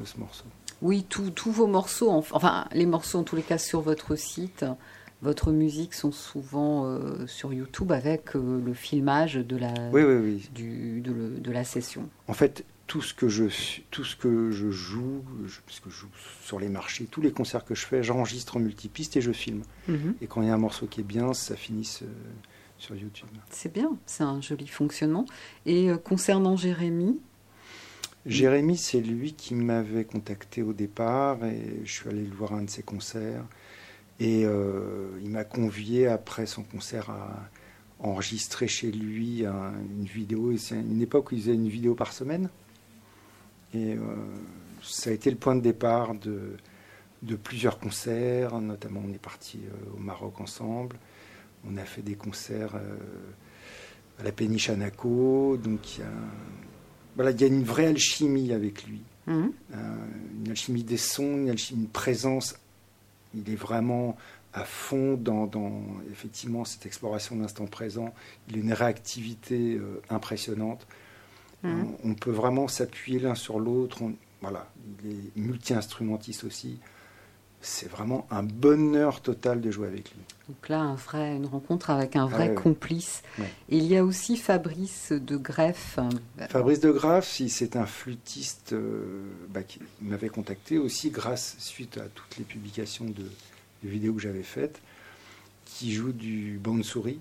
de 0.00 0.04
ce 0.04 0.18
morceau. 0.18 0.44
Oui, 0.82 1.04
tous 1.08 1.50
vos 1.50 1.66
morceaux, 1.66 2.10
enf- 2.12 2.28
enfin 2.32 2.66
les 2.72 2.86
morceaux 2.86 3.18
en 3.18 3.22
tous 3.24 3.36
les 3.36 3.42
cas 3.42 3.58
sur 3.58 3.80
votre 3.80 4.14
site, 4.16 4.64
votre 5.22 5.50
musique 5.50 5.94
sont 5.94 6.12
souvent 6.12 6.84
euh, 6.84 7.26
sur 7.26 7.52
YouTube 7.54 7.90
avec 7.92 8.36
euh, 8.36 8.60
le 8.64 8.74
filmage 8.74 9.34
de 9.36 9.56
la, 9.56 9.72
Oui, 9.92 10.02
oui, 10.02 10.14
oui. 10.16 10.50
du- 10.54 11.00
de, 11.00 11.12
le- 11.12 11.38
de 11.40 11.50
la 11.50 11.64
session. 11.64 12.08
En 12.28 12.34
fait, 12.34 12.64
tout 12.86 13.00
ce 13.02 13.14
que 13.14 13.28
je, 13.28 13.44
tout 13.90 14.04
ce 14.04 14.14
que 14.14 14.50
je 14.52 14.70
joue, 14.70 15.24
je, 15.46 15.58
parce 15.66 15.80
que 15.80 15.88
je 15.90 15.96
joue 15.96 16.08
sur 16.44 16.60
les 16.60 16.68
marchés, 16.68 17.06
tous 17.10 17.20
les 17.22 17.32
concerts 17.32 17.64
que 17.64 17.74
je 17.74 17.84
fais, 17.86 18.02
j'enregistre 18.04 18.58
en 18.58 18.60
multipiste 18.60 19.16
et 19.16 19.20
je 19.22 19.32
filme. 19.32 19.62
Et 20.20 20.26
quand 20.28 20.42
il 20.42 20.48
y 20.48 20.50
a 20.50 20.54
un 20.54 20.58
morceau 20.58 20.86
qui 20.86 21.00
est 21.00 21.04
bien, 21.04 21.32
ça 21.34 21.56
finit 21.56 21.84
sur 22.78 22.94
YouTube. 22.94 23.28
C'est 23.50 23.72
bien, 23.72 23.96
c'est 24.06 24.22
un 24.24 24.40
joli 24.40 24.66
fonctionnement. 24.66 25.24
Et 25.64 25.90
euh, 25.90 25.96
concernant 25.96 26.56
Jérémy, 26.56 27.18
Jérémy, 28.26 28.76
c'est 28.76 29.00
lui 29.00 29.34
qui 29.34 29.54
m'avait 29.54 30.04
contacté 30.04 30.60
au 30.62 30.72
départ 30.72 31.44
et 31.44 31.80
je 31.84 31.92
suis 31.92 32.08
allé 32.08 32.24
le 32.24 32.34
voir 32.34 32.54
à 32.54 32.56
un 32.56 32.62
de 32.62 32.70
ses 32.70 32.82
concerts. 32.82 33.44
Et 34.18 34.44
euh, 34.44 35.10
il 35.22 35.30
m'a 35.30 35.44
convié 35.44 36.08
après 36.08 36.46
son 36.46 36.62
concert 36.64 37.10
à 37.10 37.48
enregistrer 38.00 38.66
chez 38.66 38.90
lui 38.90 39.46
un- 39.46 39.72
une 39.96 40.04
vidéo. 40.06 40.50
Et 40.50 40.58
c'est 40.58 40.74
une 40.74 41.00
époque 41.02 41.30
où 41.30 41.34
il 41.36 41.40
faisait 41.42 41.54
une 41.54 41.68
vidéo 41.68 41.94
par 41.94 42.12
semaine. 42.12 42.48
Et 43.74 43.94
euh, 43.94 43.98
ça 44.82 45.10
a 45.10 45.12
été 45.12 45.30
le 45.30 45.36
point 45.36 45.54
de 45.54 45.60
départ 45.60 46.14
de, 46.14 46.56
de 47.22 47.36
plusieurs 47.36 47.78
concerts. 47.78 48.58
Notamment, 48.60 49.02
on 49.06 49.12
est 49.12 49.22
parti 49.22 49.60
euh, 49.64 49.96
au 49.96 50.00
Maroc 50.00 50.40
ensemble. 50.40 50.96
On 51.68 51.76
a 51.76 51.84
fait 51.84 52.02
des 52.02 52.14
concerts 52.14 52.76
euh, 52.76 52.96
à 54.18 54.24
la 54.24 54.32
péniche 54.32 54.70
Anaco. 54.70 55.56
Donc 55.56 55.96
il 55.96 56.00
y 56.00 56.04
a 56.04 56.10
voilà, 57.16 57.30
il 57.30 57.40
y 57.40 57.44
a 57.44 57.46
une 57.46 57.64
vraie 57.64 57.86
alchimie 57.86 58.52
avec 58.52 58.86
lui. 58.86 59.00
Mhm. 59.26 59.52
Euh, 59.74 59.96
une 60.38 60.50
alchimie 60.50 60.84
des 60.84 60.98
sons, 60.98 61.38
une 61.38 61.50
alchimie, 61.50 61.82
une 61.82 61.88
présence. 61.88 62.56
Il 63.34 63.50
est 63.50 63.56
vraiment 63.56 64.16
à 64.52 64.64
fond 64.64 65.16
dans, 65.16 65.46
dans, 65.46 65.82
effectivement 66.12 66.64
cette 66.64 66.86
exploration 66.86 67.36
de 67.36 67.42
l'instant 67.42 67.66
présent. 67.66 68.14
Il 68.48 68.56
a 68.56 68.58
une 68.58 68.72
réactivité 68.72 69.74
euh, 69.74 70.00
impressionnante. 70.10 70.86
Mhm. 71.62 71.96
On, 72.04 72.10
on 72.10 72.14
peut 72.14 72.30
vraiment 72.30 72.68
s'appuyer 72.68 73.18
l'un 73.18 73.34
sur 73.34 73.58
l'autre. 73.58 74.02
Voilà, 74.42 74.70
il 75.02 75.10
est 75.10 75.36
multi-instrumentiste 75.36 76.44
aussi. 76.44 76.78
C'est 77.68 77.90
vraiment 77.90 78.28
un 78.30 78.44
bonheur 78.44 79.20
total 79.22 79.60
de 79.60 79.72
jouer 79.72 79.88
avec 79.88 80.12
lui. 80.12 80.20
donc 80.48 80.68
là 80.68 80.78
un 80.80 80.94
vrai, 80.94 81.34
une 81.34 81.46
rencontre 81.46 81.90
avec 81.90 82.14
un 82.14 82.26
vrai 82.26 82.34
Ah 82.36 82.42
ouais, 82.44 82.48
ouais. 82.50 82.62
complice. 82.62 83.22
Ouais. 83.40 83.50
Et 83.70 83.78
il 83.78 83.86
y 83.86 83.96
a 83.96 84.04
aussi 84.04 84.36
Fabrice 84.36 85.10
de 85.10 85.36
Greff. 85.36 85.98
Fabrice 86.48 86.78
de 86.78 86.92
Graff, 86.92 87.40
il- 87.40 87.50
c'est 87.50 87.74
un 87.74 87.84
flûtiste 87.86 88.72
euh, 88.72 89.24
bah, 89.48 89.64
qui 89.64 89.80
m'avait 90.00 90.28
contacté 90.28 90.78
aussi 90.78 91.10
grâce, 91.10 91.56
suite 91.58 91.98
à 91.98 92.04
toutes 92.14 92.36
les 92.38 92.44
publications 92.44 93.06
de, 93.06 93.24
de 93.82 93.88
vidéos 93.88 94.12
que 94.14 94.20
j'avais 94.22 94.44
faites, 94.44 94.80
qui 95.64 95.92
joue 95.92 96.12
du 96.12 96.60
souris 96.82 97.18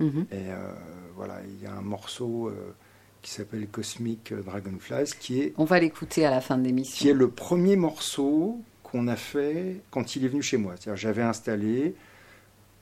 mhm. 0.00 0.26
Et 0.30 0.50
euh, 0.50 0.70
voilà, 1.16 1.40
il 1.48 1.62
y 1.64 1.66
a 1.66 1.72
un 1.72 1.80
morceau 1.80 2.48
euh, 2.48 2.74
qui 3.22 3.30
s'appelle 3.30 3.66
Cosmic 3.68 4.34
Dragonflies, 4.34 5.14
qui 5.18 5.40
est, 5.40 5.54
On 5.56 5.64
va 5.64 5.80
l'écouter 5.80 6.26
à 6.26 6.30
la 6.30 6.42
fin 6.42 6.58
de 6.58 6.62
qui 6.64 6.68
est 6.68 6.72
l'émission. 6.72 7.14
le 7.14 7.30
premier 7.30 7.76
morceau 7.76 8.60
qu'on 8.90 9.06
a 9.08 9.16
fait 9.16 9.80
quand 9.90 10.16
il 10.16 10.24
est 10.24 10.28
venu 10.28 10.42
chez 10.42 10.56
moi. 10.56 10.74
C'est-à-dire, 10.76 10.96
j'avais 10.96 11.22
installé, 11.22 11.94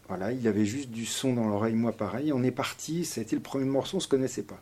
voilà, 0.08 0.32
il 0.32 0.46
avait 0.46 0.64
juste 0.64 0.90
du 0.90 1.04
son 1.06 1.34
dans 1.34 1.48
l'oreille, 1.48 1.74
moi 1.74 1.92
pareil. 1.92 2.32
On 2.32 2.42
est 2.42 2.50
parti, 2.52 3.04
ça 3.04 3.20
a 3.20 3.22
été 3.24 3.34
le 3.36 3.42
premier 3.42 3.64
morceau, 3.64 3.96
on 3.96 4.00
se 4.00 4.08
connaissait 4.08 4.42
pas. 4.44 4.60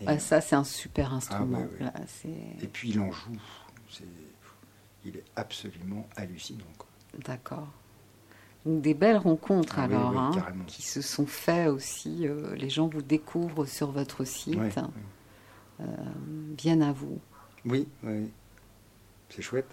Et- 0.00 0.06
Ouais, 0.06 0.18
ça, 0.18 0.40
c'est 0.40 0.54
un 0.56 0.64
super 0.64 1.12
instrument. 1.14 1.58
Ah 1.58 1.60
ouais, 1.60 1.68
ouais. 1.80 1.84
Là, 1.84 1.92
c'est- 2.06 2.64
Et 2.64 2.68
puis 2.68 2.90
il 2.90 3.00
en 3.00 3.10
joue. 3.10 3.36
C'est- 3.90 4.04
Il 5.04 5.16
est 5.16 5.24
absolument 5.36 6.06
hallucinant. 6.16 6.64
quoi. 6.76 6.86
D'accord. 7.24 7.68
des 8.66 8.92
belles 8.92 9.16
rencontres 9.16 9.76
Ah 9.78 9.84
alors, 9.84 10.10
oui, 10.10 10.18
hein, 10.18 10.54
qui 10.66 10.82
se 10.82 11.00
sont 11.00 11.24
faites 11.26 11.68
aussi. 11.68 12.26
euh, 12.26 12.54
les 12.56 12.68
gens 12.68 12.86
vous 12.88 13.00
découvrent 13.00 13.64
sur 13.64 13.92
votre 13.92 14.24
site, 14.24 14.58
Ouais, 14.58 14.70
viennent 16.58 16.82
à 16.82 16.92
vous. 16.92 17.18
Oui, 17.64 17.88
oui. 18.02 18.28
C'est 19.30 19.42
chouette. 19.42 19.68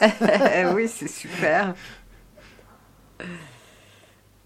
oui, 0.74 0.88
c'est 0.88 1.08
super. 1.08 1.74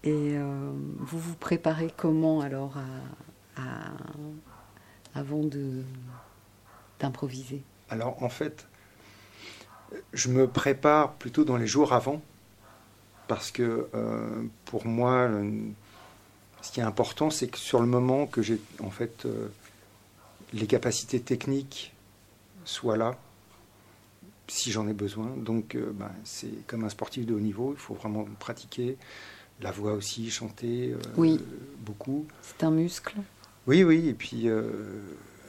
Et 0.03 0.37
euh, 0.37 0.71
vous 0.99 1.19
vous 1.19 1.35
préparez 1.35 1.91
comment 1.95 2.39
alors 2.41 2.77
à, 3.57 3.61
à- 3.61 3.91
avant 5.13 5.43
de 5.43 5.83
d'improviser? 6.99 7.61
Alors 7.89 8.21
en 8.23 8.29
fait, 8.29 8.67
je 10.13 10.29
me 10.29 10.47
prépare 10.47 11.13
plutôt 11.13 11.43
dans 11.43 11.57
les 11.57 11.67
jours 11.67 11.93
avant, 11.93 12.21
parce 13.27 13.51
que 13.51 13.89
euh, 13.93 14.43
pour 14.65 14.85
moi, 14.85 15.27
le- 15.27 15.71
ce 16.61 16.71
qui 16.71 16.79
est 16.79 16.83
important, 16.83 17.29
c'est 17.29 17.47
que 17.47 17.57
sur 17.57 17.79
le 17.81 17.87
moment 17.87 18.25
que 18.25 18.41
j'ai 18.41 18.59
en 18.81 18.89
fait 18.91 19.25
euh, 19.25 19.49
les 20.53 20.67
capacités 20.67 21.19
techniques 21.21 21.93
soient 22.63 22.97
là, 22.97 23.15
si 24.49 24.71
j'en 24.71 24.87
ai 24.87 24.93
besoin. 24.93 25.27
Donc 25.37 25.75
euh, 25.75 25.91
ben, 25.93 26.11
c'est 26.23 26.65
comme 26.67 26.83
un 26.83 26.89
sportif 26.89 27.25
de 27.25 27.33
haut 27.33 27.39
niveau, 27.39 27.73
il 27.73 27.79
faut 27.79 27.93
vraiment 27.93 28.25
pratiquer. 28.39 28.97
La 29.61 29.71
voix 29.71 29.93
aussi, 29.93 30.29
chanter 30.29 30.91
euh, 30.93 30.97
Oui. 31.17 31.39
beaucoup. 31.85 32.25
C'est 32.41 32.63
un 32.63 32.71
muscle 32.71 33.15
Oui, 33.67 33.83
oui, 33.83 34.07
et 34.07 34.13
puis 34.13 34.47
euh, 34.47 34.71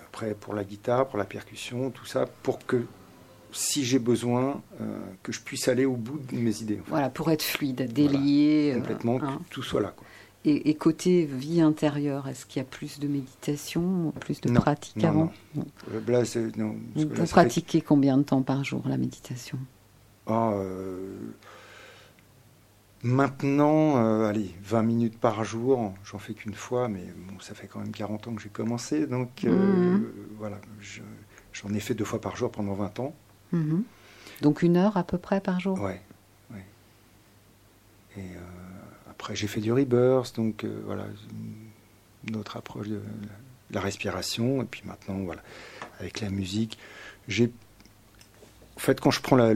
après 0.07 0.35
pour 0.35 0.55
la 0.55 0.65
guitare, 0.65 1.07
pour 1.09 1.19
la 1.19 1.25
percussion, 1.25 1.91
tout 1.91 2.07
ça, 2.07 2.27
pour 2.43 2.65
que 2.67 2.85
si 3.53 3.85
j'ai 3.85 3.99
besoin, 3.99 4.63
que 5.25 5.33
je 5.33 5.41
puisse 5.41 5.67
aller 5.67 5.85
au 5.85 5.97
bout 5.97 6.21
de 6.21 6.37
mes 6.37 6.63
idées. 6.63 6.79
en 6.81 6.85
fait. 6.85 6.91
Voilà, 6.91 7.11
pour 7.11 7.33
être 7.33 7.43
fluide, 7.43 7.93
délié. 7.93 8.75
Complètement, 8.77 9.19
que 9.19 9.25
hein. 9.25 9.41
tout 9.51 9.63
soit 9.65 9.81
là. 9.81 9.93
Quoi. 9.97 10.07
Et, 10.45 10.71
et 10.71 10.75
côté 10.75 11.27
vie 11.27 11.61
intérieure, 11.61 12.27
est-ce 12.29 12.47
qu'il 12.47 12.61
y 12.61 12.65
a 12.65 12.69
plus 12.69 12.99
de 12.99 13.09
méditation, 13.09 14.13
plus 14.21 14.41
de 14.41 14.49
Non, 14.49 14.61
pratique 14.61 14.97
non, 14.97 15.09
avant 15.09 15.33
non. 15.55 15.65
Euh, 15.93 16.01
Là, 16.09 16.23
non, 16.57 16.77
Vous, 16.95 17.09
là, 17.11 17.27
fait- 17.27 17.31
pratiquez 17.31 17.83
combien 17.83 18.17
de 18.17 18.23
temps 18.23 18.43
par 18.43 18.65
jour 18.65 18.83
la 18.89 18.97
méditation? 18.97 19.59
Ah, 20.27 20.53
euh, 20.55 21.35
maintenant, 23.03 23.97
euh, 23.99 24.29
allez, 24.29 24.55
20 24.63 24.83
minutes 24.83 25.19
par 25.19 25.45
jour, 25.45 25.93
j'en 26.05 26.19
fais 26.19 26.35
qu'une 26.35 26.55
fois, 26.55 26.89
mais 26.89 27.05
bon, 27.29 27.39
ça 27.41 27.55
fait 27.55 27.67
quand 27.67 27.81
même 27.81 27.93
40 27.93 28.29
ans 28.29 28.35
que 28.35 28.43
j'ai 28.43 28.49
commencé, 28.51 29.07
donc 29.07 29.45
euh, 29.45 29.99
Mhm. 29.99 30.05
voilà, 30.39 30.59
je- 30.81 31.03
j'en 31.53 31.73
ai 31.75 31.81
fait 31.81 31.95
deux 31.95 32.05
fois 32.05 32.21
par 32.21 32.37
jour 32.37 32.51
pendant 32.51 32.75
20 32.75 32.99
ans. 33.01 33.15
Mhm. 33.53 33.85
Donc 34.43 34.63
une 34.63 34.77
heure 34.77 34.97
à 34.97 35.05
peu 35.05 35.19
près 35.19 35.41
par 35.41 35.61
jour? 35.61 35.81
Ouais, 35.81 36.01
ouais. 36.53 36.65
Et 38.17 38.21
après, 39.21 39.37
j'ai 39.37 39.49
fait 39.49 39.61
du 39.61 39.71
rebirth, 39.71 40.35
donc 40.37 40.65
euh, 40.65 40.81
voilà, 40.87 41.05
une 42.27 42.37
autre 42.37 42.57
approche 42.57 42.89
de 42.89 43.03
la 43.71 43.83
respiration. 43.83 44.63
Et 44.63 44.65
puis 44.65 44.81
maintenant, 44.87 45.19
voilà, 45.25 45.43
avec 46.01 46.23
la 46.23 46.31
musique, 46.31 46.79
j'ai. 47.29 47.51
En 48.77 48.81
fait, 48.81 48.99
quand 48.99 49.11
je 49.11 49.21
prends 49.21 49.37
la, 49.37 49.53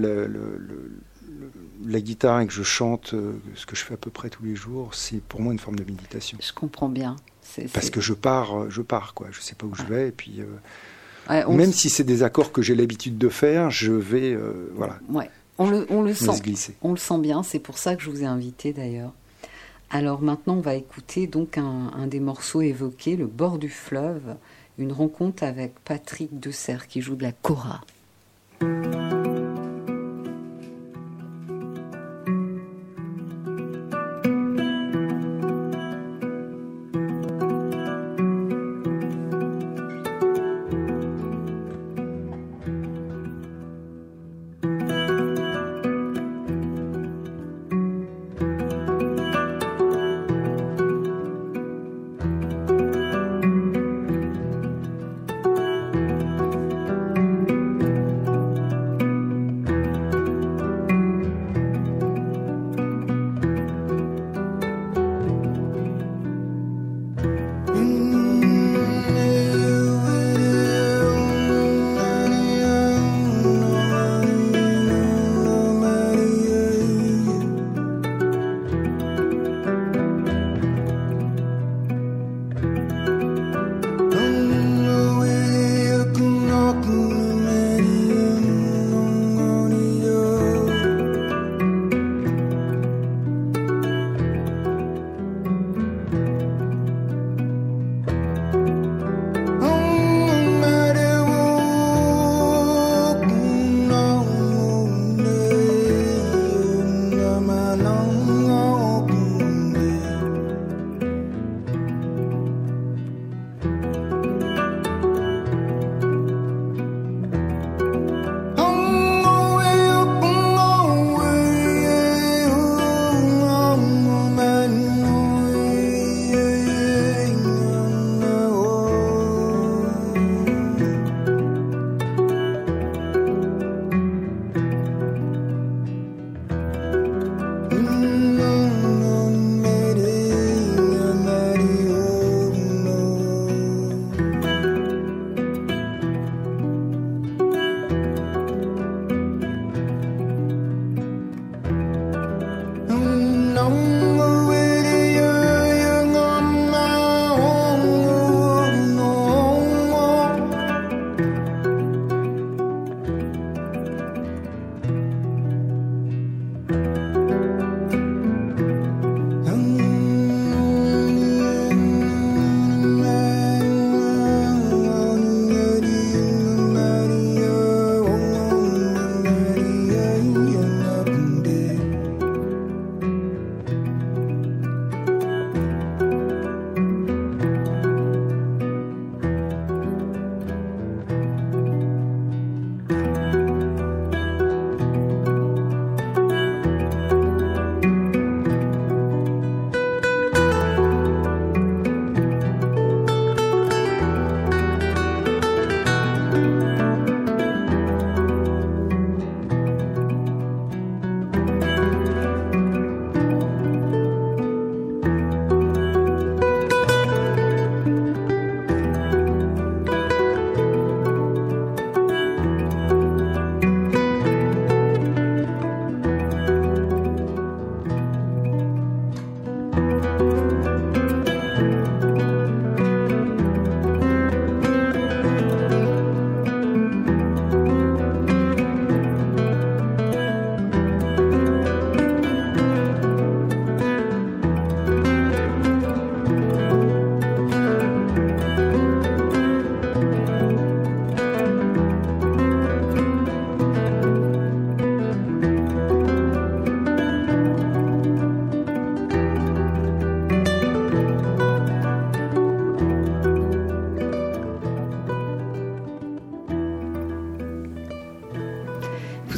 guitare 2.00 2.40
et 2.40 2.46
que 2.46 2.52
je 2.52 2.62
chante, 2.62 3.14
euh, 3.14 3.32
ce 3.54 3.64
que 3.64 3.74
je 3.74 3.82
fais 3.84 3.94
à 3.94 3.96
peu 3.96 4.10
près 4.10 4.28
tous 4.28 4.44
les 4.44 4.54
jours, 4.54 4.94
c'est 4.94 5.22
pour 5.22 5.40
moi 5.40 5.54
une 5.54 5.58
forme 5.58 5.76
de 5.76 5.84
méditation. 5.84 6.36
Je 6.42 6.52
comprends 6.52 6.90
bien. 6.90 7.16
C'est- 7.40 7.72
Parce 7.72 7.86
c'est- 7.86 7.90
que 7.92 8.02
je 8.02 8.12
pars, 8.12 8.64
euh, 8.64 8.70
je 8.70 8.82
pars, 8.82 9.14
quoi. 9.14 9.28
Je 9.32 9.40
sais 9.40 9.54
pas 9.54 9.64
où 9.64 9.74
je 9.74 9.84
vais, 9.84 10.08
et 10.08 10.12
puis. 10.12 10.40
euh, 10.40 10.44
Ouais, 11.30 11.56
même 11.56 11.72
si 11.72 11.88
c'est 11.88 12.04
des 12.04 12.22
accords 12.22 12.52
que 12.52 12.60
j'ai 12.60 12.74
l'habitude 12.74 13.16
de 13.16 13.30
faire, 13.30 13.70
je 13.70 13.92
vais, 13.92 14.34
euh, 14.34 14.70
voilà, 14.74 14.98
ouais, 15.08 15.30
on 15.56 15.70
le, 15.70 15.86
on 15.88 16.02
le 16.02 16.10
me 16.10 16.14
sent. 16.14 16.74
On 16.82 16.90
le 16.90 16.98
sent 16.98 17.18
bien, 17.18 17.42
c'est 17.42 17.60
pour 17.60 17.78
ça 17.78 17.96
que 17.96 18.02
je 18.02 18.10
vous 18.10 18.22
ai 18.22 18.26
invité 18.26 18.74
d'ailleurs. 18.74 19.14
Alors 19.94 20.22
maintenant, 20.22 20.54
on 20.54 20.60
va 20.60 20.74
écouter 20.74 21.28
donc 21.28 21.56
un, 21.56 22.08
des 22.08 22.18
morceaux 22.18 22.62
évoqués, 22.62 23.14
Le 23.14 23.28
bord 23.28 23.58
du 23.58 23.68
fleuve, 23.68 24.34
une 24.76 24.90
rencontre 24.90 25.44
avec 25.44 25.78
Patrick 25.84 26.40
Dessert 26.40 26.88
qui 26.88 27.00
joue 27.00 27.14
de 27.14 27.22
la 27.22 27.30
cora. 27.30 27.80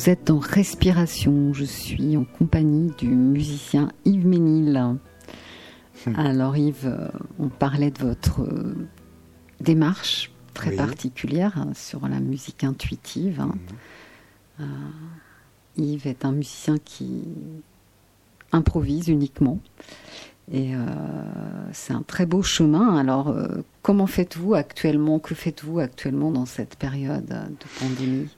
Vous 0.07 0.13
êtes 0.13 0.31
en 0.31 0.39
respiration. 0.39 1.53
Je 1.53 1.65
suis 1.65 2.17
en 2.17 2.25
compagnie 2.25 2.93
du 2.97 3.09
musicien 3.09 3.91
Yves 4.05 4.25
Ménil. 4.25 4.81
Hmm. 6.07 6.15
Alors 6.15 6.57
Yves, 6.57 6.87
euh, 6.87 7.09
on 7.41 7.49
parlait 7.49 7.91
de 7.91 7.99
votre 7.99 8.43
euh, 8.43 8.87
démarche 9.59 10.31
très 10.55 10.71
particulière 10.77 11.59
hein, 11.59 11.73
sur 11.75 12.07
la 12.07 12.21
musique 12.21 12.63
intuitive. 12.63 13.41
Hein. 13.41 13.57
Hmm. 14.61 14.63
Euh, 14.63 15.83
Yves 15.83 16.07
est 16.07 16.25
un 16.25 16.31
musicien 16.31 16.77
qui 16.85 17.25
improvise 18.53 19.09
uniquement. 19.09 19.59
Et 20.53 20.75
c'est 21.73 21.95
un 21.95 22.03
très 22.03 22.27
beau 22.27 22.45
chemin. 22.45 22.97
Alors, 22.97 23.37
comment 23.83 24.07
faites-vous 24.07 24.55
actuellement? 24.55 25.19
Que 25.19 25.35
faites-vous 25.35 25.81
actuellement 25.81 26.31
dans 26.31 26.47
cette 26.47 26.77
période 26.77 27.27
de 27.27 27.81
pandémie? 27.81 28.29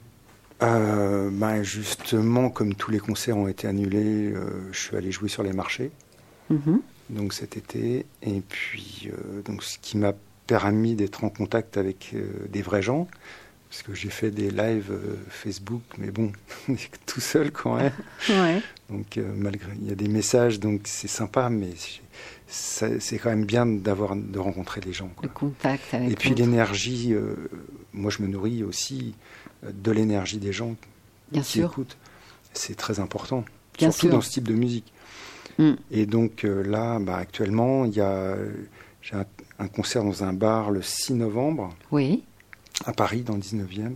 Euh, 0.61 1.29
ben 1.31 1.63
Justement, 1.63 2.49
comme 2.49 2.75
tous 2.75 2.91
les 2.91 2.99
concerts 2.99 3.37
ont 3.37 3.47
été 3.47 3.67
annulés, 3.67 4.31
euh, 4.33 4.69
je 4.71 4.79
suis 4.79 4.95
allé 4.95 5.11
jouer 5.11 5.29
sur 5.29 5.43
les 5.43 5.53
marchés. 5.53 5.91
Mhm. 6.49 6.81
Donc 7.09 7.33
cet 7.33 7.57
été. 7.57 8.05
Et 8.21 8.41
puis, 8.47 9.09
euh, 9.11 9.41
donc, 9.43 9.63
ce 9.63 9.77
qui 9.79 9.97
m'a 9.97 10.13
permis 10.47 10.95
d'être 10.95 11.23
en 11.23 11.29
contact 11.29 11.77
avec 11.77 12.15
des 12.49 12.61
vrais 12.61 12.81
gens. 12.81 13.07
Parce 13.69 13.83
que 13.83 13.93
j'ai 13.93 14.09
fait 14.09 14.31
des 14.31 14.49
lives 14.49 14.91
Facebook, 15.29 15.83
mais 15.99 16.09
bon, 16.09 16.31
tout 17.05 17.21
seul 17.21 17.51
quand 17.51 17.75
même. 17.75 17.91
Ouais. 18.29 18.61
Donc 18.89 19.19
malgré, 19.35 19.71
il 19.79 19.87
y 19.87 19.91
a 19.91 19.95
des 19.95 20.07
messages, 20.07 20.59
donc 20.59 20.81
c'est 20.85 21.07
sympa, 21.07 21.51
mais 21.51 21.73
c'est 22.47 23.19
quand 23.19 23.29
même 23.29 23.45
bien 23.45 23.67
d'avoir 23.67 24.15
de 24.15 24.39
rencontrer 24.39 24.81
des 24.81 24.91
gens. 24.91 25.11
Le 25.21 25.29
contact 25.29 25.93
avec. 25.93 26.09
Et 26.09 26.15
puis 26.15 26.33
l'énergie, 26.33 27.13
moi 27.93 28.09
je 28.09 28.23
me 28.23 28.27
nourris 28.27 28.63
aussi 28.63 29.13
de 29.63 29.91
l'énergie 29.91 30.37
des 30.37 30.53
gens 30.53 30.75
Bien 31.31 31.41
qui 31.41 31.51
sûr. 31.59 31.69
écoutent. 31.71 31.97
C'est 32.53 32.75
très 32.75 32.99
important, 32.99 33.45
Bien 33.77 33.91
surtout 33.91 34.09
dans 34.09 34.21
ce 34.21 34.31
type 34.31 34.47
de 34.47 34.53
musique. 34.53 34.91
Mm. 35.57 35.73
Et 35.91 36.05
donc 36.05 36.43
euh, 36.45 36.63
là, 36.63 36.99
bah, 36.99 37.17
actuellement, 37.17 37.85
il 37.85 37.93
y 37.93 38.01
a 38.01 38.35
j'ai 39.01 39.15
un, 39.59 39.67
concert 39.67 40.03
dans 40.03 40.23
un 40.23 40.33
bar 40.33 40.71
le 40.71 40.81
6 40.81 41.13
novembre. 41.13 41.75
Oui. 41.91 42.23
À 42.85 42.93
Paris, 42.93 43.21
dans 43.21 43.35
le 43.35 43.41
19e. 43.41 43.95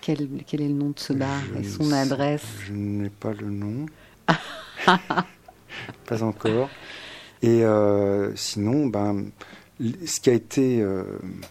Quel, 0.00 0.28
quel 0.46 0.62
est 0.62 0.68
le 0.68 0.74
nom 0.74 0.90
de 0.90 0.98
ce 0.98 1.12
bar 1.12 1.40
et 1.58 1.64
son 1.64 1.90
adresse 1.92 2.44
Je 2.64 2.72
n'ai 2.72 3.10
pas 3.10 3.32
le 3.32 3.50
nom. 3.50 3.86
pas 6.06 6.22
encore. 6.22 6.68
Et 7.42 7.64
euh, 7.64 8.34
sinon, 8.36 8.86
ben, 8.86 9.26
ce 9.80 10.20
qui 10.20 10.30
a 10.30 10.32
été. 10.32 10.80
Euh, 10.80 11.04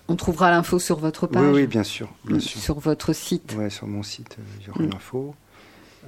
On 0.07 0.15
trouvera 0.15 0.49
l'info 0.49 0.79
sur 0.79 0.97
votre 0.99 1.27
page. 1.27 1.43
Oui, 1.43 1.61
oui, 1.61 1.67
bien 1.67 1.83
sûr, 1.83 2.09
bien 2.25 2.39
sûr. 2.39 2.59
Sur 2.59 2.79
votre 2.79 3.13
site. 3.13 3.55
Oui, 3.57 3.69
sur 3.69 3.87
mon 3.87 4.03
site, 4.03 4.37
euh, 4.39 4.43
il 4.59 4.67
y 4.67 4.69
aura 4.69 4.83
mm. 4.83 4.89
l'info. 4.91 5.35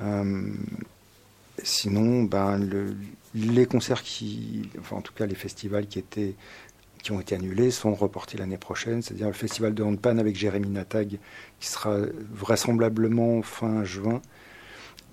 Euh, 0.02 0.52
sinon, 1.62 2.24
ben, 2.24 2.58
le, 2.58 2.96
les 3.36 3.66
concerts 3.66 4.02
qui, 4.02 4.70
enfin 4.80 4.98
en 4.98 5.02
tout 5.02 5.14
cas 5.14 5.26
les 5.26 5.36
festivals 5.36 5.88
qui 5.88 6.00
étaient 6.00 6.36
qui 7.04 7.12
ont 7.12 7.20
été 7.22 7.36
annulés 7.36 7.70
sont 7.70 7.94
reportés 7.94 8.38
l'année 8.38 8.58
prochaine, 8.58 9.02
c'est-à-dire 9.02 9.28
le 9.28 9.34
festival 9.34 9.74
de 9.74 9.84
handpan 9.84 10.18
avec 10.18 10.36
Jérémy 10.36 10.70
Natag 10.70 11.20
qui 11.60 11.68
sera 11.68 11.96
vraisemblablement 12.34 13.44
fin 13.44 13.84
juin 13.84 14.20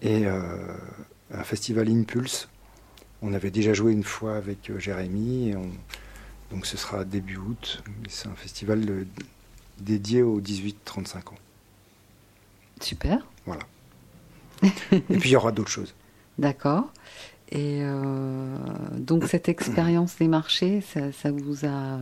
et 0.01 0.25
un 0.27 1.45
festival 1.45 1.89
Impulse. 1.91 2.49
On 3.21 3.35
avait 3.35 3.51
déjà 3.51 3.75
joué 3.75 3.93
une 3.93 4.03
fois 4.03 4.37
avec 4.37 4.73
Jérémy 4.79 5.51
et 5.51 5.57
on, 5.57 5.71
donc 6.51 6.67
ce 6.67 6.77
sera 6.77 7.05
début 7.05 7.37
août. 7.37 7.83
C'est 8.09 8.29
un 8.29 8.35
festival 8.35 9.07
dédié 9.79 10.23
aux 10.23 10.41
18-35 10.41 11.17
ans. 11.17 11.35
Super. 12.81 13.27
Voilà. 13.47 13.63
Et 14.93 15.01
puis 15.01 15.31
il 15.31 15.33
y 15.33 15.37
aura 15.37 15.53
d'autres 15.53 15.71
choses. 15.71 15.95
D'accord. 16.39 16.93
Et 17.51 17.81
euh, 17.83 18.57
donc 18.97 19.25
cette 19.25 19.49
expérience 19.49 20.17
des 20.17 20.29
marchés, 20.29 20.83
ça, 20.83 21.31
vous 21.31 21.65
a... 21.65 21.99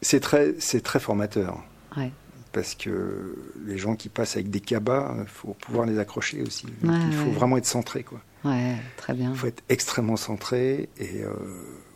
C'est 0.00 0.20
très, 0.20 0.54
c'est 0.58 0.80
très 0.80 1.00
formateur. 1.00 1.62
Ouais. 1.96 2.12
Parce 2.52 2.74
que 2.74 3.36
les 3.66 3.76
gens 3.76 3.96
qui 3.96 4.08
passent 4.08 4.36
avec 4.36 4.50
des 4.50 4.60
cabas, 4.60 5.14
il 5.20 5.26
faut 5.26 5.54
pouvoir 5.54 5.86
les 5.86 5.98
accrocher 5.98 6.42
aussi. 6.42 6.66
il 6.82 7.12
faut 7.12 7.30
vraiment 7.32 7.56
être 7.58 7.66
centré. 7.66 8.02
Quoi. 8.02 8.20
Ouais, 8.44 8.76
très 8.96 9.14
bien. 9.14 9.30
Il 9.32 9.36
faut 9.36 9.48
être 9.48 9.62
extrêmement 9.68 10.16
centré 10.16 10.88
et 10.98 11.22
euh, 11.22 11.32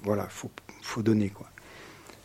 voilà, 0.03 0.25
il 0.25 0.35
faut, 0.35 0.51
faut 0.83 1.03
donner. 1.03 1.31
Quoi. 1.31 1.49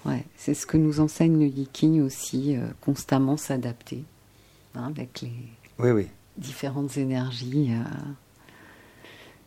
Ouais, 0.06 0.24
c'est 0.38 0.54
ce 0.54 0.66
que 0.66 0.78
nous 0.78 1.00
enseigne 1.00 1.40
le 1.40 1.48
Yiking 1.48 2.02
aussi, 2.02 2.56
euh, 2.56 2.68
constamment 2.82 3.38
s'adapter 3.38 4.04
hein, 4.76 4.86
avec 4.86 5.22
les 5.22 5.32
oui, 5.80 5.92
oui. 5.92 6.08
différentes 6.38 6.98
énergies. 6.98 7.74
Euh, 7.74 7.84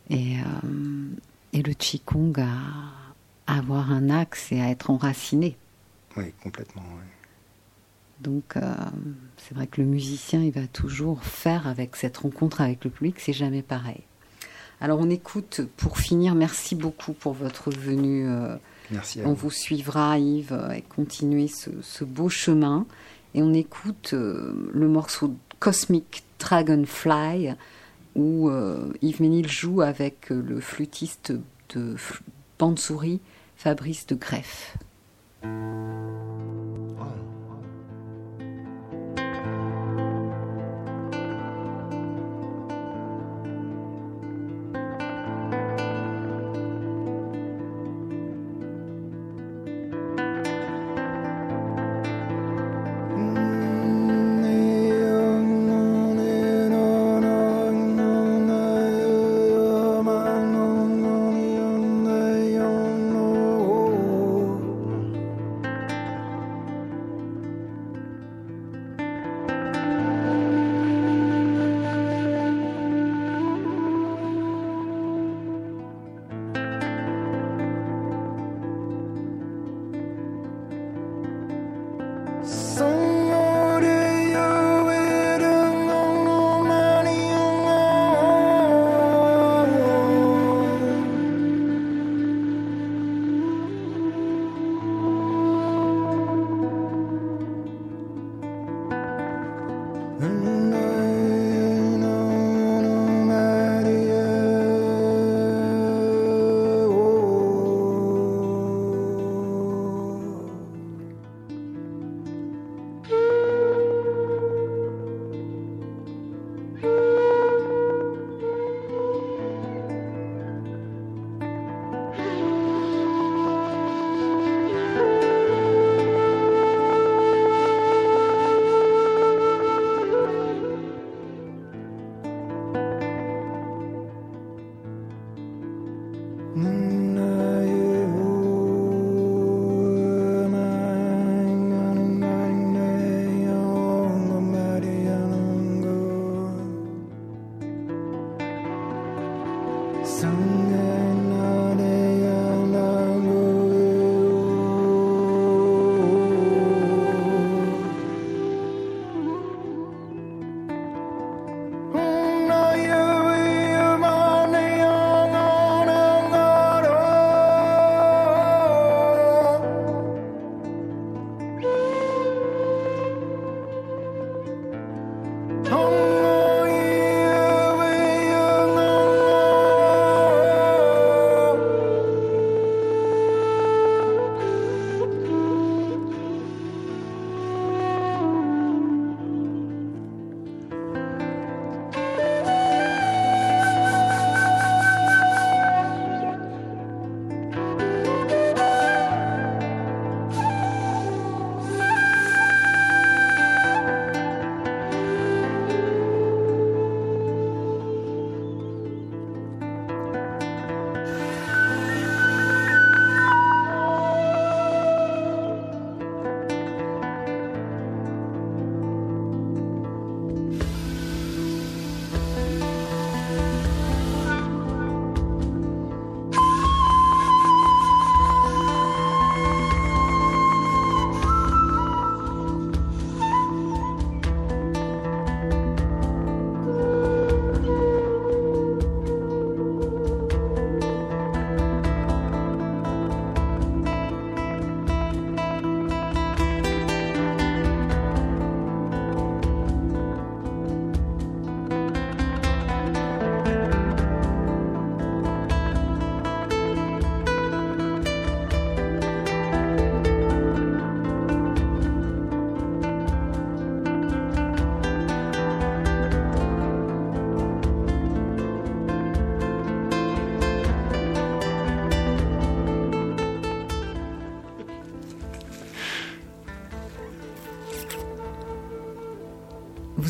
et, 0.09 0.37
euh, 0.37 1.07
et, 1.53 1.63
le 1.63 1.73
Qigong 1.73 2.33
à, 2.37 2.49
avoir 3.47 3.91
un 3.91 4.09
axe 4.09 4.51
et 4.51 4.61
à 4.61 4.69
être 4.69 4.89
enraciné. 4.89 5.57
Oui, 6.17 6.33
complètement. 6.43 6.83
Donc, 8.19 8.55
c'est 9.37 9.55
vrai 9.55 9.65
que 9.65 9.81
le 9.81 9.87
musicien, 9.87 10.43
il 10.43 10.51
va 10.51 10.67
toujours 10.67 11.23
faire 11.23 11.67
avec 11.67 11.95
cette 11.95 12.17
rencontre 12.17 12.61
avec 12.61 12.83
le 12.83 12.91
public, 12.91 13.19
c'est 13.19 13.33
jamais 13.33 13.63
pareil. 13.63 14.01
Alors, 14.79 14.99
on 14.99 15.09
écoute, 15.09 15.61
pour 15.77 15.97
finir, 15.97 16.35
merci 16.35 16.75
beaucoup 16.75 17.13
pour 17.13 17.33
votre 17.33 17.71
venue 17.71 18.27
on 19.25 19.33
vous. 19.33 19.51
suivra, 19.51 20.17
Yves, 20.19 20.57
et 20.75 20.81
continuer 20.81 21.47
ce, 21.47 22.03
beau 22.03 22.29
chemin. 22.29 22.85
Et 23.33 23.41
on 23.41 23.53
écoute 23.53 24.11
euh, 24.13 24.69
le 24.73 24.87
morceau 24.87 25.33
Cosmic 25.59 26.23
Dragonfly, 26.39 27.53
où 28.15 28.49
euh, 28.49 28.91
Yves 29.01 29.21
Ménil 29.21 29.47
joue 29.47 29.81
avec 29.81 30.31
euh, 30.31 30.41
le 30.41 30.59
flûtiste 30.59 31.33
de 31.73 31.95
bande-souris 32.59 33.21
Fabrice 33.55 34.07
de 34.07 34.15
Greff. 34.15 34.75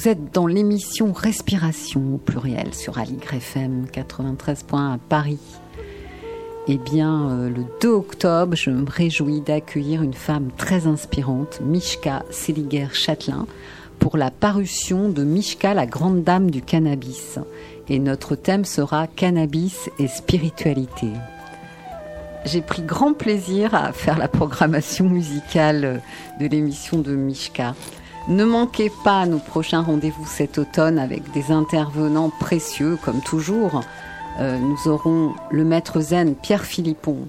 Vous 0.02 0.08
êtes 0.08 0.34
dans 0.34 0.48
l'émission 0.48 1.14
Respiration 1.14 2.16
au 2.16 2.18
pluriel 2.18 2.74
sur 2.74 2.98
Aligre 2.98 3.36
FM 3.36 3.86
93.1 3.94 4.94
à 4.94 4.98
Paris. 4.98 5.38
Eh 6.68 6.80
bien, 6.80 7.30
euh, 7.30 7.50
le 7.52 7.66
2 7.82 7.90
octobre, 7.90 8.56
je 8.56 8.72
me 8.72 8.90
réjouis 8.90 9.42
d'accueillir 9.42 10.02
une 10.02 10.16
femme 10.16 10.50
très 10.58 10.88
inspirante, 10.88 11.62
Mishka 11.64 12.24
Seliger-Châtelain, 12.32 13.46
pour 14.00 14.18
la 14.18 14.32
parution 14.32 15.08
de 15.08 15.24
Mishka, 15.24 15.76
la 15.76 15.86
grande 15.86 16.24
dame 16.24 16.50
du 16.50 16.64
cannabis. 16.64 17.38
Et 17.88 18.00
notre 18.00 18.34
thème 18.34 18.66
sera 18.66 19.06
cannabis 19.06 19.92
et 20.00 20.08
spiritualité. 20.08 21.10
J'ai 22.46 22.62
pris 22.62 22.82
grand 22.82 23.14
plaisir 23.14 23.76
à 23.76 23.94
faire 23.94 24.18
la 24.18 24.28
programmation 24.28 25.08
musicale 25.08 26.02
de 26.40 26.48
l'émission 26.48 26.98
de 26.98 27.16
Mishka. 27.16 27.76
Ne 28.28 28.46
manquez 28.46 28.92
pas 29.04 29.26
nos 29.26 29.40
prochains 29.40 29.82
rendez-vous 29.82 30.28
cet 30.28 30.60
automne 30.60 31.00
avec 31.00 31.32
des 31.32 31.52
intervenants 31.52 32.30
précieux, 32.30 32.98
comme 33.04 33.20
toujours. 33.22 33.82
Euh, 34.40 34.60
nous 34.60 34.88
aurons 34.88 35.34
le 35.50 35.66
maître 35.66 36.00
zen 36.02 36.36
Pierre 36.36 36.66
Philippon. 36.66 37.28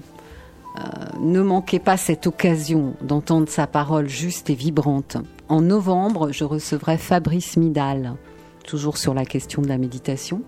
Euh, 0.77 0.81
ne 1.19 1.41
manquez 1.41 1.79
pas 1.79 1.97
cette 1.97 2.27
occasion 2.27 2.93
d'entendre 3.01 3.49
sa 3.49 3.65
parole 3.65 4.07
juste 4.07 4.51
et 4.51 4.55
vibrante. 4.55 5.17
En 5.49 5.61
novembre, 5.61 6.31
je 6.31 6.43
recevrai 6.43 6.97
Fabrice 6.97 7.57
Midal, 7.57 8.13
toujours 8.63 8.97
sur 8.97 9.15
la 9.15 9.25
question 9.25 9.63
de 9.63 9.67
la 9.67 9.79
méditation, 9.79 10.43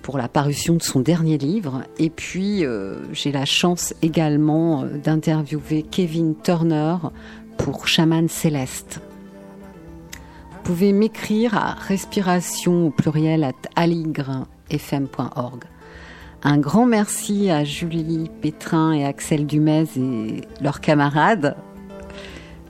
pour 0.00 0.16
la 0.16 0.28
parution 0.28 0.74
de 0.74 0.82
son 0.82 1.00
dernier 1.00 1.36
livre. 1.36 1.82
Et 1.98 2.08
puis, 2.08 2.64
euh, 2.64 2.96
j'ai 3.12 3.32
la 3.32 3.44
chance 3.44 3.94
également 4.00 4.84
d'interviewer 4.84 5.82
Kevin 5.82 6.34
Turner 6.42 6.96
pour 7.58 7.86
Chaman 7.86 8.28
Céleste. 8.28 9.02
Vous 10.62 10.74
pouvez 10.74 10.92
m'écrire 10.92 11.56
à 11.56 11.72
respiration 11.72 12.86
au 12.86 12.90
pluriel 12.90 13.42
at 13.42 13.50
aligrefm.org. 13.74 15.64
Un 16.44 16.58
grand 16.58 16.86
merci 16.86 17.50
à 17.50 17.64
Julie 17.64 18.30
Pétrin 18.40 18.92
et 18.92 19.04
Axel 19.04 19.44
Dumez 19.44 19.86
et 19.96 20.42
leurs 20.60 20.80
camarades 20.80 21.56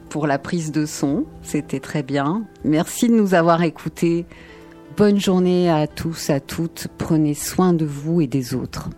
pour 0.08 0.26
la 0.26 0.38
prise 0.38 0.72
de 0.72 0.86
son. 0.86 1.26
C'était 1.42 1.80
très 1.80 2.02
bien. 2.02 2.44
Merci 2.64 3.08
de 3.10 3.14
nous 3.14 3.34
avoir 3.34 3.62
écoutés. 3.62 4.24
Bonne 4.96 5.20
journée 5.20 5.68
à 5.70 5.86
tous, 5.86 6.30
à 6.30 6.40
toutes. 6.40 6.88
Prenez 6.96 7.34
soin 7.34 7.74
de 7.74 7.84
vous 7.84 8.22
et 8.22 8.26
des 8.26 8.54
autres. 8.54 8.88